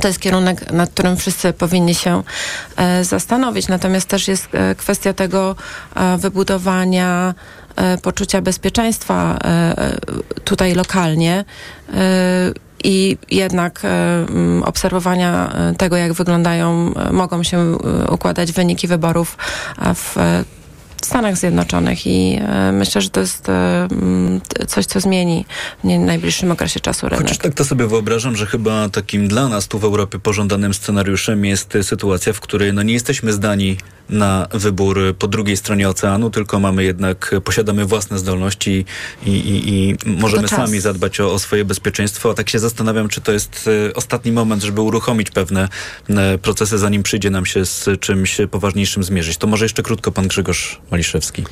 to 0.00 0.08
jest 0.08 0.20
kierunek, 0.20 0.72
nad 0.72 0.90
którym 0.90 1.16
wszyscy 1.16 1.52
powinni 1.52 1.94
się 1.94 2.22
e, 2.76 3.04
zastanowić. 3.04 3.68
Natomiast 3.68 4.08
też 4.08 4.28
jest 4.28 4.48
e, 4.52 4.74
kwestia 4.74 5.12
tego 5.12 5.56
e, 5.94 6.18
wybudowania 6.18 7.34
poczucia 8.02 8.42
bezpieczeństwa 8.42 9.38
tutaj 10.44 10.74
lokalnie 10.74 11.44
i 12.84 13.18
jednak 13.30 13.82
obserwowania 14.64 15.52
tego, 15.78 15.96
jak 15.96 16.12
wyglądają, 16.12 16.94
mogą 17.12 17.42
się 17.42 17.78
układać 18.10 18.52
wyniki 18.52 18.88
wyborów 18.88 19.36
w 19.94 20.16
Stanach 21.10 21.36
Zjednoczonych 21.36 22.06
i 22.06 22.38
e, 22.42 22.72
myślę, 22.72 23.00
że 23.00 23.10
to 23.10 23.20
jest 23.20 23.48
e, 23.48 23.88
coś, 24.66 24.86
co 24.86 25.00
zmieni 25.00 25.44
w 25.84 25.86
najbliższym 25.86 26.50
okresie 26.50 26.80
czasu 26.80 27.08
rynek. 27.08 27.22
Chociaż 27.22 27.38
tak 27.38 27.54
to 27.54 27.64
sobie 27.64 27.86
wyobrażam, 27.86 28.36
że 28.36 28.46
chyba 28.46 28.88
takim 28.88 29.28
dla 29.28 29.48
nas 29.48 29.68
tu 29.68 29.78
w 29.78 29.84
Europie 29.84 30.18
pożądanym 30.18 30.74
scenariuszem 30.74 31.44
jest 31.44 31.78
sytuacja, 31.82 32.32
w 32.32 32.40
której 32.40 32.72
no 32.72 32.82
nie 32.82 32.92
jesteśmy 32.92 33.32
zdani 33.32 33.76
na 34.10 34.48
wybór 34.52 34.98
po 35.18 35.28
drugiej 35.28 35.56
stronie 35.56 35.88
oceanu, 35.88 36.30
tylko 36.30 36.60
mamy 36.60 36.84
jednak, 36.84 37.34
posiadamy 37.44 37.84
własne 37.84 38.18
zdolności 38.18 38.84
i, 39.26 39.30
i, 39.30 39.74
i 39.74 39.96
możemy 40.06 40.48
sami 40.48 40.80
zadbać 40.80 41.20
o, 41.20 41.32
o, 41.32 41.38
swoje 41.38 41.64
bezpieczeństwo. 41.64 42.30
A 42.30 42.34
tak 42.34 42.50
się 42.50 42.58
zastanawiam, 42.58 43.08
czy 43.08 43.20
to 43.20 43.32
jest 43.32 43.70
e, 43.88 43.94
ostatni 43.94 44.32
moment, 44.32 44.62
żeby 44.62 44.80
uruchomić 44.80 45.30
pewne 45.30 45.68
procesy, 46.42 46.78
zanim 46.78 47.02
przyjdzie 47.02 47.30
nam 47.30 47.46
się 47.46 47.66
z 47.66 47.88
czymś 48.00 48.36
poważniejszym 48.50 49.04
zmierzyć. 49.04 49.36
To 49.36 49.46
może 49.46 49.64
jeszcze 49.64 49.82
krótko 49.82 50.12
pan 50.12 50.28
Grzegorz 50.28 50.80
Maliszewski. 51.00 51.44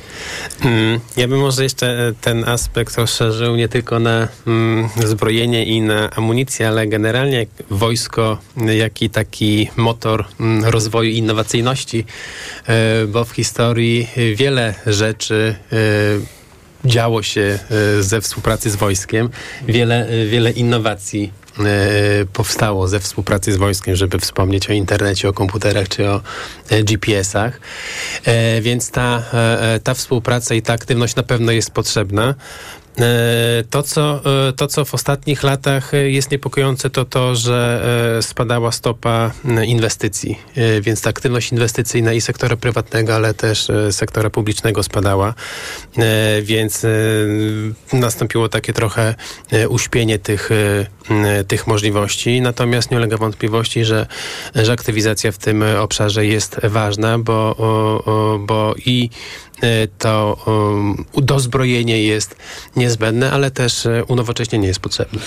Mm, 0.61 0.99
ja 1.17 1.27
bym 1.27 1.39
może 1.39 1.63
jeszcze 1.63 2.07
e, 2.07 2.13
ten 2.21 2.49
aspekt 2.49 2.97
rozszerzył 2.97 3.55
nie 3.55 3.69
tylko 3.69 3.99
na 3.99 4.27
mm, 4.47 4.89
zbrojenie 5.05 5.65
i 5.65 5.81
na 5.81 6.09
amunicję, 6.09 6.67
ale 6.67 6.87
generalnie 6.87 7.45
wojsko, 7.69 8.37
jak 8.57 9.01
i 9.01 9.09
taki 9.09 9.69
motor 9.77 10.25
mm, 10.39 10.65
rozwoju 10.65 11.11
innowacyjności, 11.11 12.05
e, 12.67 13.07
bo 13.07 13.25
w 13.25 13.31
historii 13.31 14.07
wiele 14.35 14.75
rzeczy 14.85 15.55
e, 15.71 15.75
działo 16.85 17.23
się 17.23 17.59
ze 17.99 18.21
współpracy 18.21 18.69
z 18.69 18.75
wojskiem, 18.75 19.29
wiele, 19.67 20.07
wiele 20.29 20.51
innowacji 20.51 21.31
powstało 22.33 22.87
ze 22.87 22.99
współpracy 22.99 23.53
z 23.53 23.57
wojskiem, 23.57 23.95
żeby 23.95 24.19
wspomnieć 24.19 24.69
o 24.69 24.73
internecie, 24.73 25.29
o 25.29 25.33
komputerach 25.33 25.87
czy 25.87 26.09
o 26.09 26.21
e, 26.69 26.83
GPS-ach. 26.83 27.59
E, 28.25 28.61
więc 28.61 28.91
ta, 28.91 29.23
ta 29.83 29.93
współpraca 29.93 30.55
i 30.55 30.61
ta 30.61 30.73
aktywność 30.73 31.15
na 31.15 31.23
pewno 31.23 31.51
jest 31.51 31.71
potrzebna. 31.71 32.35
E, 32.97 33.63
to 33.69 33.83
co, 33.83 34.21
e, 34.49 34.53
to, 34.53 34.67
co 34.67 34.85
w 34.85 34.93
ostatnich 34.93 35.43
latach 35.43 35.91
jest 36.07 36.31
niepokojące, 36.31 36.89
to 36.89 37.05
to, 37.05 37.35
że 37.35 37.85
e, 38.17 38.21
spadała 38.21 38.71
stopa 38.71 39.31
inwestycji, 39.65 40.39
więc 40.81 41.01
ta 41.01 41.09
aktywność 41.09 41.51
inwestycyjna 41.51 42.13
i 42.13 42.21
sektora 42.21 42.55
prywatnego, 42.55 43.15
ale 43.15 43.33
też 43.33 43.67
sektora 43.91 44.29
publicznego 44.29 44.83
spadała, 44.83 45.33
więc 46.41 46.85
nastąpiło 47.93 48.49
takie 48.49 48.73
trochę 48.73 49.15
uśpienie 49.69 50.19
tych, 50.19 50.49
tych 51.47 51.67
możliwości. 51.67 52.41
Natomiast 52.41 52.91
nie 52.91 52.97
ulega 52.97 53.17
wątpliwości, 53.17 53.85
że, 53.85 54.07
że 54.55 54.71
aktywizacja 54.71 55.31
w 55.31 55.37
tym 55.37 55.63
obszarze 55.79 56.25
jest 56.25 56.59
ważna, 56.63 57.19
bo, 57.19 57.55
bo 58.39 58.75
i 58.85 59.09
E, 59.48 59.48
to 59.97 60.37
um, 60.47 61.05
dozbrojenie 61.25 62.03
jest 62.03 62.35
niezbędne, 62.75 63.31
ale 63.31 63.51
też 63.51 63.85
e, 63.85 64.03
unowocześnienie 64.07 64.67
jest 64.67 64.79
potrzebne. 64.79 65.19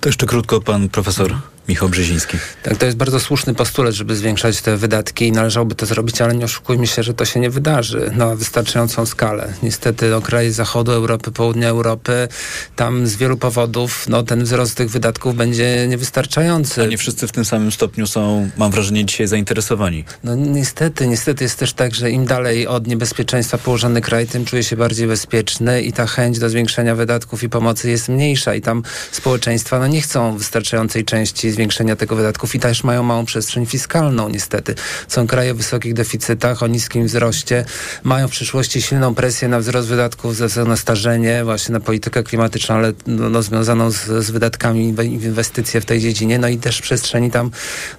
To 0.00 0.08
jeszcze 0.08 0.26
krótko 0.26 0.60
pan 0.60 0.88
profesor 0.88 1.36
Michał 1.68 1.88
Brzeziński. 1.88 2.38
Tak, 2.62 2.76
to 2.76 2.86
jest 2.86 2.98
bardzo 2.98 3.20
słuszny 3.20 3.54
postulat, 3.54 3.94
żeby 3.94 4.16
zwiększać 4.16 4.60
te 4.60 4.76
wydatki 4.76 5.26
i 5.26 5.32
należałoby 5.32 5.74
to 5.74 5.86
zrobić, 5.86 6.20
ale 6.20 6.34
nie 6.34 6.44
oszukujmy 6.44 6.86
się, 6.86 7.02
że 7.02 7.14
to 7.14 7.24
się 7.24 7.40
nie 7.40 7.50
wydarzy 7.50 8.10
na 8.16 8.34
wystarczającą 8.34 9.06
skalę. 9.06 9.52
Niestety 9.62 10.10
no, 10.10 10.20
kraje 10.20 10.52
zachodu 10.52 10.92
Europy, 10.92 11.32
południa 11.32 11.68
Europy, 11.68 12.28
tam 12.76 13.06
z 13.06 13.16
wielu 13.16 13.36
powodów 13.36 14.08
no, 14.08 14.22
ten 14.22 14.44
wzrost 14.44 14.74
tych 14.74 14.90
wydatków 14.90 15.36
będzie 15.36 15.86
niewystarczający. 15.88 16.82
A 16.82 16.86
nie 16.86 16.98
wszyscy 16.98 17.26
w 17.26 17.32
tym 17.32 17.44
samym 17.44 17.72
stopniu 17.72 18.06
są, 18.06 18.50
mam 18.56 18.70
wrażenie, 18.70 19.04
dzisiaj 19.04 19.26
zainteresowani. 19.26 20.04
No 20.24 20.34
niestety, 20.34 21.06
niestety 21.06 21.44
jest 21.44 21.58
też 21.58 21.72
tak, 21.72 21.94
że 21.94 22.10
im 22.10 22.26
dalej 22.26 22.66
od 22.66 22.86
niebezpieczeństwa 22.86 23.58
położony 23.58 24.00
kraj, 24.00 24.26
tym 24.26 24.44
czuje 24.44 24.62
się 24.62 24.76
bardziej 24.76 25.06
bezpieczny 25.06 25.82
i 25.82 25.92
ta 25.92 26.06
chęć 26.06 26.38
do 26.38 26.48
zwiększenia 26.48 26.94
wydatków 26.94 27.42
i 27.42 27.48
pomocy 27.48 27.90
jest 27.90 28.08
mniejsza 28.08 28.54
i 28.54 28.60
tam 28.60 28.82
społeczeństwa 29.12 29.78
no, 29.78 29.86
nie 29.86 30.02
chcą 30.02 30.38
wystarczającej 30.38 31.04
części 31.04 31.49
zwiększenia 31.52 31.96
tego 31.96 32.16
wydatków 32.16 32.54
i 32.54 32.60
też 32.60 32.84
mają 32.84 33.02
małą 33.02 33.24
przestrzeń 33.24 33.66
fiskalną 33.66 34.28
niestety. 34.28 34.74
Są 35.08 35.26
kraje 35.26 35.52
o 35.52 35.54
wysokich 35.54 35.94
deficytach, 35.94 36.62
o 36.62 36.66
niskim 36.66 37.06
wzroście, 37.06 37.64
mają 38.04 38.28
w 38.28 38.30
przyszłości 38.30 38.82
silną 38.82 39.14
presję 39.14 39.48
na 39.48 39.58
wzrost 39.60 39.88
wydatków 39.88 40.36
ze 40.36 40.46
względu 40.46 40.70
na 40.70 40.76
starzenie, 40.76 41.44
właśnie 41.44 41.72
na 41.72 41.80
politykę 41.80 42.22
klimatyczną, 42.22 42.74
ale 42.74 42.92
no, 43.06 43.30
no, 43.30 43.42
związaną 43.42 43.90
z, 43.90 44.06
z 44.06 44.30
wydatkami 44.30 44.92
w 44.92 45.04
inwestycje 45.04 45.80
w 45.80 45.84
tej 45.84 46.00
dziedzinie, 46.00 46.38
no 46.38 46.48
i 46.48 46.58
też 46.58 46.82
przestrzeni 46.82 47.30
tam 47.30 47.50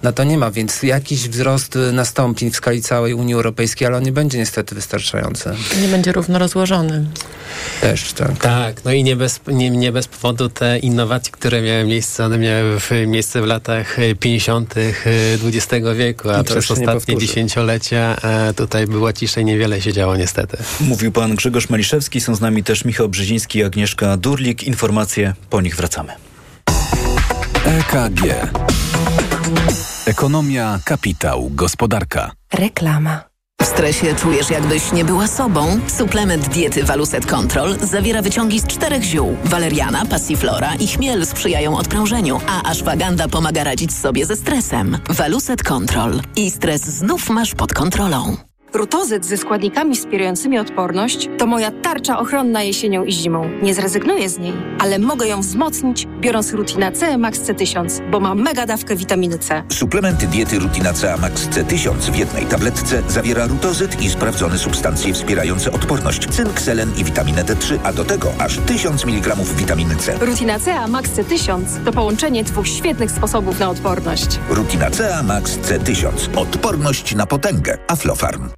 na 0.04 0.12
to 0.12 0.24
nie 0.24 0.38
ma, 0.38 0.52
więc 0.52 0.84
jakiś 0.84 1.30
wzrost 1.30 1.78
nastąpi 1.94 2.52
w 2.52 2.56
skali 2.56 2.82
całej 2.82 3.14
Unii 3.14 3.34
Europejskiej, 3.34 3.88
ale 3.88 3.98
on 3.98 4.04
nie 4.04 4.12
będzie 4.12 4.38
niestety 4.38 4.76
wystarczający. 4.76 5.50
Nie 5.82 5.88
będzie 5.88 6.12
równo 6.12 6.40
rozłożony. 6.40 7.06
Też, 7.82 8.14
tak. 8.14 8.38
Tak, 8.38 8.86
no 8.86 8.92
i 8.92 9.04
nie 9.04 9.16
bez, 9.16 9.40
nie, 9.48 9.70
nie 9.70 9.92
bez 9.92 10.08
powodu 10.08 10.50
te 10.50 10.80
innowacje, 10.80 11.32
które 11.32 11.62
miały 11.62 11.84
miejsce, 11.84 12.26
one 12.26 12.38
miały 12.38 13.08
miejsce 13.08 13.41
w 13.42 13.46
latach 13.46 13.98
50. 14.20 14.76
XX 15.44 15.88
wieku, 15.96 16.30
a 16.30 16.44
przez 16.44 16.72
ostatnie 16.72 17.18
dziesięciolecia 17.18 18.16
e, 18.24 18.54
tutaj 18.54 18.88
było 18.88 19.14
ciszej, 19.14 19.46
niewiele 19.46 19.82
się 19.82 19.94
działo 19.94 20.18
niestety. 20.18 20.58
Mówił 20.80 21.12
pan 21.12 21.36
Grzegorz 21.36 21.70
Maliszewski, 21.70 22.22
są 22.22 22.36
z 22.36 22.42
nami 22.42 22.64
też 22.64 22.86
Michał 22.86 23.10
Brzeziński 23.10 23.60
i 23.60 23.64
Agnieszka 23.64 24.18
Durlik. 24.18 24.64
Informacje, 24.64 25.34
po 25.50 25.62
nich 25.62 25.76
wracamy. 25.76 26.14
EKG 27.66 28.22
Ekonomia, 30.06 30.80
kapitał, 30.86 31.50
gospodarka. 31.50 32.32
Reklama. 32.54 33.31
W 33.62 33.66
stresie 33.66 34.16
czujesz, 34.16 34.50
jakbyś 34.50 34.92
nie 34.92 35.06
była 35.06 35.28
sobą? 35.28 35.80
Suplement 35.88 36.48
diety 36.48 36.84
Waluset 36.84 37.26
Control 37.26 37.78
zawiera 37.82 38.22
wyciągi 38.22 38.60
z 38.60 38.68
czterech 38.68 39.04
ziół. 39.04 39.38
Waleriana, 39.44 40.06
passiflora 40.06 40.76
i 40.76 40.88
chmiel 40.88 41.26
sprzyjają 41.26 41.78
odprężeniu, 41.78 42.40
a 42.48 42.70
ashwaganda 42.70 43.28
pomaga 43.28 43.64
radzić 43.64 43.94
sobie 43.94 44.26
ze 44.26 44.36
stresem. 44.36 44.98
Waluset 45.10 45.64
Control. 45.64 46.22
I 46.36 46.52
stres 46.52 46.82
znów 46.82 47.30
masz 47.30 47.56
pod 47.56 47.74
kontrolą. 47.74 48.38
Rutozyt 48.74 49.26
ze 49.26 49.38
składnikami 49.38 49.96
wspierającymi 49.96 50.60
odporność 50.60 51.30
to 51.38 51.46
moja 51.46 51.72
tarcza 51.72 52.20
ochronna 52.20 52.64
jesienią 52.64 53.04
i 53.04 53.12
zimą. 53.12 53.50
Nie 53.62 53.74
zrezygnuję 53.74 54.30
z 54.30 54.40
niej, 54.40 54.54
ale 54.80 55.00
mogę 55.00 55.28
ją 55.28 55.42
wzmocnić 55.42 56.08
biorąc 56.22 56.54
Rutina 56.54 56.92
C 56.92 57.18
Max 57.18 57.40
C1000, 57.40 58.10
bo 58.12 58.20
ma 58.20 58.36
mega 58.36 58.66
dawkę 58.66 58.96
witaminy 58.96 59.40
C. 59.40 59.64
Suplement 59.70 60.26
diety 60.26 60.60
Rutina 60.60 60.94
C 60.94 61.18
Max 61.18 61.48
C1000 61.48 62.12
w 62.12 62.16
jednej 62.16 62.46
tabletce 62.46 63.02
zawiera 63.08 63.48
rutozyt 63.48 64.02
i 64.02 64.10
sprawdzone 64.10 64.58
substancje 64.58 65.14
wspierające 65.14 65.72
odporność, 65.72 66.28
cynk, 66.30 66.62
selen 66.62 66.92
i 66.98 67.04
witaminę 67.04 67.44
D3, 67.44 67.78
a 67.84 67.94
do 67.94 68.06
tego 68.06 68.32
aż 68.40 68.58
1000 68.58 69.06
mg 69.06 69.36
witaminy 69.58 69.96
C. 69.96 70.18
Rutina 70.20 70.60
C 70.60 70.88
Max 70.88 71.10
C1000 71.10 71.62
to 71.86 71.92
połączenie 71.92 72.44
dwóch 72.44 72.68
świetnych 72.68 73.12
sposobów 73.12 73.60
na 73.60 73.70
odporność. 73.70 74.40
Rutina 74.50 74.92
C 74.92 75.24
Max 75.24 75.58
C1000. 75.60 76.12
Odporność 76.36 77.16
na 77.16 77.26
potęgę. 77.26 77.78
Aflofarm. 77.88 78.50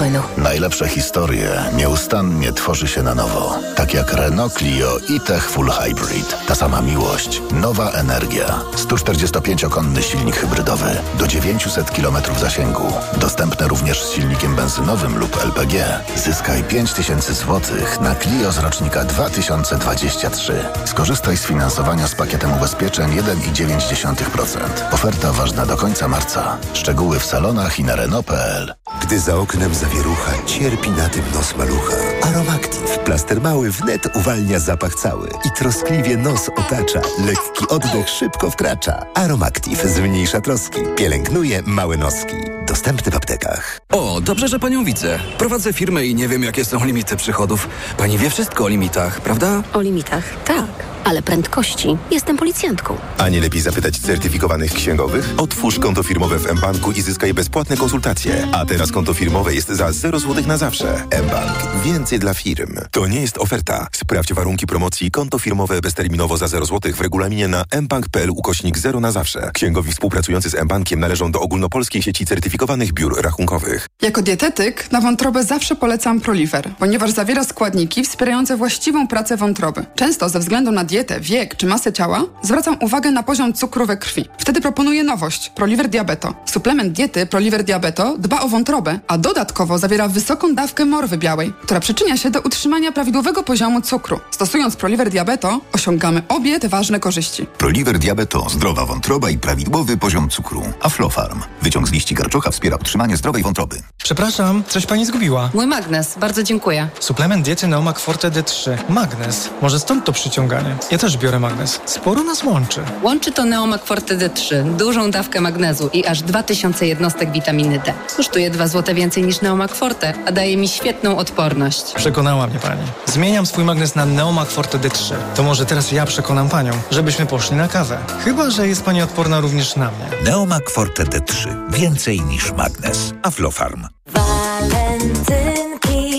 Renault. 0.00 0.38
Najlepsze 0.38 0.88
historie 0.88 1.50
nieustannie 1.76 2.52
tworzy 2.52 2.88
się 2.88 3.02
na 3.02 3.14
nowo. 3.14 3.58
Tak 3.76 3.94
jak 3.94 4.12
Renault 4.12 4.54
Clio 4.54 4.98
i 5.08 5.20
Tech 5.20 5.50
Full 5.50 5.70
Hybrid. 5.70 6.36
Ta 6.46 6.54
sama 6.54 6.80
miłość, 6.80 7.42
nowa 7.52 7.90
energia. 7.90 8.60
145-konny 8.76 10.02
silnik 10.02 10.36
hybrydowy 10.36 10.90
do 11.18 11.26
900 11.26 11.90
km 11.90 12.16
zasięgu. 12.40 12.92
Dostępne 13.16 13.68
również 13.68 14.02
z 14.02 14.12
silnikiem 14.12 14.56
benzynowym 14.56 15.18
lub 15.18 15.44
LPG. 15.44 15.84
Zyskaj 16.16 16.64
5000 16.64 17.34
zł 17.34 17.60
na 18.00 18.14
Clio 18.14 18.52
z 18.52 18.58
rocznika 18.58 19.04
2023. 19.04 20.64
Skorzystaj 20.84 21.36
z 21.36 21.44
finansowania 21.46 22.08
z 22.08 22.14
pakietem 22.14 22.52
ubezpieczeń 22.52 23.10
1,9%. 23.10 24.58
Oferta 24.92 25.32
ważna 25.32 25.66
do 25.66 25.76
końca 25.76 26.08
marca. 26.08 26.56
Szczegóły 26.74 27.18
w 27.18 27.24
salonach 27.24 27.78
i 27.78 27.84
na 27.84 27.96
Renault.pl. 27.96 28.74
Gdy 29.02 29.20
za 29.20 29.36
oknem 29.36 29.74
zawierucha, 29.82 30.32
cierpi 30.46 30.90
na 30.90 31.08
tym 31.08 31.24
nos 31.34 31.56
malucha. 31.56 31.96
Aromactive. 32.22 32.98
Plaster 33.04 33.40
mały 33.40 33.70
wnet 33.70 34.16
uwalnia 34.16 34.58
zapach 34.58 34.94
cały 34.94 35.28
i 35.28 35.50
troskliwie 35.58 36.16
nos 36.16 36.48
otacza. 36.48 37.00
Lekki 37.26 37.68
oddech 37.68 38.08
szybko 38.08 38.50
wkracza. 38.50 39.06
Aromactive 39.14 39.86
zmniejsza 39.88 40.40
troski. 40.40 40.80
Pielęgnuje 40.96 41.62
małe 41.66 41.96
noski. 41.96 42.34
Dostępny 42.68 43.12
w 43.12 43.16
aptekach. 43.16 43.78
O, 43.92 44.20
dobrze, 44.20 44.48
że 44.48 44.58
panią 44.58 44.84
widzę. 44.84 45.18
Prowadzę 45.38 45.72
firmę 45.72 46.06
i 46.06 46.14
nie 46.14 46.28
wiem, 46.28 46.42
jakie 46.42 46.64
są 46.64 46.84
limity 46.84 47.16
przychodów. 47.16 47.68
Pani 47.96 48.18
wie 48.18 48.30
wszystko 48.30 48.64
o 48.64 48.68
limitach, 48.68 49.20
prawda? 49.20 49.62
O 49.72 49.80
limitach, 49.80 50.24
tak. 50.44 50.91
Ale 51.04 51.22
prędkości. 51.22 51.96
Jestem 52.10 52.36
policjantką. 52.36 52.96
A 53.18 53.28
nie 53.28 53.40
lepiej 53.40 53.60
zapytać 53.60 53.98
certyfikowanych 53.98 54.72
księgowych? 54.72 55.34
Otwórz 55.36 55.78
konto 55.78 56.02
firmowe 56.02 56.38
w 56.38 56.52
mBanku 56.52 56.92
i 56.92 57.02
zyskaj 57.02 57.34
bezpłatne 57.34 57.76
konsultacje. 57.76 58.46
A 58.52 58.66
teraz 58.66 58.92
konto 58.92 59.14
firmowe 59.14 59.54
jest 59.54 59.68
za 59.68 59.92
0 59.92 60.18
zł 60.18 60.44
na 60.46 60.56
zawsze. 60.56 61.04
mBank. 61.24 61.84
Więcej 61.84 62.18
dla 62.18 62.34
firm. 62.34 62.76
To 62.90 63.06
nie 63.06 63.20
jest 63.20 63.38
oferta. 63.38 63.86
Sprawdź 63.92 64.34
warunki 64.34 64.66
promocji 64.66 65.10
konto 65.10 65.38
firmowe 65.38 65.80
bezterminowo 65.80 66.36
za 66.36 66.48
0 66.48 66.66
zł 66.66 66.92
w 66.92 67.00
regulaminie 67.00 67.48
na 67.48 67.64
mbank.pl 67.80 68.30
ukośnik 68.30 68.78
0 68.78 69.00
na 69.00 69.12
zawsze. 69.12 69.50
Księgowi 69.54 69.92
współpracujący 69.92 70.50
z 70.50 70.64
mBankiem 70.64 71.00
należą 71.00 71.32
do 71.32 71.40
ogólnopolskiej 71.40 72.02
sieci 72.02 72.26
certyfikowanych 72.26 72.92
biur 72.92 73.22
rachunkowych. 73.22 73.88
Jako 74.02 74.22
dietetyk 74.22 74.92
na 74.92 75.00
wątrobę 75.00 75.44
zawsze 75.44 75.76
polecam 75.76 76.20
Proliver, 76.20 76.70
ponieważ 76.78 77.10
zawiera 77.10 77.44
składniki 77.44 78.04
wspierające 78.04 78.56
właściwą 78.56 79.08
pracę 79.08 79.36
wątroby. 79.36 79.84
Często 79.94 80.28
ze 80.28 80.38
względu 80.38 80.70
na 80.72 80.84
dietę, 80.92 81.20
wiek 81.20 81.56
czy 81.56 81.66
masę 81.66 81.92
ciała 81.92 82.24
zwracam 82.42 82.76
uwagę 82.80 83.10
na 83.10 83.22
poziom 83.22 83.52
cukru 83.52 83.86
we 83.86 83.96
krwi. 83.96 84.28
Wtedy 84.38 84.60
proponuję 84.60 85.04
nowość 85.04 85.48
Proliver 85.48 85.88
Diabeto. 85.88 86.34
Suplement 86.46 86.92
diety 86.92 87.26
Proliver 87.26 87.64
Diabeto 87.64 88.16
dba 88.18 88.40
o 88.40 88.48
wątrobę, 88.48 88.98
a 89.08 89.18
dodatkowo 89.18 89.78
zawiera 89.78 90.08
wysoką 90.08 90.54
dawkę 90.54 90.84
morwy 90.84 91.18
białej, 91.18 91.52
która 91.62 91.80
przyczynia 91.80 92.16
się 92.16 92.30
do 92.30 92.40
utrzymania 92.40 92.92
prawidłowego 92.92 93.42
poziomu 93.42 93.80
cukru. 93.80 94.20
Stosując 94.30 94.76
Proliver 94.76 95.10
Diabeto 95.10 95.60
osiągamy 95.72 96.22
obie 96.28 96.60
te 96.60 96.68
ważne 96.68 97.00
korzyści. 97.00 97.46
Proliver 97.58 97.98
Diabeto, 97.98 98.48
zdrowa 98.50 98.86
wątroba 98.86 99.30
i 99.30 99.38
prawidłowy 99.38 99.96
poziom 99.96 100.28
cukru. 100.28 100.62
Aflofarm. 100.82 101.40
Wyciąg 101.62 101.88
z 101.88 101.92
liści 101.92 102.14
karczocha 102.14 102.50
wspiera 102.50 102.76
utrzymanie 102.76 103.16
zdrowej 103.16 103.42
wątroby. 103.42 103.82
Przepraszam, 104.02 104.62
coś 104.68 104.86
pani 104.86 105.06
zgubiła. 105.06 105.50
Mój 105.54 105.66
magnes, 105.66 106.14
bardzo 106.18 106.42
dziękuję. 106.42 106.88
Suplement 107.00 107.44
diety 107.44 107.66
Neomak 107.66 107.98
Forte 107.98 108.30
D3. 108.30 108.76
Magnes. 108.88 109.50
Może 109.62 109.80
stąd 109.80 110.04
to 110.04 110.12
przyciąganie. 110.12 110.81
Ja 110.90 110.98
też 110.98 111.16
biorę 111.16 111.38
magnes. 111.40 111.80
Sporo 111.84 112.22
nas 112.22 112.44
łączy. 112.44 112.80
Łączy 113.02 113.32
to 113.32 113.44
Neomak 113.44 113.84
Forte 113.84 114.16
D3, 114.16 114.76
dużą 114.76 115.10
dawkę 115.10 115.40
magnezu 115.40 115.90
i 115.92 116.06
aż 116.06 116.22
2000 116.22 116.86
jednostek 116.86 117.32
witaminy 117.32 117.78
D. 117.84 117.92
Kosztuje 118.16 118.50
2 118.50 118.66
zł 118.66 118.94
więcej 118.94 119.22
niż 119.22 119.40
Neomak 119.40 119.74
Forte, 119.74 120.14
a 120.26 120.32
daje 120.32 120.56
mi 120.56 120.68
świetną 120.68 121.18
odporność. 121.18 121.92
Przekonała 121.92 122.46
mnie 122.46 122.58
pani. 122.58 122.82
Zmieniam 123.06 123.46
swój 123.46 123.64
magnes 123.64 123.94
na 123.94 124.06
Neomak 124.06 124.48
Forte 124.48 124.78
D3. 124.78 125.14
To 125.34 125.42
może 125.42 125.66
teraz 125.66 125.92
ja 125.92 126.06
przekonam 126.06 126.48
panią, 126.48 126.72
żebyśmy 126.90 127.26
poszli 127.26 127.56
na 127.56 127.68
kawę. 127.68 127.98
Chyba, 128.24 128.50
że 128.50 128.68
jest 128.68 128.84
pani 128.84 129.02
odporna 129.02 129.40
również 129.40 129.76
na 129.76 129.90
mnie. 129.90 130.06
Neomak 130.24 130.70
Forte 130.70 131.04
D3. 131.04 131.48
Więcej 131.70 132.20
niż 132.20 132.52
magnes. 132.52 133.12
Aflofarm. 133.22 133.86
Walentynki 134.06 135.46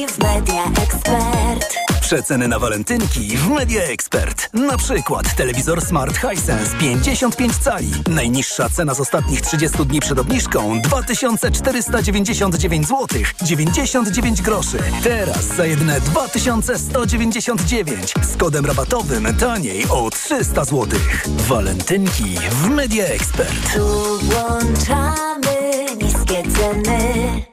w 0.07 0.17
Media 0.17 0.63
Expert. 0.83 1.42
Przeceny 2.13 2.47
na 2.47 2.59
walentynki 2.59 3.37
w 3.37 3.49
Media 3.49 3.83
Expert. 3.83 4.49
Na 4.53 4.77
przykład 4.77 5.35
telewizor 5.35 5.81
Smart 5.81 6.17
Hisense 6.17 6.77
55 6.77 7.57
cali. 7.57 7.91
Najniższa 8.09 8.69
cena 8.69 8.93
z 8.93 8.99
ostatnich 8.99 9.41
30 9.41 9.85
dni 9.85 9.99
przed 9.99 10.19
obniżką 10.19 10.81
2499 10.81 12.87
zł 12.87 13.07
99 13.41 14.41
groszy. 14.41 14.77
Teraz 15.03 15.45
za 15.45 15.65
jedne 15.65 16.01
2199 16.01 18.13
z 18.33 18.37
kodem 18.37 18.65
rabatowym 18.65 19.35
taniej 19.39 19.85
o 19.89 20.09
300 20.09 20.65
zł. 20.65 20.99
Walentynki 21.27 22.37
w 22.51 22.69
Media 22.69 23.05
Expert. 23.05 23.73
Tu 23.73 24.19
włączamy 24.19 25.85
niskie 26.01 26.43
ceny. 26.43 27.52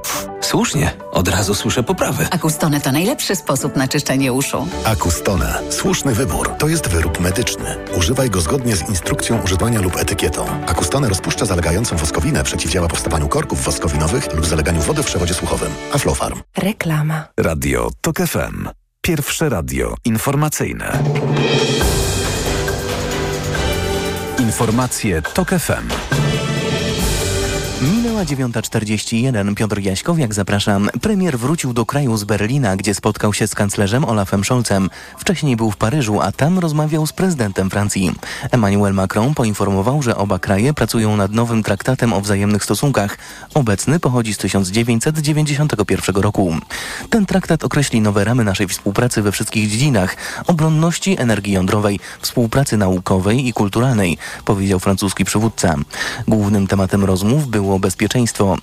Słusznie, 0.51 0.91
od 1.11 1.27
razu 1.27 1.55
słyszę 1.55 1.83
poprawy. 1.83 2.27
Acustone 2.31 2.81
to 2.81 2.91
najlepszy 2.91 3.35
sposób 3.35 3.75
na 3.75 3.87
czyszczenie 3.87 4.33
uszu. 4.33 4.67
Acustone. 4.85 5.61
Słuszny 5.69 6.13
wybór. 6.13 6.49
To 6.59 6.67
jest 6.67 6.87
wyrób 6.87 7.19
medyczny. 7.19 7.75
Używaj 7.97 8.29
go 8.29 8.41
zgodnie 8.41 8.75
z 8.75 8.89
instrukcją 8.89 9.41
używania 9.41 9.81
lub 9.81 9.97
etykietą. 9.97 10.45
Acustone 10.67 11.09
rozpuszcza 11.09 11.45
zalegającą 11.45 11.95
woskowinę, 11.95 12.43
przeciwdziała 12.43 12.87
powstawaniu 12.87 13.27
korków 13.27 13.63
woskowinowych 13.63 14.33
lub 14.33 14.45
zaleganiu 14.45 14.81
wody 14.81 15.03
w 15.03 15.05
przewodzie 15.05 15.33
słuchowym. 15.33 15.71
Aflofarm. 15.93 16.41
Reklama. 16.57 17.27
Radio 17.37 17.89
TOK 18.01 18.17
FM. 18.17 18.69
Pierwsze 19.01 19.49
radio 19.49 19.95
informacyjne. 20.05 21.03
Informacje 24.39 25.21
TOK 25.21 25.49
FM. 25.49 26.20
Minęła 28.21 28.49
9.41. 28.51 29.55
Piotr 29.55 29.79
Jaśkowiak, 29.79 30.33
zapraszam. 30.33 30.89
Premier 31.01 31.39
wrócił 31.39 31.73
do 31.73 31.85
kraju 31.85 32.17
z 32.17 32.23
Berlina, 32.23 32.75
gdzie 32.75 32.93
spotkał 32.93 33.33
się 33.33 33.47
z 33.47 33.55
kanclerzem 33.55 34.05
Olafem 34.05 34.43
Scholzem. 34.43 34.89
Wcześniej 35.17 35.55
był 35.55 35.71
w 35.71 35.77
Paryżu, 35.77 36.21
a 36.21 36.31
tam 36.31 36.59
rozmawiał 36.59 37.07
z 37.07 37.13
prezydentem 37.13 37.69
Francji. 37.69 38.11
Emmanuel 38.51 38.93
Macron 38.93 39.33
poinformował, 39.33 40.01
że 40.01 40.17
oba 40.17 40.39
kraje 40.39 40.73
pracują 40.73 41.15
nad 41.15 41.31
nowym 41.31 41.63
traktatem 41.63 42.13
o 42.13 42.21
wzajemnych 42.21 42.63
stosunkach. 42.63 43.17
Obecny 43.53 43.99
pochodzi 43.99 44.33
z 44.33 44.37
1991 44.37 46.15
roku. 46.15 46.55
Ten 47.09 47.25
traktat 47.25 47.63
określi 47.63 48.01
nowe 48.01 48.23
ramy 48.23 48.43
naszej 48.43 48.67
współpracy 48.67 49.21
we 49.21 49.31
wszystkich 49.31 49.69
dziedzinach 49.69 50.15
obronności, 50.47 51.19
energii 51.19 51.53
jądrowej, 51.53 51.99
współpracy 52.21 52.77
naukowej 52.77 53.47
i 53.47 53.53
kulturalnej, 53.53 54.17
powiedział 54.45 54.79
francuski 54.79 55.25
przywódca. 55.25 55.75
Głównym 56.27 56.67
tematem 56.67 57.03
rozmów 57.05 57.47
było 57.47 57.79
bezpieczeństwo. 57.79 58.10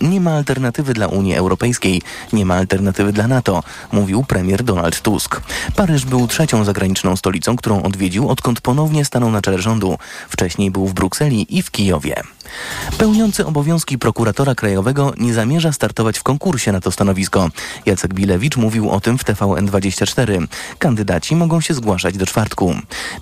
Nie 0.01 0.21
ma 0.21 0.33
alternatywy 0.33 0.95
dla 0.95 1.07
Unii 1.07 1.35
Europejskiej, 1.35 2.03
nie 2.33 2.47
ma 2.47 2.55
alternatywy 2.55 3.13
dla 3.13 3.29
NATO, 3.29 3.63
mówił 3.93 4.25
premier 4.25 4.65
Donald 4.65 5.01
Tusk. 5.01 5.41
Paryż 5.77 6.05
był 6.05 6.27
trzecią 6.27 6.65
zagraniczną 6.65 7.17
stolicą, 7.17 7.57
którą 7.57 7.83
odwiedził, 7.83 8.29
odkąd 8.29 8.61
ponownie 8.61 9.05
stanął 9.05 9.31
na 9.31 9.43
czele 9.43 9.59
rządu. 9.59 9.99
Wcześniej 10.29 10.71
był 10.71 10.87
w 10.87 10.95
Brukseli 10.95 11.59
i 11.59 11.63
w 11.63 11.71
Kijowie. 11.71 12.23
Pełniący 12.99 13.47
obowiązki 13.47 13.99
prokuratora 13.99 14.55
krajowego 14.55 15.13
nie 15.19 15.35
zamierza 15.35 15.73
startować 15.73 16.19
w 16.19 16.23
konkursie 16.23 16.73
na 16.73 16.81
to 16.81 16.93
stanowisko. 16.93 17.49
Jacek 17.87 18.15
Bilewicz 18.15 18.57
mówił 18.57 18.91
o 18.91 19.01
tym 19.01 19.19
w 19.19 19.25
TVN24. 19.25 20.47
Kandydaci 20.79 21.37
mogą 21.37 21.61
się 21.61 21.75
zgłaszać 21.75 22.17
do 22.17 22.27
czwartku. 22.27 22.75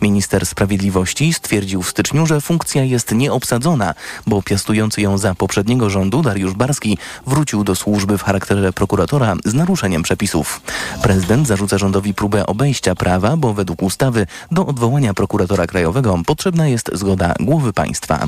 Minister 0.02 0.46
Sprawiedliwości 0.46 1.32
stwierdził 1.32 1.82
w 1.82 1.90
styczniu, 1.90 2.26
że 2.26 2.40
funkcja 2.40 2.84
jest 2.84 3.12
nieobsadzona, 3.12 3.94
bo 4.26 4.42
piastujący 4.42 5.00
ją 5.00 5.18
za 5.18 5.34
poprzedniego 5.34 5.90
rządu 5.90 6.22
Dariusz 6.22 6.54
Barski 6.54 6.98
wrócił 7.26 7.64
do 7.64 7.74
służby 7.74 8.18
w 8.18 8.22
charakterze 8.22 8.72
prokuratora 8.72 9.36
z 9.44 9.54
naruszeniem 9.54 10.02
przepisów. 10.02 10.60
Prezydent 11.02 11.46
zarzuca 11.46 11.78
rządowi 11.78 12.14
próbę 12.14 12.46
obejścia 12.46 12.94
prawa, 12.94 13.36
bo 13.36 13.54
według 13.54 13.82
ustawy 13.82 14.26
do 14.50 14.66
odwołania 14.66 15.14
prokuratora 15.14 15.66
krajowego 15.66 16.18
potrzebna 16.26 16.68
jest 16.68 16.90
zgoda 16.92 17.34
głowy 17.40 17.72
państwa. 17.72 18.26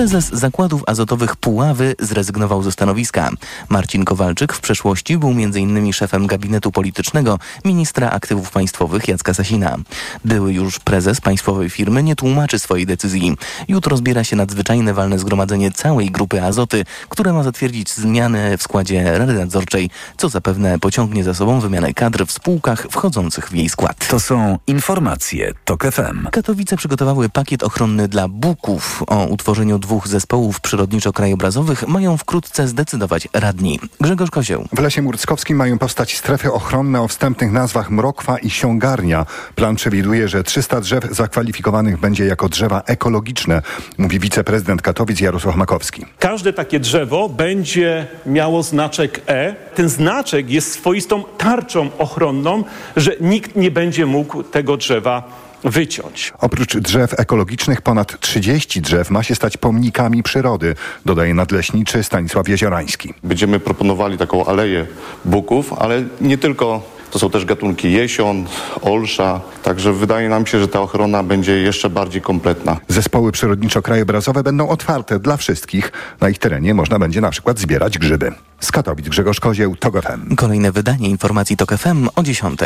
Prezes 0.00 0.28
zakładów 0.28 0.82
azotowych 0.86 1.36
Puławy 1.36 1.94
zrezygnował 1.98 2.62
ze 2.62 2.72
stanowiska. 2.72 3.30
Marcin 3.68 4.04
Kowalczyk 4.04 4.52
w 4.52 4.60
przeszłości 4.60 5.18
był 5.18 5.28
m.in. 5.28 5.92
szefem 5.92 6.26
gabinetu 6.26 6.72
politycznego 6.72 7.38
ministra 7.64 8.10
aktywów 8.10 8.50
państwowych 8.50 9.08
Jacka 9.08 9.34
Sasina. 9.34 9.76
Były 10.24 10.52
już 10.52 10.78
prezes 10.78 11.20
państwowej 11.20 11.70
firmy 11.70 12.02
nie 12.02 12.16
tłumaczy 12.16 12.58
swojej 12.58 12.86
decyzji. 12.86 13.36
Jutro 13.68 13.96
zbiera 13.96 14.24
się 14.24 14.36
nadzwyczajne 14.36 14.94
walne 14.94 15.18
zgromadzenie 15.18 15.70
całej 15.70 16.10
grupy 16.10 16.42
Azoty, 16.42 16.84
które 17.08 17.32
ma 17.32 17.42
zatwierdzić 17.42 17.90
zmiany 17.90 18.58
w 18.58 18.62
składzie 18.62 19.18
Rady 19.18 19.34
Nadzorczej, 19.34 19.90
co 20.16 20.28
zapewne 20.28 20.78
pociągnie 20.78 21.24
za 21.24 21.34
sobą 21.34 21.60
wymianę 21.60 21.94
kadr 21.94 22.26
w 22.26 22.32
spółkach 22.32 22.86
wchodzących 22.90 23.48
w 23.48 23.54
jej 23.54 23.68
skład. 23.68 24.08
To 24.08 24.20
są 24.20 24.58
informacje 24.66 25.52
TOK 25.64 25.84
FM. 25.84 26.28
Katowice 26.32 26.76
przygotowały 26.76 27.28
pakiet 27.28 27.62
ochronny 27.62 28.08
dla 28.08 28.28
buków. 28.28 29.02
O 29.06 29.24
utworzeniu 29.24 29.78
dwóch 29.90 30.08
zespołów 30.08 30.60
przyrodniczo-krajobrazowych 30.60 31.88
mają 31.88 32.16
wkrótce 32.16 32.68
zdecydować 32.68 33.28
radni. 33.32 33.80
Grzegorz 34.00 34.30
Kozieł. 34.30 34.64
W 34.72 34.78
Lesie 34.78 35.02
Murckowskim 35.02 35.56
mają 35.56 35.78
powstać 35.78 36.16
strefy 36.16 36.52
ochronne 36.52 37.00
o 37.00 37.08
wstępnych 37.08 37.52
nazwach 37.52 37.90
Mrokwa 37.90 38.38
i 38.38 38.50
Siągarnia. 38.50 39.26
Plan 39.54 39.76
przewiduje, 39.76 40.28
że 40.28 40.44
300 40.44 40.80
drzew 40.80 41.04
zakwalifikowanych 41.10 42.00
będzie 42.00 42.26
jako 42.26 42.48
drzewa 42.48 42.82
ekologiczne, 42.86 43.62
mówi 43.98 44.20
wiceprezydent 44.20 44.82
Katowic 44.82 45.20
Jarosław 45.20 45.56
Makowski. 45.56 46.06
Każde 46.18 46.52
takie 46.52 46.80
drzewo 46.80 47.28
będzie 47.28 48.06
miało 48.26 48.62
znaczek 48.62 49.20
E. 49.26 49.54
Ten 49.74 49.88
znaczek 49.88 50.50
jest 50.50 50.72
swoistą 50.72 51.22
tarczą 51.38 51.90
ochronną, 51.98 52.64
że 52.96 53.12
nikt 53.20 53.56
nie 53.56 53.70
będzie 53.70 54.06
mógł 54.06 54.42
tego 54.42 54.76
drzewa 54.76 55.39
wyciąć. 55.64 56.32
Oprócz 56.38 56.76
drzew 56.76 57.20
ekologicznych 57.20 57.82
ponad 57.82 58.20
30 58.20 58.80
drzew 58.80 59.10
ma 59.10 59.22
się 59.22 59.34
stać 59.34 59.56
pomnikami 59.56 60.22
przyrody, 60.22 60.74
dodaje 61.04 61.34
nadleśniczy 61.34 62.02
Stanisław 62.02 62.48
Jeziorański. 62.48 63.14
Będziemy 63.22 63.60
proponowali 63.60 64.18
taką 64.18 64.46
aleję 64.46 64.86
buków, 65.24 65.72
ale 65.72 66.04
nie 66.20 66.38
tylko 66.38 66.82
to 67.10 67.18
są 67.18 67.30
też 67.30 67.44
gatunki 67.44 67.92
jesion, 67.92 68.46
olsza, 68.82 69.40
także 69.62 69.92
wydaje 69.92 70.28
nam 70.28 70.46
się, 70.46 70.60
że 70.60 70.68
ta 70.68 70.80
ochrona 70.80 71.22
będzie 71.22 71.52
jeszcze 71.52 71.90
bardziej 71.90 72.22
kompletna. 72.22 72.76
Zespoły 72.88 73.32
przyrodniczo-krajobrazowe 73.32 74.42
będą 74.42 74.68
otwarte 74.68 75.18
dla 75.18 75.36
wszystkich. 75.36 75.92
Na 76.20 76.28
ich 76.28 76.38
terenie 76.38 76.74
można 76.74 76.98
będzie 76.98 77.20
na 77.20 77.30
przykład 77.30 77.58
zbierać 77.58 77.98
grzyby. 77.98 78.32
Z 78.60 78.72
Katowic 78.72 79.08
Grzegorz 79.08 79.40
Kozieł, 79.40 79.76
TOG 79.76 80.02
FM. 80.02 80.36
Kolejne 80.36 80.72
wydanie 80.72 81.08
informacji 81.08 81.56
TOK 81.56 81.76
FM 81.76 82.08
o 82.16 82.22
10. 82.22 82.60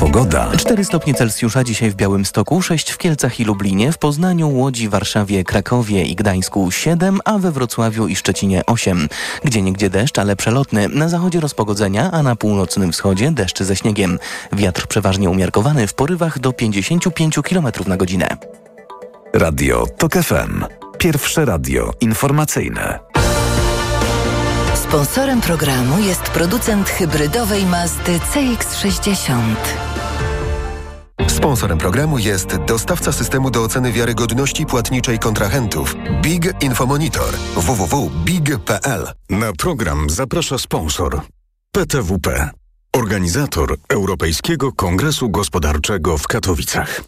Pogoda. 0.00 0.50
4 0.56 0.84
stopnie 0.84 1.14
Celsjusza 1.14 1.64
dzisiaj 1.64 1.90
w 1.90 1.94
Białymstoku, 1.94 2.62
6 2.62 2.90
w 2.90 2.98
Kielcach 2.98 3.40
i 3.40 3.44
Lublinie, 3.44 3.92
w 3.92 3.98
Poznaniu, 3.98 4.50
Łodzi, 4.50 4.88
Warszawie, 4.88 5.44
Krakowie 5.44 6.04
i 6.04 6.16
Gdańsku 6.16 6.70
7, 6.70 7.20
a 7.24 7.38
we 7.38 7.52
Wrocławiu 7.52 8.06
i 8.06 8.16
Szczecinie 8.16 8.66
8. 8.66 9.08
Gdzie 9.44 9.62
niegdzie 9.62 9.90
deszcz, 9.90 10.18
ale 10.18 10.36
przelotny. 10.36 10.88
Na 10.88 11.08
zachodzie 11.08 11.40
rozpogodzenia, 11.40 12.10
a 12.12 12.22
na 12.22 12.36
północnym 12.36 12.92
wschodzie 12.92 13.30
deszcz 13.30 13.62
ze 13.62 13.76
śniegiem. 13.76 14.18
Wiatr 14.52 14.86
przeważnie 14.86 15.30
umiarkowany 15.30 15.86
w 15.86 15.94
porywach 15.94 16.38
do 16.38 16.52
55 16.52 17.36
km 17.44 17.66
na 17.86 17.96
godzinę. 17.96 18.28
Radio 19.32 19.86
TOK 19.98 20.12
FM. 20.12 20.64
Pierwsze 20.98 21.44
radio 21.44 21.92
informacyjne. 22.00 22.98
Sponsorem 24.74 25.40
programu 25.40 25.98
jest 25.98 26.22
producent 26.22 26.88
hybrydowej 26.88 27.66
Mazdy 27.66 28.18
CX-60. 28.34 29.89
Sponsorem 31.40 31.78
programu 31.78 32.18
jest 32.18 32.56
dostawca 32.56 33.12
systemu 33.12 33.50
do 33.50 33.62
oceny 33.62 33.92
wiarygodności 33.92 34.66
płatniczej 34.66 35.18
kontrahentów 35.18 35.96
Big 36.22 36.62
Infomonitor 36.62 37.34
www.big.pl. 37.56 39.06
Na 39.30 39.52
program 39.52 40.10
zaprasza 40.10 40.58
sponsor 40.58 41.20
PTWP, 41.72 42.50
organizator 42.92 43.76
Europejskiego 43.88 44.72
Kongresu 44.72 45.30
Gospodarczego 45.30 46.18
w 46.18 46.26
Katowicach. 46.26 47.00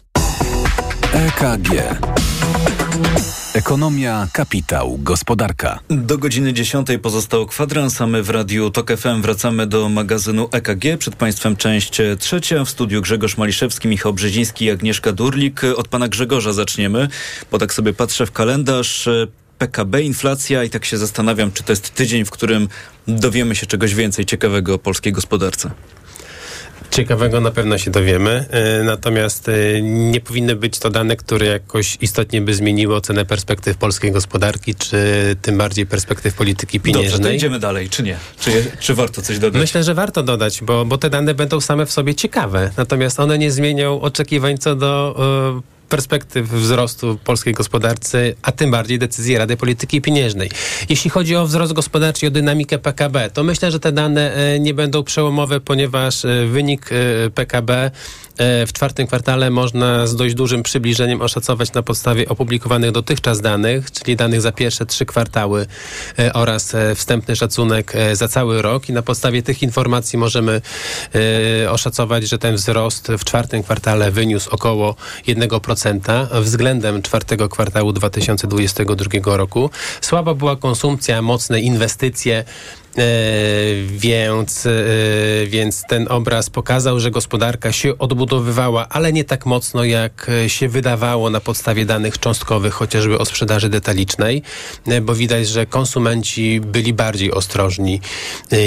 EKG. 1.13 1.69
Ekonomia, 3.53 4.27
kapitał, 4.33 4.97
gospodarka. 5.01 5.79
Do 5.89 6.17
godziny 6.17 6.53
10 6.53 6.87
pozostał 7.01 7.45
kwadrans, 7.45 8.01
a 8.01 8.07
my 8.07 8.23
w 8.23 8.29
Radiu 8.29 8.69
TOK 8.69 8.91
FM 8.97 9.21
wracamy 9.21 9.67
do 9.67 9.89
magazynu 9.89 10.49
EKG. 10.51 10.97
Przed 10.99 11.15
Państwem 11.15 11.55
część 11.55 12.01
trzecia. 12.19 12.65
W 12.65 12.69
studiu 12.69 13.01
Grzegorz 13.01 13.37
Maliszewski, 13.37 13.87
Michał 13.87 14.13
Brzeziński 14.13 14.65
i 14.65 14.71
Agnieszka 14.71 15.11
Durlik. 15.11 15.61
Od 15.75 15.87
Pana 15.87 16.07
Grzegorza 16.07 16.53
zaczniemy, 16.53 17.07
bo 17.51 17.59
tak 17.59 17.73
sobie 17.73 17.93
patrzę 17.93 18.25
w 18.25 18.31
kalendarz. 18.31 19.09
PKB, 19.57 20.01
inflacja 20.01 20.63
i 20.63 20.69
tak 20.69 20.85
się 20.85 20.97
zastanawiam, 20.97 21.51
czy 21.51 21.63
to 21.63 21.71
jest 21.71 21.95
tydzień, 21.95 22.25
w 22.25 22.31
którym 22.31 22.67
dowiemy 23.07 23.55
się 23.55 23.65
czegoś 23.65 23.95
więcej 23.95 24.25
ciekawego 24.25 24.73
o 24.73 24.77
polskiej 24.79 25.13
gospodarce. 25.13 25.71
Ciekawego 26.93 27.41
na 27.41 27.51
pewno 27.51 27.77
się 27.77 27.91
dowiemy, 27.91 28.45
e, 28.49 28.83
natomiast 28.83 29.49
e, 29.49 29.81
nie 29.81 30.21
powinny 30.21 30.55
być 30.55 30.79
to 30.79 30.89
dane, 30.89 31.15
które 31.15 31.45
jakoś 31.45 31.97
istotnie 32.01 32.41
by 32.41 32.53
zmieniły 32.53 32.95
ocenę 32.95 33.25
perspektyw 33.25 33.77
polskiej 33.77 34.11
gospodarki, 34.11 34.75
czy 34.75 34.97
tym 35.41 35.57
bardziej 35.57 35.85
perspektyw 35.85 36.33
polityki 36.33 36.79
pieniężnej. 36.79 37.11
Dobrze, 37.11 37.29
to 37.29 37.35
idziemy 37.35 37.59
dalej, 37.59 37.89
czy 37.89 38.03
nie? 38.03 38.17
Czy, 38.39 38.71
czy 38.79 38.93
warto 38.93 39.21
coś 39.21 39.39
dodać? 39.39 39.61
Myślę, 39.61 39.83
że 39.83 39.93
warto 39.93 40.23
dodać, 40.23 40.61
bo, 40.61 40.85
bo 40.85 40.97
te 40.97 41.09
dane 41.09 41.33
będą 41.33 41.61
same 41.61 41.85
w 41.85 41.91
sobie 41.91 42.15
ciekawe, 42.15 42.71
natomiast 42.77 43.19
one 43.19 43.37
nie 43.37 43.51
zmienią 43.51 44.01
oczekiwań 44.01 44.57
co 44.57 44.75
do 44.75 45.15
y, 45.59 45.72
perspektyw 45.93 46.49
wzrostu 46.49 47.19
polskiej 47.23 47.53
gospodarce, 47.53 48.33
a 48.41 48.51
tym 48.51 48.71
bardziej 48.71 48.99
decyzji 48.99 49.37
Rady 49.37 49.57
Polityki 49.57 50.01
Pieniężnej. 50.01 50.49
Jeśli 50.89 51.09
chodzi 51.09 51.35
o 51.35 51.45
wzrost 51.45 51.73
gospodarczy 51.73 52.25
i 52.25 52.27
o 52.27 52.31
dynamikę 52.31 52.77
PKB, 52.77 53.29
to 53.29 53.43
myślę, 53.43 53.71
że 53.71 53.79
te 53.79 53.91
dane 53.91 54.33
e, 54.33 54.59
nie 54.59 54.73
będą 54.73 55.03
przełomowe, 55.03 55.59
ponieważ 55.59 56.25
e, 56.25 56.45
wynik 56.47 56.89
e, 56.91 57.29
PKB 57.29 57.91
w 58.67 58.73
czwartym 58.73 59.07
kwartale 59.07 59.49
można 59.49 60.07
z 60.07 60.15
dość 60.15 60.35
dużym 60.35 60.63
przybliżeniem 60.63 61.21
oszacować 61.21 61.73
na 61.73 61.83
podstawie 61.83 62.29
opublikowanych 62.29 62.91
dotychczas 62.91 63.41
danych, 63.41 63.91
czyli 63.91 64.15
danych 64.15 64.41
za 64.41 64.51
pierwsze 64.51 64.85
trzy 64.85 65.05
kwartały 65.05 65.65
oraz 66.33 66.75
wstępny 66.95 67.35
szacunek 67.35 67.93
za 68.13 68.27
cały 68.27 68.61
rok 68.61 68.89
i 68.89 68.93
na 68.93 69.01
podstawie 69.01 69.43
tych 69.43 69.63
informacji 69.63 70.19
możemy 70.19 70.61
oszacować, 71.69 72.29
że 72.29 72.37
ten 72.37 72.55
wzrost 72.55 73.07
w 73.07 73.23
czwartym 73.23 73.63
kwartale 73.63 74.11
wyniósł 74.11 74.49
około 74.49 74.95
1% 75.27 75.82
względem 76.41 77.01
czwartego 77.01 77.49
kwartału 77.49 77.93
2022 77.93 79.37
roku. 79.37 79.69
Słaba 80.01 80.33
była 80.33 80.55
konsumpcja, 80.55 81.21
mocne 81.21 81.61
inwestycje, 81.61 82.43
więc, 83.87 84.65
e, 84.65 84.71
więc 85.47 85.83
ten 85.89 86.07
obraz 86.09 86.49
pokazał, 86.49 86.99
że 86.99 87.11
gospodarka 87.11 87.71
się 87.71 87.97
odbudowywała, 87.97 88.87
ale 88.89 89.13
nie 89.13 89.23
tak 89.23 89.45
mocno, 89.45 89.83
jak 89.83 90.31
się 90.47 90.69
wydawało 90.69 91.29
na 91.29 91.39
podstawie 91.39 91.85
danych 91.85 92.19
cząstkowych, 92.19 92.73
chociażby 92.73 93.19
o 93.19 93.25
sprzedaży 93.25 93.69
detalicznej, 93.69 94.41
e, 94.87 95.01
bo 95.01 95.15
widać, 95.15 95.47
że 95.47 95.65
konsumenci 95.65 96.61
byli 96.61 96.93
bardziej 96.93 97.31
ostrożni 97.31 98.01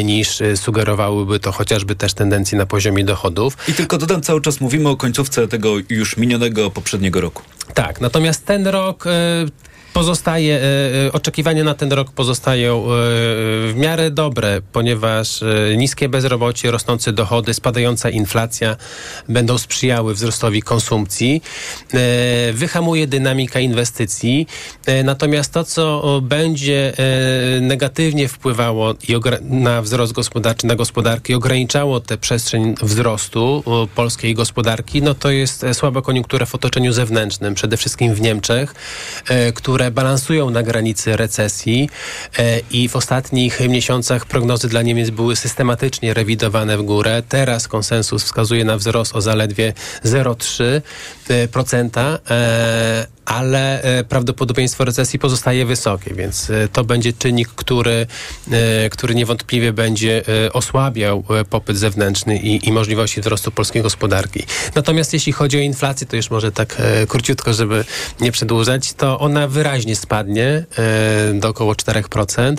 niż 0.05 0.43
sugerowałyby 0.57 1.41
to 1.41 1.53
chociażby 1.53 1.95
też 1.95 2.15
tendencje 2.15 2.59
na 2.59 2.67
poziomie 2.67 3.05
dochodów. 3.05 3.57
I 3.69 3.73
tylko 3.73 3.99
dodam, 3.99 4.23
cały 4.23 4.41
czas 4.41 4.61
mówimy 4.61 4.89
o 4.89 4.97
końcówce 4.97 5.49
tego 5.49 5.75
już 5.89 6.17
minionego 6.17 6.71
poprzedniego 6.71 7.21
roku. 7.21 7.43
Tak, 7.75 8.01
natomiast 8.01 8.47
ten 8.47 8.67
rok 8.67 9.05
pozostaje, 9.97 10.61
oczekiwania 11.13 11.65
na 11.65 11.75
ten 11.75 11.93
rok 11.93 12.11
pozostają 12.11 12.85
w 12.87 13.73
miarę 13.77 14.11
dobre, 14.11 14.61
ponieważ 14.73 15.41
niskie 15.77 16.09
bezrobocie, 16.09 16.71
rosnące 16.71 17.13
dochody, 17.13 17.55
spadająca 17.55 18.11
inflacja 18.11 18.77
będą 19.29 19.59
sprzyjały 19.59 20.15
wzrostowi 20.15 20.63
konsumpcji. 20.63 21.43
Wyhamuje 22.53 23.07
dynamika 23.07 23.61
inwestycji. 23.61 24.47
Natomiast 25.05 25.53
to, 25.53 25.65
co 25.65 26.21
będzie 26.23 26.93
negatywnie 27.61 28.29
wpływało 28.29 28.95
na 29.41 29.83
wzrost 29.83 30.13
gospodarczy, 30.13 30.67
na 30.67 30.75
gospodarkę 30.75 31.33
i 31.33 31.37
ograniczało 31.37 32.01
tę 32.01 32.19
przestrzeń 32.19 32.75
wzrostu 32.83 33.63
polskiej 33.95 34.35
gospodarki, 34.35 35.03
no 35.03 35.15
to 35.15 35.31
jest 35.31 35.65
słaba 35.73 36.03
koniunktura 36.03 36.47
w 36.47 36.55
otoczeniu 36.55 36.93
zewnętrznym, 36.93 37.55
przede 37.55 37.77
wszystkim 37.77 38.15
w 38.15 38.21
Niemczech, 38.21 38.75
e, 39.29 39.53
balansują 39.91 40.51
na 40.51 40.63
granicy 40.63 41.17
recesji 41.17 41.91
e, 42.39 42.61
i 42.71 42.89
w 42.89 42.97
ostatnich 42.97 43.61
miesiącach 43.69 44.27
prognozy 44.27 44.69
dla 44.69 44.83
Niemiec 44.83 45.11
były 45.11 45.37
systematycznie 45.37 46.15
rewidowane 46.15 46.79
w 46.79 46.83
górę. 46.83 47.23
Teraz 47.29 47.69
konsensus 47.69 48.25
wskazuje 48.25 48.65
na 48.65 48.77
wzrost 48.77 49.17
o 49.17 49.21
zaledwie 49.21 49.73
0,3%, 50.05 50.81
ale 53.27 53.83
e, 53.83 54.05
prawdopodobieństwo 54.05 54.85
recesji 54.85 55.19
pozostaje 55.19 55.67
wysokie, 55.67 56.15
więc 56.15 56.51
e, 56.51 56.69
to 56.69 56.85
będzie 56.85 57.13
czynnik, 57.13 57.49
który, 57.49 58.07
e, 58.53 58.91
który 58.91 59.15
niewątpliwie 59.15 59.73
będzie 59.73 60.23
osłabiał 60.53 61.25
popyt 61.51 61.77
zewnętrzny 61.77 62.39
i, 62.39 62.69
i 62.69 62.73
możliwości 62.73 63.21
wzrostu 63.21 63.51
polskiej 63.51 63.83
gospodarki. 63.83 64.43
Natomiast 64.75 65.13
jeśli 65.13 65.33
chodzi 65.33 65.57
o 65.57 65.61
inflację, 65.61 66.07
to 66.07 66.17
już 66.17 66.31
może 66.31 66.53
tak 66.53 66.83
króciutko, 67.09 67.53
żeby 67.53 67.85
nie 68.21 68.33
przedłużać, 68.33 68.93
to 68.93 69.21
ona 69.21 69.49
wyraźnie 69.49 69.97
spadnie 69.97 70.65
do 71.35 71.49
około 71.49 71.73
4%. 71.73 72.57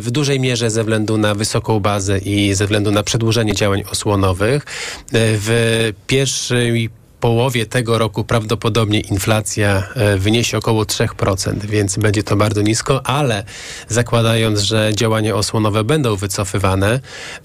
W 0.00 0.08
dużej 0.10 0.40
mierze 0.40 0.70
ze 0.70 0.82
względu 0.82 1.18
na 1.18 1.34
wysoką 1.34 1.80
bazę 1.80 2.18
i 2.18 2.54
ze 2.54 2.64
względu 2.64 2.90
na 2.90 3.02
przedłużenie 3.02 3.54
działań 3.54 3.82
osłonowych. 3.90 4.66
W 5.12 5.92
pierwszej 6.06 6.90
połowie 7.20 7.66
tego 7.66 7.98
roku 7.98 8.24
prawdopodobnie 8.24 9.00
inflacja 9.00 9.88
e, 9.94 10.16
wyniesie 10.16 10.58
około 10.58 10.82
3%, 10.84 11.66
więc 11.66 11.96
będzie 11.96 12.22
to 12.22 12.36
bardzo 12.36 12.62
nisko, 12.62 13.06
ale 13.06 13.44
zakładając, 13.88 14.60
że 14.60 14.90
działania 14.94 15.34
osłonowe 15.34 15.84
będą 15.84 16.16
wycofywane, 16.16 17.00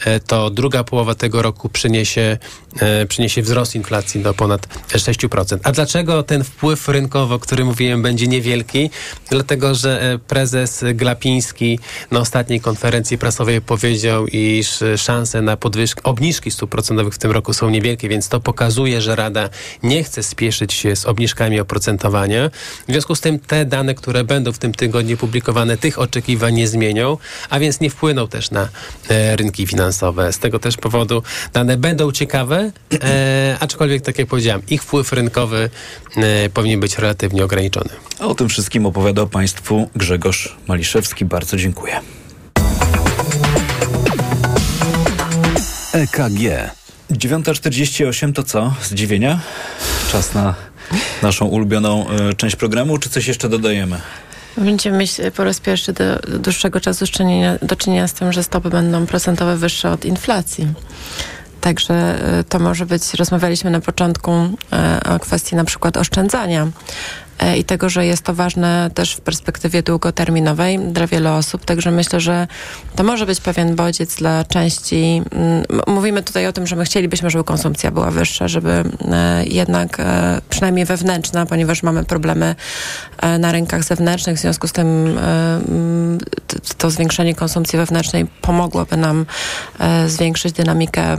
e, 0.06 0.20
to 0.20 0.50
druga 0.50 0.84
połowa 0.84 1.16
tego 1.16 1.42
roku 1.42 1.70
przyniesie, 1.70 2.38
e, 2.80 3.06
przyniesie 3.06 3.42
wzrost 3.42 3.76
inflacji 3.76 4.22
do 4.22 4.34
ponad 4.34 4.68
6%. 4.88 5.60
A 5.64 5.72
dlaczego 5.72 6.24
ten 6.24 6.44
wpływ 6.44 6.88
rynkowy, 6.88 7.34
o 7.34 7.40
którym 7.40 7.68
mówiłem, 7.68 8.02
będzie 8.02 8.28
niewielki? 8.28 8.90
Dlatego, 9.30 9.76
że 9.76 10.20
prezes 10.28 10.84
Glapiński 10.94 11.80
na 12.12 12.20
ostatniej 12.20 12.62
konferencji 12.62 13.18
prasowej 13.18 13.62
powiedział, 13.62 14.28
iż 14.28 14.84
szanse 14.98 15.42
na 15.42 15.58
podwyżki, 15.58 16.02
obniżki 16.04 16.52
stóp 16.52 16.70
procentowych 16.70 17.14
w 17.14 17.18
tym 17.18 17.32
roku 17.32 17.54
są 17.54 17.70
niewielkie, 17.70 18.10
więc 18.10 18.30
to 18.30 18.40
pokazuje, 18.40 19.02
że 19.02 19.16
Rada 19.16 19.50
nie 19.84 20.04
chce 20.04 20.24
spieszyć 20.24 20.74
się 20.74 20.96
z 20.96 21.06
obniżkami 21.06 21.60
oprocentowania. 21.60 22.50
W 22.88 22.92
związku 22.92 23.16
z 23.16 23.22
tym 23.22 23.40
te 23.40 23.66
dane, 23.66 23.94
które 23.94 24.24
będą 24.24 24.52
w 24.52 24.58
tym 24.58 24.74
tygodniu 24.74 25.18
publikowane, 25.18 25.78
tych 25.78 26.00
oczekiwań 26.00 26.54
nie 26.54 26.68
zmienią, 26.68 27.18
a 27.50 27.60
więc 27.60 27.80
nie 27.80 27.90
wpłyną 27.90 28.28
też 28.28 28.52
na 28.52 28.70
e, 29.10 29.36
rynki 29.36 29.68
finansowe. 29.68 30.34
Z 30.34 30.40
tego 30.40 30.60
też 30.60 30.78
powodu 30.78 31.24
dane 31.54 31.78
będą 31.78 32.12
ciekawe, 32.12 32.72
e, 33.04 33.58
aczkolwiek, 33.60 34.02
tak 34.02 34.20
jak 34.20 34.28
powiedziałem, 34.28 34.62
ich 34.70 34.84
wpływ 34.84 35.14
rynkowy 35.14 35.70
e, 36.18 36.50
powinien 36.50 36.80
być 36.80 36.98
relatywnie 36.98 37.44
ograniczony. 37.46 37.90
A 38.20 38.26
o 38.26 38.36
tym 38.36 38.50
wszystkim 38.50 38.86
opowiadał 38.86 39.28
Państwu 39.28 39.90
Grzegorz 39.96 40.56
Maliszewski. 40.68 41.26
Bardzo 41.26 41.58
dziękuję. 41.58 42.02
EKG. 45.94 46.85
9.48 47.12 48.34
to 48.34 48.44
co? 48.44 48.74
Zdziwienia? 48.84 49.40
Czas 50.12 50.34
na 50.34 50.56
naszą 51.22 51.46
ulubioną 51.46 52.06
y, 52.32 52.34
część 52.34 52.56
programu, 52.56 52.98
czy 52.98 53.10
coś 53.10 53.28
jeszcze 53.28 53.50
dodajemy? 53.50 54.00
Będziemy 54.58 54.98
mieć 54.98 55.12
po 55.36 55.44
raz 55.44 55.60
pierwszy 55.60 55.94
do, 55.94 56.20
do 56.20 56.40
dłuższego 56.40 56.80
czasu 56.80 57.08
czynienia, 57.08 57.58
do 57.62 57.76
czynienia 57.76 58.08
z 58.08 58.14
tym, 58.14 58.34
że 58.34 58.44
stopy 58.44 58.70
będą 58.70 59.06
procentowe 59.06 59.58
wyższe 59.58 59.92
od 59.92 60.06
inflacji. 60.06 60.68
Także 61.62 62.20
y, 62.40 62.44
to 62.44 62.60
może 62.60 62.86
być, 62.86 63.14
rozmawialiśmy 63.14 63.72
na 63.72 63.80
początku 63.80 64.32
y, 64.32 65.10
o 65.10 65.20
kwestii 65.20 65.56
na 65.56 65.64
przykład 65.64 65.98
oszczędzania. 65.98 66.68
E, 67.40 67.58
i 67.58 67.64
tego, 67.64 67.90
że 67.90 68.06
jest 68.06 68.24
to 68.24 68.34
ważne 68.34 68.92
też 68.94 69.14
w 69.14 69.22
perspektywie 69.22 69.84
długoterminowej 69.84 70.80
dla 70.80 71.08
wielu 71.08 71.30
osób. 71.30 71.66
Także 71.66 71.92
myślę, 71.92 72.20
że 72.20 72.48
to 72.96 73.04
może 73.04 73.26
być 73.26 73.42
pewien 73.42 73.76
bodziec 73.76 74.16
dla 74.16 74.44
części. 74.44 75.22
Mm, 75.32 75.64
mówimy 75.88 76.24
tutaj 76.24 76.48
o 76.48 76.54
tym, 76.54 76.68
że 76.68 76.76
my 76.76 76.86
chcielibyśmy, 76.86 77.30
żeby 77.30 77.44
konsumpcja 77.44 77.92
była 77.92 78.12
wyższa, 78.12 78.48
żeby 78.48 78.70
e, 78.72 79.46
jednak 79.46 80.00
e, 80.00 80.42
przynajmniej 80.50 80.86
wewnętrzna, 80.86 81.46
ponieważ 81.46 81.84
mamy 81.84 82.04
problemy 82.04 82.56
na 83.40 83.52
rynkach 83.52 83.84
zewnętrznych, 83.84 84.38
w 84.38 84.42
związku 84.42 84.68
z 84.68 84.72
tym 84.72 85.20
to 86.78 86.92
zwiększenie 86.92 87.36
konsumpcji 87.36 87.80
wewnętrznej 87.80 88.26
pomogłoby 88.42 88.98
nam 88.98 89.26
zwiększyć 90.08 90.54
dynamikę 90.54 91.18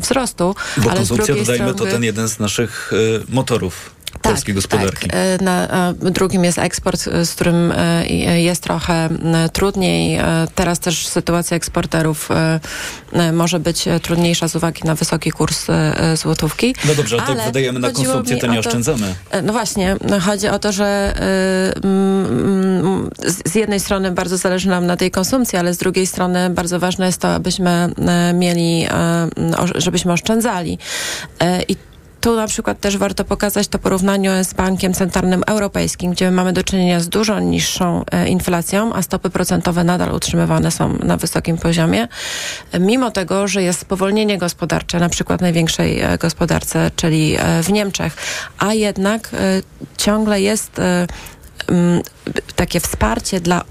wzrostu. 0.00 0.54
Bo 0.76 0.90
ale 0.90 0.96
konsumpcja, 0.96 1.34
dodajmy, 1.34 1.72
strony... 1.72 1.74
to 1.74 1.96
ten 1.96 2.04
jeden 2.04 2.28
z 2.28 2.38
naszych 2.38 2.92
motorów 3.28 3.93
polskiej 4.22 4.54
gospodarki. 4.54 5.08
Tak. 5.08 5.40
Na, 5.40 5.68
drugim 5.92 6.44
jest 6.44 6.58
eksport, 6.58 7.08
e, 7.08 7.26
z 7.26 7.34
którym 7.34 7.72
e, 7.72 8.40
jest 8.40 8.62
trochę 8.62 9.08
trudniej. 9.52 10.18
Teraz 10.54 10.78
też 10.78 11.06
sytuacja 11.06 11.56
eksporterów 11.56 12.28
może 13.32 13.60
być 13.60 13.84
trudniejsza 14.02 14.48
z 14.48 14.56
uwagi 14.56 14.82
na 14.84 14.94
wysoki 14.94 15.30
kurs 15.30 15.66
złotówki. 16.14 16.74
No 16.84 16.94
dobrze, 16.94 17.22
ale 17.26 17.36
to 17.36 17.44
wydajemy 17.44 17.80
na 17.80 17.90
konsumpcję, 17.90 18.36
to 18.36 18.46
nie 18.46 18.58
oszczędzamy. 18.58 19.14
No 19.42 19.52
właśnie, 19.52 19.96
chodzi 20.20 20.48
o 20.48 20.58
to, 20.58 20.72
że 20.72 21.14
z 23.46 23.54
jednej 23.54 23.80
strony 23.80 24.10
bardzo 24.10 24.36
zależy 24.36 24.68
nam 24.68 24.86
na 24.86 24.96
tej 24.96 25.10
konsumpcji, 25.10 25.58
ale 25.58 25.74
z 25.74 25.78
drugiej 25.78 26.06
strony 26.06 26.50
bardzo 26.50 26.78
ważne 26.78 27.06
jest 27.06 27.20
to, 27.20 27.34
abyśmy 27.34 27.88
mieli, 28.34 28.86
żebyśmy 29.74 30.12
oszczędzali. 30.12 30.78
I 31.68 31.76
tu 32.24 32.36
na 32.36 32.46
przykład 32.46 32.80
też 32.80 32.96
warto 32.96 33.24
pokazać 33.24 33.68
to 33.68 33.78
porównanie 33.78 34.44
z 34.44 34.54
Bankiem 34.54 34.94
Centralnym 34.94 35.42
Europejskim, 35.46 36.12
gdzie 36.12 36.30
mamy 36.30 36.52
do 36.52 36.64
czynienia 36.64 37.00
z 37.00 37.08
dużo 37.08 37.40
niższą 37.40 38.04
e, 38.10 38.28
inflacją, 38.28 38.94
a 38.94 39.02
stopy 39.02 39.30
procentowe 39.30 39.84
nadal 39.84 40.12
utrzymywane 40.14 40.70
są 40.70 40.98
na 41.02 41.16
wysokim 41.16 41.58
poziomie. 41.58 42.08
Mimo 42.80 43.10
tego, 43.10 43.48
że 43.48 43.62
jest 43.62 43.80
spowolnienie 43.80 44.38
gospodarcze, 44.38 44.98
na 45.00 45.08
przykład 45.08 45.40
największej 45.40 46.00
e, 46.00 46.18
gospodarce, 46.18 46.90
czyli 46.96 47.36
e, 47.38 47.62
w 47.62 47.72
Niemczech, 47.72 48.16
a 48.58 48.74
jednak 48.74 49.30
ciągle 49.96 50.40
jest 50.40 50.80
takie 52.56 52.80
wsparcie 52.80 53.40
dla 53.40 53.64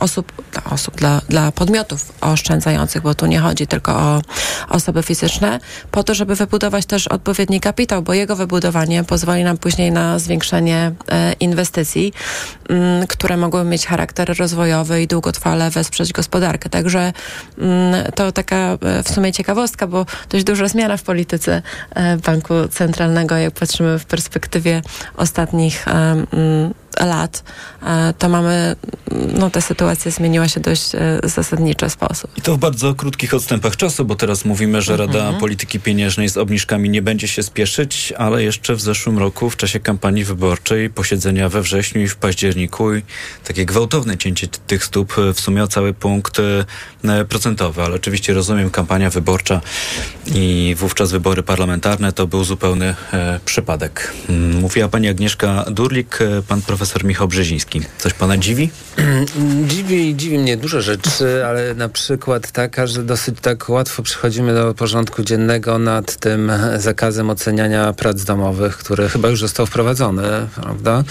osób, 0.00 0.32
dla 0.52 0.64
osób, 0.64 0.96
dla, 0.96 1.20
dla 1.28 1.52
podmiotów 1.52 2.12
oszczędzających, 2.20 3.02
bo 3.02 3.14
tu 3.14 3.26
nie 3.26 3.38
chodzi 3.38 3.66
tylko 3.66 3.92
o 3.92 4.20
osoby 4.68 5.02
fizyczne, 5.02 5.60
po 5.90 6.04
to, 6.04 6.14
żeby 6.14 6.34
wybudować 6.34 6.86
też 6.86 7.08
odpowiedni 7.08 7.60
kapitał, 7.60 8.02
bo 8.02 8.14
jego 8.14 8.36
wybudowanie 8.36 9.04
pozwoli 9.04 9.44
nam 9.44 9.56
później 9.56 9.92
na 9.92 10.18
zwiększenie 10.18 10.92
e, 11.08 11.32
inwestycji, 11.32 12.12
mm, 12.68 13.06
które 13.06 13.36
mogłyby 13.36 13.70
mieć 13.70 13.86
charakter 13.86 14.38
rozwojowy 14.38 15.02
i 15.02 15.06
długotrwale 15.06 15.70
wesprzeć 15.70 16.12
gospodarkę. 16.12 16.70
Także 16.70 17.12
mm, 17.58 18.12
to 18.12 18.32
taka 18.32 18.56
e, 18.56 19.02
w 19.02 19.08
sumie 19.08 19.32
ciekawostka, 19.32 19.86
bo 19.86 20.06
dość 20.30 20.44
duża 20.44 20.68
zmiana 20.68 20.96
w 20.96 21.02
polityce 21.02 21.62
Banku 22.26 22.54
Centralnego, 22.70 23.36
jak 23.36 23.54
patrzymy 23.54 23.98
w 23.98 24.04
perspektywie 24.04 24.82
ostatnich 25.16 25.88
mm, 25.88 26.74
lat, 27.00 27.42
e, 27.82 28.14
to 28.18 28.28
mamy, 28.28 28.76
no 29.38 29.50
ta 29.50 29.60
sytuacja 29.60 30.10
zmieniła 30.10 30.48
się 30.48 30.60
dość 30.60 30.94
e, 30.94 31.20
zasadniczy 31.24 31.90
sposób. 31.90 32.30
I 32.36 32.42
to 32.42 32.54
w 32.54 32.58
bardzo 32.58 32.94
krótkich 32.94 33.34
odstępach 33.34 33.76
czasu, 33.76 34.04
bo 34.04 34.14
teraz 34.14 34.44
mówimy, 34.44 34.82
że 34.82 34.96
Rada 34.96 35.18
mhm. 35.18 35.40
Polityki 35.40 35.80
Pieniężnej 35.80 36.28
z 36.28 36.36
obniżkami 36.36 36.90
nie 36.90 37.02
będzie 37.02 37.28
się 37.28 37.42
spieszyć, 37.42 38.12
ale 38.18 38.42
jeszcze 38.42 38.74
w 38.74 38.80
zeszłym 38.80 39.18
roku, 39.18 39.50
w 39.50 39.56
czasie 39.56 39.80
kampanii 39.80 40.24
wyborczej, 40.24 40.90
posiedzenia 40.90 41.48
we 41.48 41.62
wrześniu 41.62 42.02
i 42.02 42.08
w 42.08 42.16
październiku 42.16 42.94
i 42.94 43.02
takie 43.44 43.66
gwałtowne 43.66 44.18
cięcie 44.18 44.48
tych 44.48 44.84
stóp 44.84 45.14
w 45.34 45.40
sumie 45.40 45.62
o 45.62 45.68
cały 45.68 45.94
punkt 45.94 46.38
e, 47.04 47.24
procentowy, 47.24 47.82
ale 47.82 47.94
oczywiście 47.94 48.34
rozumiem, 48.34 48.70
kampania 48.70 49.10
wyborcza 49.10 49.60
i 50.26 50.74
wówczas 50.78 51.12
wybory 51.12 51.42
parlamentarne 51.42 52.12
to 52.12 52.26
był 52.26 52.44
zupełny 52.44 52.94
e, 53.12 53.40
przypadek. 53.44 54.12
Mówiła 54.60 54.88
pani 54.88 55.08
Agnieszka 55.08 55.64
Durlik, 55.70 56.18
pan 56.48 56.62
profesor 56.62 56.83
profesor 56.84 57.04
Michał 57.04 57.28
Brzeziński. 57.28 57.80
Coś 57.98 58.14
pana 58.14 58.36
dziwi? 58.36 58.70
dziwi, 59.70 60.16
dziwi 60.16 60.38
mnie 60.38 60.56
dużo 60.56 60.82
rzeczy, 60.82 61.46
ale 61.46 61.74
na 61.74 61.88
przykład 61.88 62.50
taka, 62.50 62.86
że 62.86 63.02
dosyć 63.02 63.36
tak 63.40 63.68
łatwo 63.68 64.02
przychodzimy 64.02 64.54
do 64.54 64.74
porządku 64.74 65.22
dziennego 65.22 65.78
nad 65.78 66.16
tym 66.16 66.52
zakazem 66.76 67.30
oceniania 67.30 67.92
prac 67.92 68.24
domowych, 68.24 68.76
który 68.76 69.08
chyba 69.08 69.28
już 69.28 69.40
został 69.40 69.66
wprowadzony, 69.66 70.22
prawda? 70.54 71.04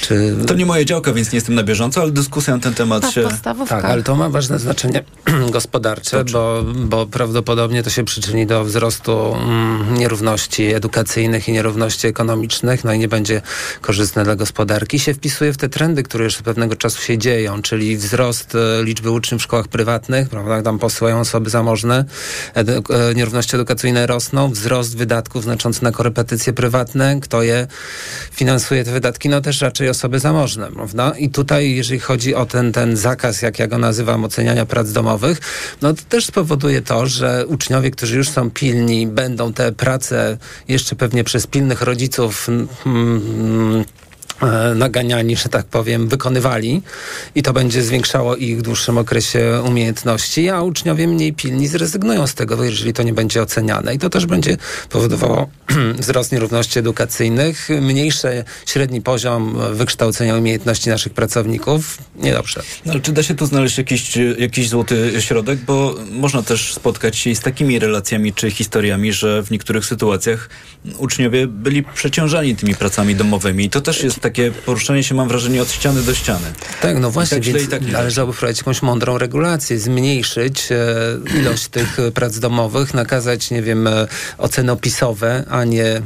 Czy... 0.00 0.36
To 0.46 0.54
nie 0.54 0.66
moja 0.66 0.84
działka, 0.84 1.12
więc 1.12 1.32
nie 1.32 1.36
jestem 1.36 1.54
na 1.54 1.62
bieżąco, 1.62 2.00
ale 2.00 2.10
dyskusja 2.10 2.54
na 2.54 2.60
ten 2.60 2.74
temat 2.74 3.02
Tak, 3.02 3.12
się... 3.12 3.28
Tak, 3.68 3.84
ale 3.84 4.02
to 4.02 4.14
ma 4.16 4.30
ważne 4.30 4.58
znaczenie 4.58 5.04
gospodarcze, 5.50 6.24
bo, 6.24 6.64
bo 6.74 7.06
prawdopodobnie 7.06 7.82
to 7.82 7.90
się 7.90 8.04
przyczyni 8.04 8.46
do 8.46 8.64
wzrostu 8.64 9.34
mm, 9.34 9.94
nierówności 9.94 10.74
edukacyjnych 10.74 11.48
i 11.48 11.52
nierówności 11.52 12.06
ekonomicznych, 12.06 12.84
no 12.84 12.92
i 12.92 12.98
nie 12.98 13.08
będzie 13.08 13.42
korzystne 13.80 14.24
dla 14.24 14.36
gospodarki. 14.36 14.98
Się 15.04 15.14
wpisuje 15.14 15.52
w 15.52 15.56
te 15.56 15.68
trendy, 15.68 16.02
które 16.02 16.24
już 16.24 16.36
od 16.36 16.42
pewnego 16.42 16.76
czasu 16.76 17.02
się 17.02 17.18
dzieją, 17.18 17.62
czyli 17.62 17.96
wzrost 17.96 18.54
e, 18.54 18.84
liczby 18.84 19.10
uczniów 19.10 19.40
w 19.40 19.44
szkołach 19.44 19.68
prywatnych, 19.68 20.28
prawda, 20.28 20.62
tam 20.62 20.78
posyłają 20.78 21.20
osoby 21.20 21.50
zamożne, 21.50 22.04
edu, 22.54 22.72
e, 22.72 23.14
nierówności 23.14 23.56
edukacyjne 23.56 24.06
rosną, 24.06 24.50
wzrost 24.50 24.96
wydatków 24.96 25.42
znaczący 25.42 25.84
na 25.84 25.92
korepetycje 25.92 26.52
prywatne, 26.52 27.20
kto 27.20 27.42
je 27.42 27.66
finansuje 28.32 28.84
te 28.84 28.92
wydatki, 28.92 29.28
no 29.28 29.40
też 29.40 29.60
raczej 29.60 29.88
osoby 29.88 30.18
zamożne, 30.18 30.72
prawda? 30.72 31.12
I 31.18 31.28
tutaj, 31.28 31.74
jeżeli 31.74 32.00
chodzi 32.00 32.34
o 32.34 32.46
ten, 32.46 32.72
ten 32.72 32.96
zakaz, 32.96 33.42
jak 33.42 33.58
ja 33.58 33.66
go 33.66 33.78
nazywam, 33.78 34.24
oceniania 34.24 34.66
prac 34.66 34.92
domowych, 34.92 35.38
no 35.82 35.94
to 35.94 36.02
też 36.08 36.26
spowoduje 36.26 36.82
to, 36.82 37.06
że 37.06 37.46
uczniowie, 37.46 37.90
którzy 37.90 38.16
już 38.16 38.28
są 38.28 38.50
pilni, 38.50 39.06
będą 39.06 39.52
te 39.52 39.72
prace 39.72 40.38
jeszcze 40.68 40.96
pewnie 40.96 41.24
przez 41.24 41.46
pilnych 41.46 41.82
rodziców 41.82 42.48
mm, 42.48 42.68
mm, 42.86 43.84
naganiani, 44.74 45.36
że 45.36 45.48
tak 45.48 45.66
powiem, 45.66 46.08
wykonywali 46.08 46.82
i 47.34 47.42
to 47.42 47.52
będzie 47.52 47.82
zwiększało 47.82 48.36
ich 48.36 48.58
w 48.58 48.62
dłuższym 48.62 48.98
okresie 48.98 49.62
umiejętności, 49.66 50.48
a 50.48 50.62
uczniowie 50.62 51.06
mniej 51.08 51.32
pilni 51.32 51.68
zrezygnują 51.68 52.26
z 52.26 52.34
tego, 52.34 52.64
jeżeli 52.64 52.92
to 52.92 53.02
nie 53.02 53.12
będzie 53.12 53.42
oceniane. 53.42 53.94
I 53.94 53.98
to 53.98 54.10
też 54.10 54.26
będzie 54.26 54.56
powodowało 54.90 55.48
wzrost 55.98 56.32
nierówności 56.32 56.78
edukacyjnych, 56.78 57.68
mniejszy 57.80 58.44
średni 58.66 59.00
poziom 59.00 59.58
wykształcenia 59.72 60.36
umiejętności 60.36 60.88
naszych 60.88 61.14
pracowników. 61.14 61.98
Niedobrze. 62.16 62.62
No, 62.86 62.92
ale 62.92 63.00
czy 63.00 63.12
da 63.12 63.22
się 63.22 63.34
tu 63.34 63.46
znaleźć 63.46 63.78
jakiś, 63.78 64.18
jakiś 64.38 64.68
złoty 64.68 65.12
środek? 65.20 65.58
Bo 65.58 65.94
można 66.10 66.42
też 66.42 66.74
spotkać 66.74 67.16
się 67.16 67.34
z 67.34 67.40
takimi 67.40 67.78
relacjami 67.78 68.32
czy 68.32 68.50
historiami, 68.50 69.12
że 69.12 69.42
w 69.42 69.50
niektórych 69.50 69.84
sytuacjach 69.84 70.48
uczniowie 70.98 71.46
byli 71.46 71.82
przeciążani 71.82 72.56
tymi 72.56 72.74
pracami 72.74 73.14
domowymi. 73.14 73.64
I 73.64 73.70
to 73.70 73.80
też 73.80 74.02
jest 74.02 74.20
takie 74.24 74.50
poruszanie 74.50 75.04
się, 75.04 75.14
mam 75.14 75.28
wrażenie, 75.28 75.62
od 75.62 75.70
ściany 75.72 76.02
do 76.02 76.14
ściany. 76.14 76.46
Tak, 76.82 76.98
no 76.98 77.10
właśnie, 77.10 77.36
tak 77.36 77.44
więc 77.46 77.68
tak 77.70 77.82
należałoby 77.82 78.32
wprowadzić 78.32 78.60
jakąś 78.60 78.82
mądrą 78.82 79.18
regulację, 79.18 79.78
zmniejszyć 79.78 80.72
e, 80.72 81.38
ilość 81.38 81.68
tych 81.68 81.98
e, 81.98 82.10
prac 82.10 82.38
domowych, 82.38 82.94
nakazać, 82.94 83.50
nie 83.50 83.62
wiem, 83.62 83.86
e, 83.86 84.06
oceny 84.38 84.72
opisowe, 84.72 85.44
a 85.50 85.64
nie 85.64 85.84
e, 85.84 86.02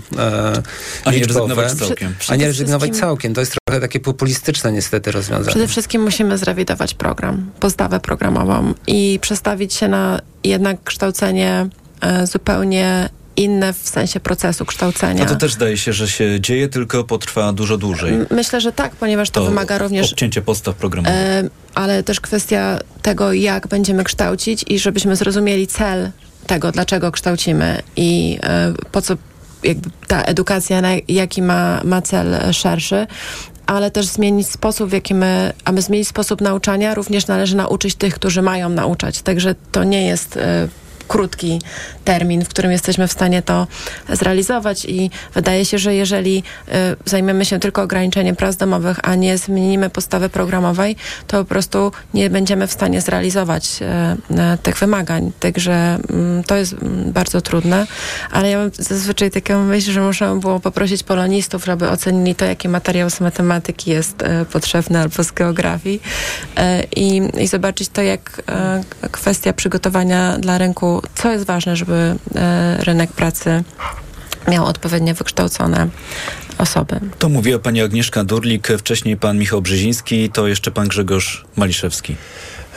A 1.04 1.10
nie 1.12 1.18
rezygnować 1.18 1.72
całkiem. 1.72 2.14
A 2.28 2.36
nie 2.36 2.46
rezygnować 2.46 2.90
wszystkim- 2.90 3.08
całkiem. 3.08 3.34
To 3.34 3.40
jest 3.40 3.56
trochę 3.64 3.80
takie 3.80 4.00
populistyczne 4.00 4.72
niestety 4.72 5.12
rozwiązanie. 5.12 5.50
Przede 5.50 5.68
wszystkim 5.68 6.02
musimy 6.02 6.38
zrewidować 6.38 6.94
program, 6.94 7.50
podstawę 7.60 8.00
programową 8.00 8.74
i 8.86 9.18
przestawić 9.22 9.74
się 9.74 9.88
na 9.88 10.20
jednak 10.44 10.82
kształcenie 10.84 11.68
e, 12.00 12.26
zupełnie 12.26 13.08
inne 13.38 13.72
w 13.72 13.88
sensie 13.88 14.20
procesu 14.20 14.64
kształcenia. 14.64 15.22
A 15.22 15.26
to 15.26 15.36
też 15.36 15.52
zdaje 15.52 15.76
się, 15.76 15.92
że 15.92 16.08
się 16.08 16.40
dzieje, 16.40 16.68
tylko 16.68 17.04
potrwa 17.04 17.52
dużo 17.52 17.78
dłużej. 17.78 18.14
Myślę, 18.30 18.60
że 18.60 18.72
tak, 18.72 18.96
ponieważ 18.96 19.30
to, 19.30 19.44
wymaga 19.44 19.78
również 19.78 20.12
Obcięcie 20.12 20.42
podstaw 20.42 20.74
programowych. 20.74 21.18
Ale 21.74 22.02
też 22.02 22.20
kwestia 22.20 22.78
tego, 23.02 23.32
jak 23.32 23.66
będziemy 23.66 24.04
kształcić 24.04 24.64
i 24.68 24.78
żebyśmy 24.78 25.16
zrozumieli 25.16 25.66
cel 25.66 26.10
tego, 26.46 26.72
dlaczego 26.72 27.12
kształcimy 27.12 27.82
i 27.96 28.38
e, 28.42 28.72
po 28.92 29.02
co 29.02 29.14
jakby 29.62 29.90
ta 30.06 30.22
edukacja, 30.22 30.80
na, 30.80 30.88
jaki 31.08 31.42
ma, 31.42 31.80
ma 31.84 32.02
cel 32.02 32.52
szerszy. 32.52 33.06
Ale 33.66 33.90
też 33.90 34.06
zmienić 34.06 34.48
sposób, 34.48 34.90
w 34.90 34.92
jaki 34.92 35.14
my, 35.14 35.52
aby 35.64 35.82
zmienić 35.82 36.08
sposób 36.08 36.40
nauczania, 36.40 36.94
również 36.94 37.26
należy 37.26 37.56
nauczyć 37.56 37.94
tych, 37.94 38.14
którzy 38.14 38.42
mają 38.42 38.68
nauczać. 38.68 39.22
Także 39.22 39.54
to 39.72 39.84
nie 39.84 40.06
jest 40.06 40.36
e, 40.36 40.68
krótki 41.08 41.60
termin, 42.04 42.44
w 42.44 42.48
którym 42.48 42.72
jesteśmy 42.72 43.08
w 43.08 43.12
stanie 43.12 43.42
to 43.42 43.66
zrealizować 44.12 44.84
i 44.84 45.10
wydaje 45.34 45.64
się, 45.64 45.78
że 45.78 45.94
jeżeli 45.94 46.42
y, 46.68 46.72
zajmiemy 47.04 47.44
się 47.44 47.58
tylko 47.60 47.82
ograniczeniem 47.82 48.36
prac 48.36 48.56
domowych, 48.56 48.98
a 49.02 49.14
nie 49.14 49.38
zmienimy 49.38 49.90
postawy 49.90 50.28
programowej, 50.28 50.96
to 51.26 51.38
po 51.38 51.44
prostu 51.44 51.92
nie 52.14 52.30
będziemy 52.30 52.66
w 52.66 52.72
stanie 52.72 53.00
zrealizować 53.00 53.80
y, 53.82 53.84
y, 54.54 54.58
tych 54.62 54.78
wymagań. 54.78 55.32
Także 55.40 55.98
mm, 56.10 56.44
to 56.44 56.56
jest 56.56 56.72
mm, 56.72 57.12
bardzo 57.12 57.40
trudne, 57.40 57.86
ale 58.30 58.50
ja 58.50 58.58
mam 58.58 58.70
zazwyczaj 58.78 59.30
taką 59.30 59.64
myśl, 59.64 59.92
że 59.92 60.00
muszę 60.00 60.38
było 60.40 60.60
poprosić 60.60 61.02
polonistów, 61.02 61.64
żeby 61.64 61.90
ocenili 61.90 62.34
to, 62.34 62.44
jaki 62.44 62.68
materiał 62.68 63.10
z 63.10 63.20
matematyki 63.20 63.90
jest 63.90 64.16
potrzebny 64.52 64.98
albo 64.98 65.24
z 65.24 65.32
geografii 65.32 66.02
i, 66.96 67.22
i 67.38 67.46
zobaczyć 67.46 67.88
to, 67.88 68.02
jak 68.02 68.42
kwestia 69.10 69.52
przygotowania 69.52 70.38
dla 70.38 70.58
rynku, 70.58 70.97
co 71.14 71.32
jest 71.32 71.44
ważne, 71.44 71.76
żeby 71.76 72.16
y, 72.80 72.84
rynek 72.84 73.12
pracy 73.12 73.64
miał 74.48 74.64
odpowiednio 74.64 75.14
wykształcone 75.14 75.88
osoby. 76.58 77.00
To 77.18 77.28
mówiła 77.28 77.58
pani 77.58 77.82
Agnieszka 77.82 78.24
Durlik, 78.24 78.68
wcześniej 78.78 79.16
pan 79.16 79.38
Michał 79.38 79.62
Brzeziński, 79.62 80.30
to 80.30 80.48
jeszcze 80.48 80.70
pan 80.70 80.88
Grzegorz 80.88 81.44
Maliszewski. 81.56 82.16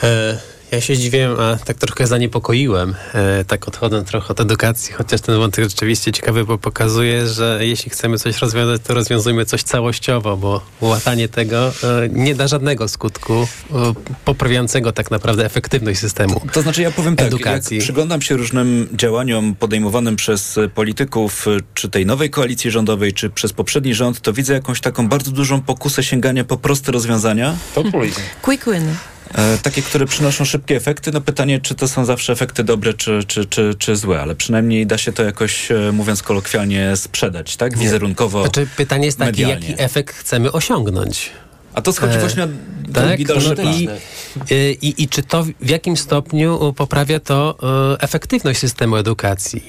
E, 0.03 0.37
Ja 0.71 0.81
się 0.81 0.95
zdziwiłem, 0.95 1.39
a 1.39 1.57
tak 1.57 1.77
trochę 1.77 2.07
zaniepokoiłem, 2.07 2.95
e, 3.13 3.45
tak 3.45 3.67
odchodząc 3.67 4.07
trochę 4.07 4.27
od 4.29 4.39
edukacji, 4.39 4.93
chociaż 4.93 5.21
ten 5.21 5.37
wątek 5.37 5.69
rzeczywiście 5.69 6.11
ciekawy, 6.11 6.45
bo 6.45 6.57
pokazuje, 6.57 7.27
że 7.27 7.59
jeśli 7.61 7.89
chcemy 7.91 8.17
coś 8.17 8.37
rozwiązać, 8.37 8.81
to 8.87 8.93
rozwiązujmy 8.93 9.45
coś 9.45 9.63
całościowo, 9.63 10.37
bo 10.37 10.61
łatanie 10.81 11.27
tego 11.29 11.67
e, 11.67 11.73
nie 12.11 12.35
da 12.35 12.47
żadnego 12.47 12.87
skutku 12.87 13.33
e, 13.33 13.93
poprawiającego 14.25 14.91
tak 14.91 15.11
naprawdę 15.11 15.45
efektywność 15.45 15.99
systemu 15.99 16.41
To 16.53 16.61
znaczy 16.61 16.81
ja 16.81 16.91
powiem 16.91 17.15
tak, 17.15 17.27
edukacji. 17.27 17.77
jak 17.77 17.83
przyglądam 17.83 18.21
się 18.21 18.37
różnym 18.37 18.87
działaniom 18.93 19.55
podejmowanym 19.55 20.15
przez 20.15 20.59
polityków, 20.75 21.47
e, 21.47 21.57
czy 21.73 21.89
tej 21.89 22.05
nowej 22.05 22.29
koalicji 22.29 22.71
rządowej, 22.71 23.13
czy 23.13 23.29
przez 23.29 23.53
poprzedni 23.53 23.93
rząd, 23.95 24.21
to 24.21 24.33
widzę 24.33 24.53
jakąś 24.53 24.81
taką 24.81 25.09
bardzo 25.09 25.31
dużą 25.31 25.61
pokusę 25.61 26.03
sięgania 26.03 26.43
po 26.43 26.57
proste 26.57 26.91
rozwiązania. 26.91 27.55
Populizm. 27.75 28.21
Quick 28.41 28.65
win. 28.65 28.95
E, 29.33 29.57
takie, 29.57 29.81
które 29.81 30.05
przynoszą 30.05 30.45
szybkie 30.45 30.75
efekty. 30.75 31.11
No 31.11 31.21
pytanie, 31.21 31.59
czy 31.59 31.75
to 31.75 31.87
są 31.87 32.05
zawsze 32.05 32.33
efekty 32.33 32.63
dobre, 32.63 32.93
czy, 32.93 33.23
czy, 33.27 33.45
czy, 33.45 33.75
czy 33.79 33.95
złe, 33.95 34.21
ale 34.21 34.35
przynajmniej 34.35 34.87
da 34.87 34.97
się 34.97 35.11
to 35.13 35.23
jakoś, 35.23 35.71
e, 35.71 35.91
mówiąc 35.93 36.23
kolokwialnie, 36.23 36.95
sprzedać, 36.95 37.55
tak? 37.57 37.77
Wizerunkowo, 37.77 38.41
Znaczy, 38.43 38.67
pytanie 38.77 39.05
jest 39.05 39.17
takie, 39.17 39.31
medialnie. 39.31 39.69
jaki 39.69 39.83
efekt 39.83 40.15
chcemy 40.15 40.51
osiągnąć? 40.51 41.29
A 41.73 41.81
to 41.81 41.93
schodzi 41.93 42.17
E, 42.17 42.19
właśnie 42.19 42.43
o 42.43 42.47
tak, 42.93 43.07
drugi 43.07 43.25
dalszy 43.25 43.55
no 43.57 43.71
i, 43.71 43.89
y, 44.51 44.77
i, 44.81 45.03
I 45.03 45.07
czy 45.07 45.23
to 45.23 45.43
w 45.43 45.69
jakim 45.69 45.97
stopniu 45.97 46.73
poprawia 46.73 47.19
to 47.19 47.57
efektywność 47.99 48.59
systemu 48.59 48.95
edukacji? 48.95 49.63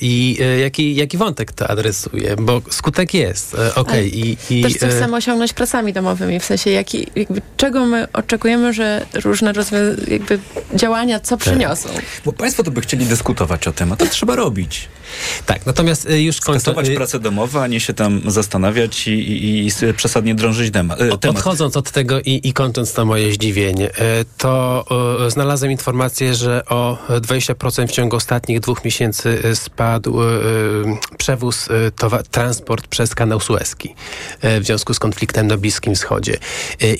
I 0.00 0.38
jaki, 0.60 0.94
jaki 0.94 1.18
wątek 1.18 1.52
to 1.52 1.68
adresuje? 1.68 2.36
Bo 2.36 2.62
skutek 2.70 3.14
jest, 3.14 3.56
okej. 3.74 4.18
i, 4.18 4.36
i, 4.50 4.62
Też 4.62 4.74
co 4.76 4.86
chcemy 4.86 5.16
osiągnąć 5.16 5.52
pracami 5.52 5.92
domowymi, 5.92 6.40
w 6.40 6.44
sensie 6.44 6.70
jaki, 6.70 7.06
jakby, 7.16 7.42
czego 7.56 7.86
my 7.86 8.12
oczekujemy, 8.12 8.72
że 8.72 9.06
różne 9.14 9.52
rozwią- 9.52 10.10
jakby 10.10 10.38
działania 10.74 11.20
co 11.20 11.36
przyniosą. 11.36 11.88
Bo 12.24 12.32
państwo 12.32 12.62
to 12.62 12.70
by 12.70 12.80
chcieli 12.80 13.06
dyskutować 13.06 13.68
o 13.68 13.72
tym, 13.72 13.92
a 13.92 13.96
to 13.96 14.06
trzeba 14.06 14.36
robić. 14.36 14.88
Tak, 15.46 15.66
natomiast 15.66 16.08
już 16.10 16.40
kończę. 16.40 16.60
Skasować 16.60 16.88
y, 16.88 16.94
pracę 16.94 17.20
domową, 17.20 17.60
a 17.60 17.66
nie 17.66 17.80
się 17.80 17.94
tam 17.94 18.22
zastanawiać 18.26 19.08
i, 19.08 19.10
i, 19.10 19.66
i 19.66 19.70
przesadnie 19.96 20.34
drążyć 20.34 20.70
dema, 20.70 20.96
e, 20.96 21.18
temat. 21.26 21.38
Odchodząc 21.38 21.76
od 21.76 21.90
tego 21.90 22.20
i, 22.20 22.40
i 22.44 22.52
kończąc 22.52 22.92
to 22.92 23.04
moje 23.04 23.32
zdziwienie, 23.32 23.90
e, 23.94 24.24
to 24.38 24.84
e, 25.26 25.30
znalazłem 25.30 25.72
informację, 25.72 26.34
że 26.34 26.64
o 26.66 26.98
20% 27.08 27.86
w 27.86 27.92
ciągu 27.92 28.16
ostatnich 28.16 28.60
dwóch 28.60 28.84
miesięcy 28.84 29.42
e, 29.44 29.56
spadł 29.56 30.18
przewóz, 31.18 31.68
transport 32.30 32.86
przez 32.86 33.14
kanał 33.14 33.40
Suezki 33.40 33.94
w 34.42 34.64
związku 34.64 34.94
z 34.94 34.98
konfliktem 34.98 35.46
na 35.46 35.56
Bliskim 35.56 35.94
Wschodzie. 35.94 36.38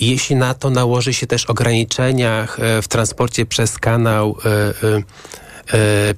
Jeśli 0.01 0.37
na 0.37 0.55
to 0.55 0.71
nałoży 0.71 1.15
się 1.15 1.27
też 1.27 1.45
ograniczenia 1.47 2.49
e, 2.59 2.83
w 2.83 2.89
transporcie 2.89 3.47
przez 3.47 3.79
kanał 3.79 4.37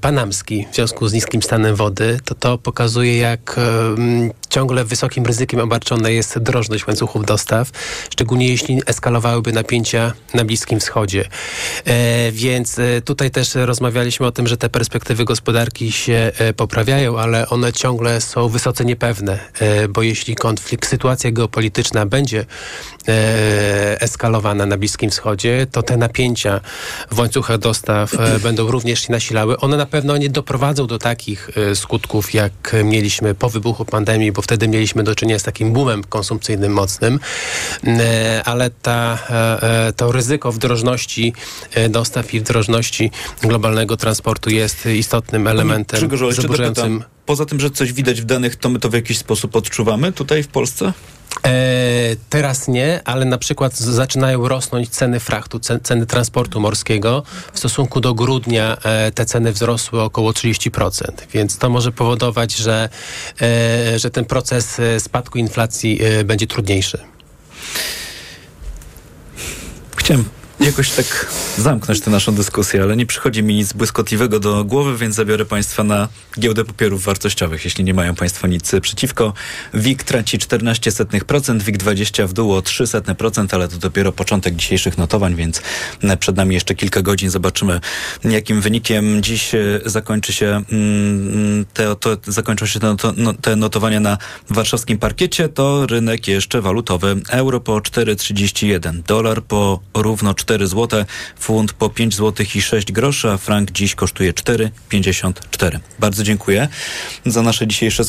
panamski 0.00 0.66
w 0.72 0.74
związku 0.74 1.08
z 1.08 1.12
niskim 1.12 1.42
stanem 1.42 1.76
wody, 1.76 2.18
to 2.24 2.34
to 2.34 2.58
pokazuje, 2.58 3.18
jak 3.18 3.56
e, 3.58 4.32
ciągle 4.48 4.84
wysokim 4.84 5.26
ryzykiem 5.26 5.60
obarczona 5.60 6.08
jest 6.08 6.38
drożność 6.38 6.86
łańcuchów 6.86 7.26
dostaw, 7.26 7.70
szczególnie 8.10 8.48
jeśli 8.48 8.82
eskalowałyby 8.86 9.52
napięcia 9.52 10.12
na 10.34 10.44
Bliskim 10.44 10.80
Wschodzie. 10.80 11.28
E, 11.84 12.32
więc 12.32 12.78
e, 12.78 13.02
tutaj 13.02 13.30
też 13.30 13.54
rozmawialiśmy 13.54 14.26
o 14.26 14.32
tym, 14.32 14.46
że 14.46 14.56
te 14.56 14.68
perspektywy 14.68 15.24
gospodarki 15.24 15.92
się 15.92 16.32
e, 16.38 16.52
poprawiają, 16.52 17.18
ale 17.18 17.48
one 17.48 17.72
ciągle 17.72 18.20
są 18.20 18.48
wysoce 18.48 18.84
niepewne, 18.84 19.38
e, 19.60 19.88
bo 19.88 20.02
jeśli 20.02 20.34
konflikt, 20.34 20.88
sytuacja 20.88 21.30
geopolityczna 21.30 22.06
będzie 22.06 22.44
e, 23.08 24.00
eskalowana 24.00 24.66
na 24.66 24.76
Bliskim 24.76 25.10
Wschodzie, 25.10 25.66
to 25.72 25.82
te 25.82 25.96
napięcia 25.96 26.60
w 27.10 27.18
łańcuchach 27.18 27.58
dostaw 27.58 28.14
e, 28.14 28.38
będą 28.38 28.70
również 28.70 29.00
się 29.02 29.12
One 29.44 29.76
na 29.76 29.86
pewno 29.86 30.16
nie 30.16 30.30
doprowadzą 30.30 30.86
do 30.86 30.98
takich 30.98 31.50
e, 31.56 31.74
skutków, 31.76 32.34
jak 32.34 32.76
mieliśmy 32.84 33.34
po 33.34 33.50
wybuchu 33.50 33.84
pandemii, 33.84 34.32
bo 34.32 34.42
wtedy 34.42 34.68
mieliśmy 34.68 35.02
do 35.02 35.14
czynienia 35.14 35.38
z 35.38 35.42
takim 35.42 35.72
boomem 35.72 36.04
konsumpcyjnym 36.04 36.72
mocnym, 36.72 37.20
ale 38.44 38.70
ta, 38.70 39.18
to 39.96 40.12
ryzyko 40.12 40.52
wdrożności 40.52 41.32
dostaw 41.90 42.34
i 42.34 42.40
wdrożności 42.40 43.10
globalnego 43.42 43.96
transportu 43.96 44.50
jest 44.50 44.86
istotnym 44.86 45.46
elementem 45.46 46.00
zaburzającym... 46.30 47.04
Poza 47.28 47.46
tym, 47.46 47.60
że 47.60 47.70
coś 47.70 47.92
widać 47.92 48.20
w 48.22 48.24
danych, 48.24 48.56
to 48.56 48.68
my 48.68 48.78
to 48.78 48.88
w 48.88 48.92
jakiś 48.92 49.18
sposób 49.18 49.56
odczuwamy 49.56 50.12
tutaj 50.12 50.42
w 50.42 50.48
Polsce? 50.48 50.92
E, 51.46 52.16
teraz 52.30 52.68
nie, 52.68 53.00
ale 53.04 53.24
na 53.24 53.38
przykład 53.38 53.76
zaczynają 53.76 54.48
rosnąć 54.48 54.88
ceny 54.88 55.20
frachtu, 55.20 55.60
ceny 55.82 56.06
transportu 56.06 56.60
morskiego. 56.60 57.22
W 57.52 57.58
stosunku 57.58 58.00
do 58.00 58.14
grudnia 58.14 58.76
e, 58.84 59.12
te 59.12 59.26
ceny 59.26 59.52
wzrosły 59.52 60.02
około 60.02 60.30
30%, 60.30 61.02
więc 61.32 61.58
to 61.58 61.70
może 61.70 61.92
powodować, 61.92 62.56
że, 62.56 62.88
e, 63.40 63.98
że 63.98 64.10
ten 64.10 64.24
proces 64.24 64.80
e, 64.80 65.00
spadku 65.00 65.38
inflacji 65.38 66.02
e, 66.02 66.24
będzie 66.24 66.46
trudniejszy. 66.46 66.98
Chciałem 69.96 70.37
jakoś 70.60 70.90
tak 70.90 71.26
zamknąć 71.58 72.00
tę 72.00 72.10
naszą 72.10 72.34
dyskusję, 72.34 72.82
ale 72.82 72.96
nie 72.96 73.06
przychodzi 73.06 73.42
mi 73.42 73.54
nic 73.54 73.72
błyskotliwego 73.72 74.40
do 74.40 74.64
głowy, 74.64 74.98
więc 74.98 75.14
zabiorę 75.14 75.44
Państwa 75.44 75.84
na 75.84 76.08
giełdę 76.38 76.64
papierów 76.64 77.04
wartościowych, 77.04 77.64
jeśli 77.64 77.84
nie 77.84 77.94
mają 77.94 78.14
Państwo 78.14 78.46
nic 78.46 78.72
przeciwko. 78.82 79.32
WIG 79.74 80.02
traci 80.02 80.38
14%, 80.38 81.62
WIG 81.62 81.76
20 81.76 82.26
w 82.26 82.32
dół 82.32 82.52
o 82.52 82.60
3%, 82.60 83.54
ale 83.54 83.68
to 83.68 83.76
dopiero 83.76 84.12
początek 84.12 84.56
dzisiejszych 84.56 84.98
notowań, 84.98 85.34
więc 85.34 85.62
przed 86.20 86.36
nami 86.36 86.54
jeszcze 86.54 86.74
kilka 86.74 87.02
godzin. 87.02 87.30
Zobaczymy, 87.30 87.80
jakim 88.24 88.60
wynikiem 88.60 89.22
dziś 89.22 89.54
e, 89.54 89.80
zakończy 89.84 90.32
się 90.32 90.62
mm, 90.72 91.64
te, 91.74 91.96
to, 91.96 92.16
zakończą 92.26 92.66
się 92.66 92.80
te, 92.80 92.96
no, 93.16 93.32
te 93.32 93.56
notowania 93.56 94.00
na 94.00 94.18
warszawskim 94.50 94.98
parkiecie. 94.98 95.48
To 95.48 95.86
rynek 95.86 96.28
jeszcze 96.28 96.60
walutowy. 96.60 97.16
Euro 97.30 97.60
po 97.60 97.72
4,31, 97.72 99.02
dolar 99.02 99.42
po 99.42 99.80
równo 99.94 100.34
4 100.34 100.47
4 100.48 100.66
zł, 100.66 101.04
funt 101.38 101.72
po 101.72 101.88
5 101.88 102.16
zł 102.16 102.46
i 102.54 102.62
6 102.62 102.92
groszy, 102.92 103.30
a 103.30 103.36
frank 103.36 103.70
dziś 103.70 103.94
kosztuje 103.94 104.32
4,54. 104.32 105.78
Bardzo 105.98 106.22
dziękuję 106.22 106.68
za 107.26 107.42
nasze 107.42 107.66
dzisiejsze 107.66 108.04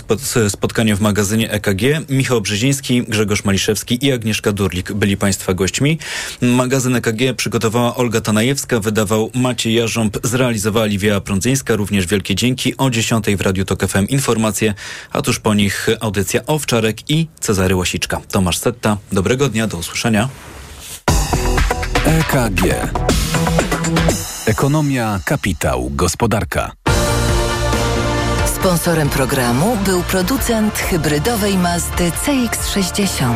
spotkanie 0.49 0.95
w 0.95 1.01
magazynie 1.01 1.51
EKG. 1.51 1.81
Michał 2.09 2.41
Brzeziński, 2.41 3.03
Grzegorz 3.03 3.43
Maliszewski 3.43 4.05
i 4.05 4.11
Agnieszka 4.11 4.51
Durlik 4.51 4.93
byli 4.93 5.17
Państwa 5.17 5.53
gośćmi. 5.53 5.99
Magazyn 6.41 6.95
EKG 6.95 7.33
przygotowała 7.37 7.95
Olga 7.95 8.21
Tanajewska, 8.21 8.79
wydawał 8.79 9.31
Maciej 9.33 9.73
Jarząb, 9.73 10.17
zrealizowała 10.23 10.85
Liwia 10.85 11.21
Prądzyńska. 11.21 11.75
Również 11.75 12.07
wielkie 12.07 12.35
dzięki. 12.35 12.77
O 12.77 12.89
10 12.89 13.25
w 13.37 13.41
Radiu 13.41 13.65
Tok 13.65 13.87
FM 13.87 14.07
informacje, 14.07 14.73
a 15.11 15.21
tuż 15.21 15.39
po 15.39 15.53
nich 15.53 15.87
audycja 15.99 16.45
Owczarek 16.45 17.09
i 17.09 17.27
Cezary 17.39 17.75
Łasiczka. 17.75 18.21
Tomasz 18.31 18.57
Setta, 18.57 18.97
dobrego 19.11 19.49
dnia, 19.49 19.67
do 19.67 19.77
usłyszenia. 19.77 20.29
EKG. 22.09 22.61
Ekonomia, 24.45 25.19
kapitał, 25.25 25.89
gospodarka. 25.89 26.71
Sponsorem 28.55 29.09
programu 29.09 29.77
był 29.85 30.03
producent 30.03 30.79
hybrydowej 30.79 31.57
Mazdy 31.57 32.11
CX-60. 32.11 33.33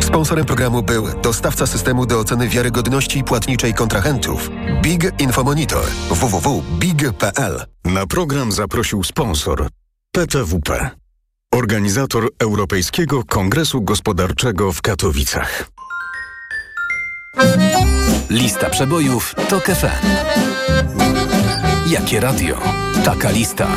Sponsorem 0.00 0.44
programu 0.44 0.82
był 0.82 1.20
dostawca 1.22 1.66
systemu 1.66 2.06
do 2.06 2.18
oceny 2.18 2.48
wiarygodności 2.48 3.24
płatniczej 3.24 3.74
kontrahentów 3.74 4.50
Big 4.82 5.20
Infomonitor 5.20 5.84
www.big.pl. 6.10 7.64
Na 7.84 8.06
program 8.06 8.52
zaprosił 8.52 9.04
sponsor 9.04 9.68
PTWP, 10.12 10.90
organizator 11.54 12.28
Europejskiego 12.38 13.24
Kongresu 13.24 13.82
Gospodarczego 13.82 14.72
w 14.72 14.82
Katowicach. 14.82 15.70
Lista 18.30 18.70
przebojów 18.70 19.34
to 19.48 19.60
FM. 19.60 20.06
Jakie 21.90 22.20
radio? 22.20 22.58
Taka 23.04 23.30
lista. 23.30 23.68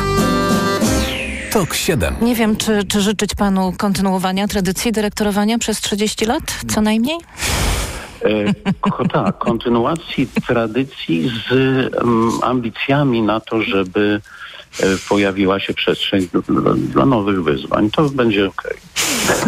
TOK 1.52 1.74
7. 1.74 2.14
Nie 2.22 2.34
wiem, 2.34 2.56
czy, 2.56 2.84
czy 2.84 3.00
życzyć 3.00 3.34
panu 3.34 3.72
kontynuowania 3.78 4.48
tradycji 4.48 4.92
dyrektorowania 4.92 5.58
przez 5.58 5.80
30 5.80 6.24
lat, 6.24 6.42
co 6.68 6.80
najmniej? 6.80 7.18
E, 8.22 8.54
tak, 9.12 9.38
kontynuacji 9.38 10.28
tradycji 10.46 11.30
z 11.48 11.50
um, 11.94 12.30
ambicjami 12.42 13.22
na 13.22 13.40
to, 13.40 13.62
żeby 13.62 14.20
pojawiła 15.08 15.60
się 15.60 15.74
przestrzeń 15.74 16.28
dla, 16.48 16.74
dla 16.74 17.06
nowych 17.06 17.42
wyzwań. 17.42 17.90
To 17.90 18.10
będzie 18.10 18.46
ok. 18.46 18.62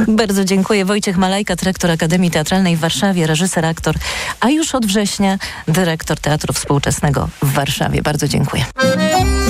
Bardzo 0.09 0.45
dziękuję. 0.45 0.85
Wojciech 0.85 1.17
Malajka, 1.17 1.57
dyrektor 1.57 1.91
Akademii 1.91 2.31
Teatralnej 2.31 2.77
w 2.77 2.81
Warszawie, 2.81 3.27
reżyser, 3.27 3.67
aktor, 3.67 3.95
a 4.41 4.51
już 4.51 4.75
od 4.75 4.87
września 4.87 5.39
dyrektor 5.69 6.21
Teatru 6.21 6.53
Współczesnego 6.53 7.29
w 7.43 7.53
Warszawie. 7.53 8.03
Bardzo 8.03 8.29
dziękuję. 8.29 8.65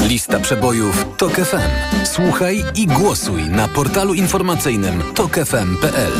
Lista 0.09 0.41
przebojów 0.41 1.07
TOK 1.17 1.33
FM. 1.33 2.05
Słuchaj 2.05 2.65
i 2.75 2.87
głosuj 2.87 3.43
na 3.43 3.69
portalu 3.69 4.15
informacyjnym 4.15 5.03
tokefm.pl. 5.15 6.13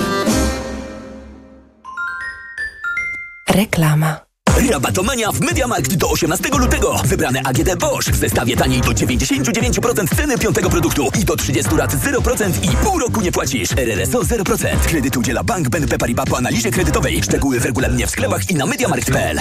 Reklama. 3.49 4.26
Rabatomania 4.57 5.33
w 5.33 5.41
MediaMarkt 5.41 5.95
do 5.95 6.11
18 6.11 6.49
lutego. 6.59 6.97
Wybrane 7.05 7.41
AGD 7.45 7.77
Bosch 7.81 8.09
w 8.09 8.17
zestawie 8.17 8.57
taniej 8.57 8.81
do 8.81 8.91
99% 8.91 10.17
ceny 10.17 10.39
piątego 10.39 10.71
produktu 10.71 11.09
i 11.21 11.25
do 11.25 11.37
30 11.37 11.75
lat 11.75 11.95
0% 11.95 12.73
i 12.73 12.77
pół 12.77 12.99
roku 12.99 13.21
nie 13.21 13.33
płacisz. 13.33 13.73
RRSO 13.73 14.21
0%. 14.21 14.81
Kredyt 14.87 15.17
udziela 15.17 15.45
Bank 15.45 15.69
BNP 15.69 15.99
Paribas 15.99 16.27
po 16.27 16.39
analizie 16.39 16.71
kredytowej. 16.71 17.23
Szczegóły 17.23 17.61
w 17.61 17.65
regulaminie 17.65 18.07
w 18.07 18.11
sklepach 18.11 18.51
i 18.51 18.55
na 18.55 18.67
MediaMarkt.pl. 18.67 19.41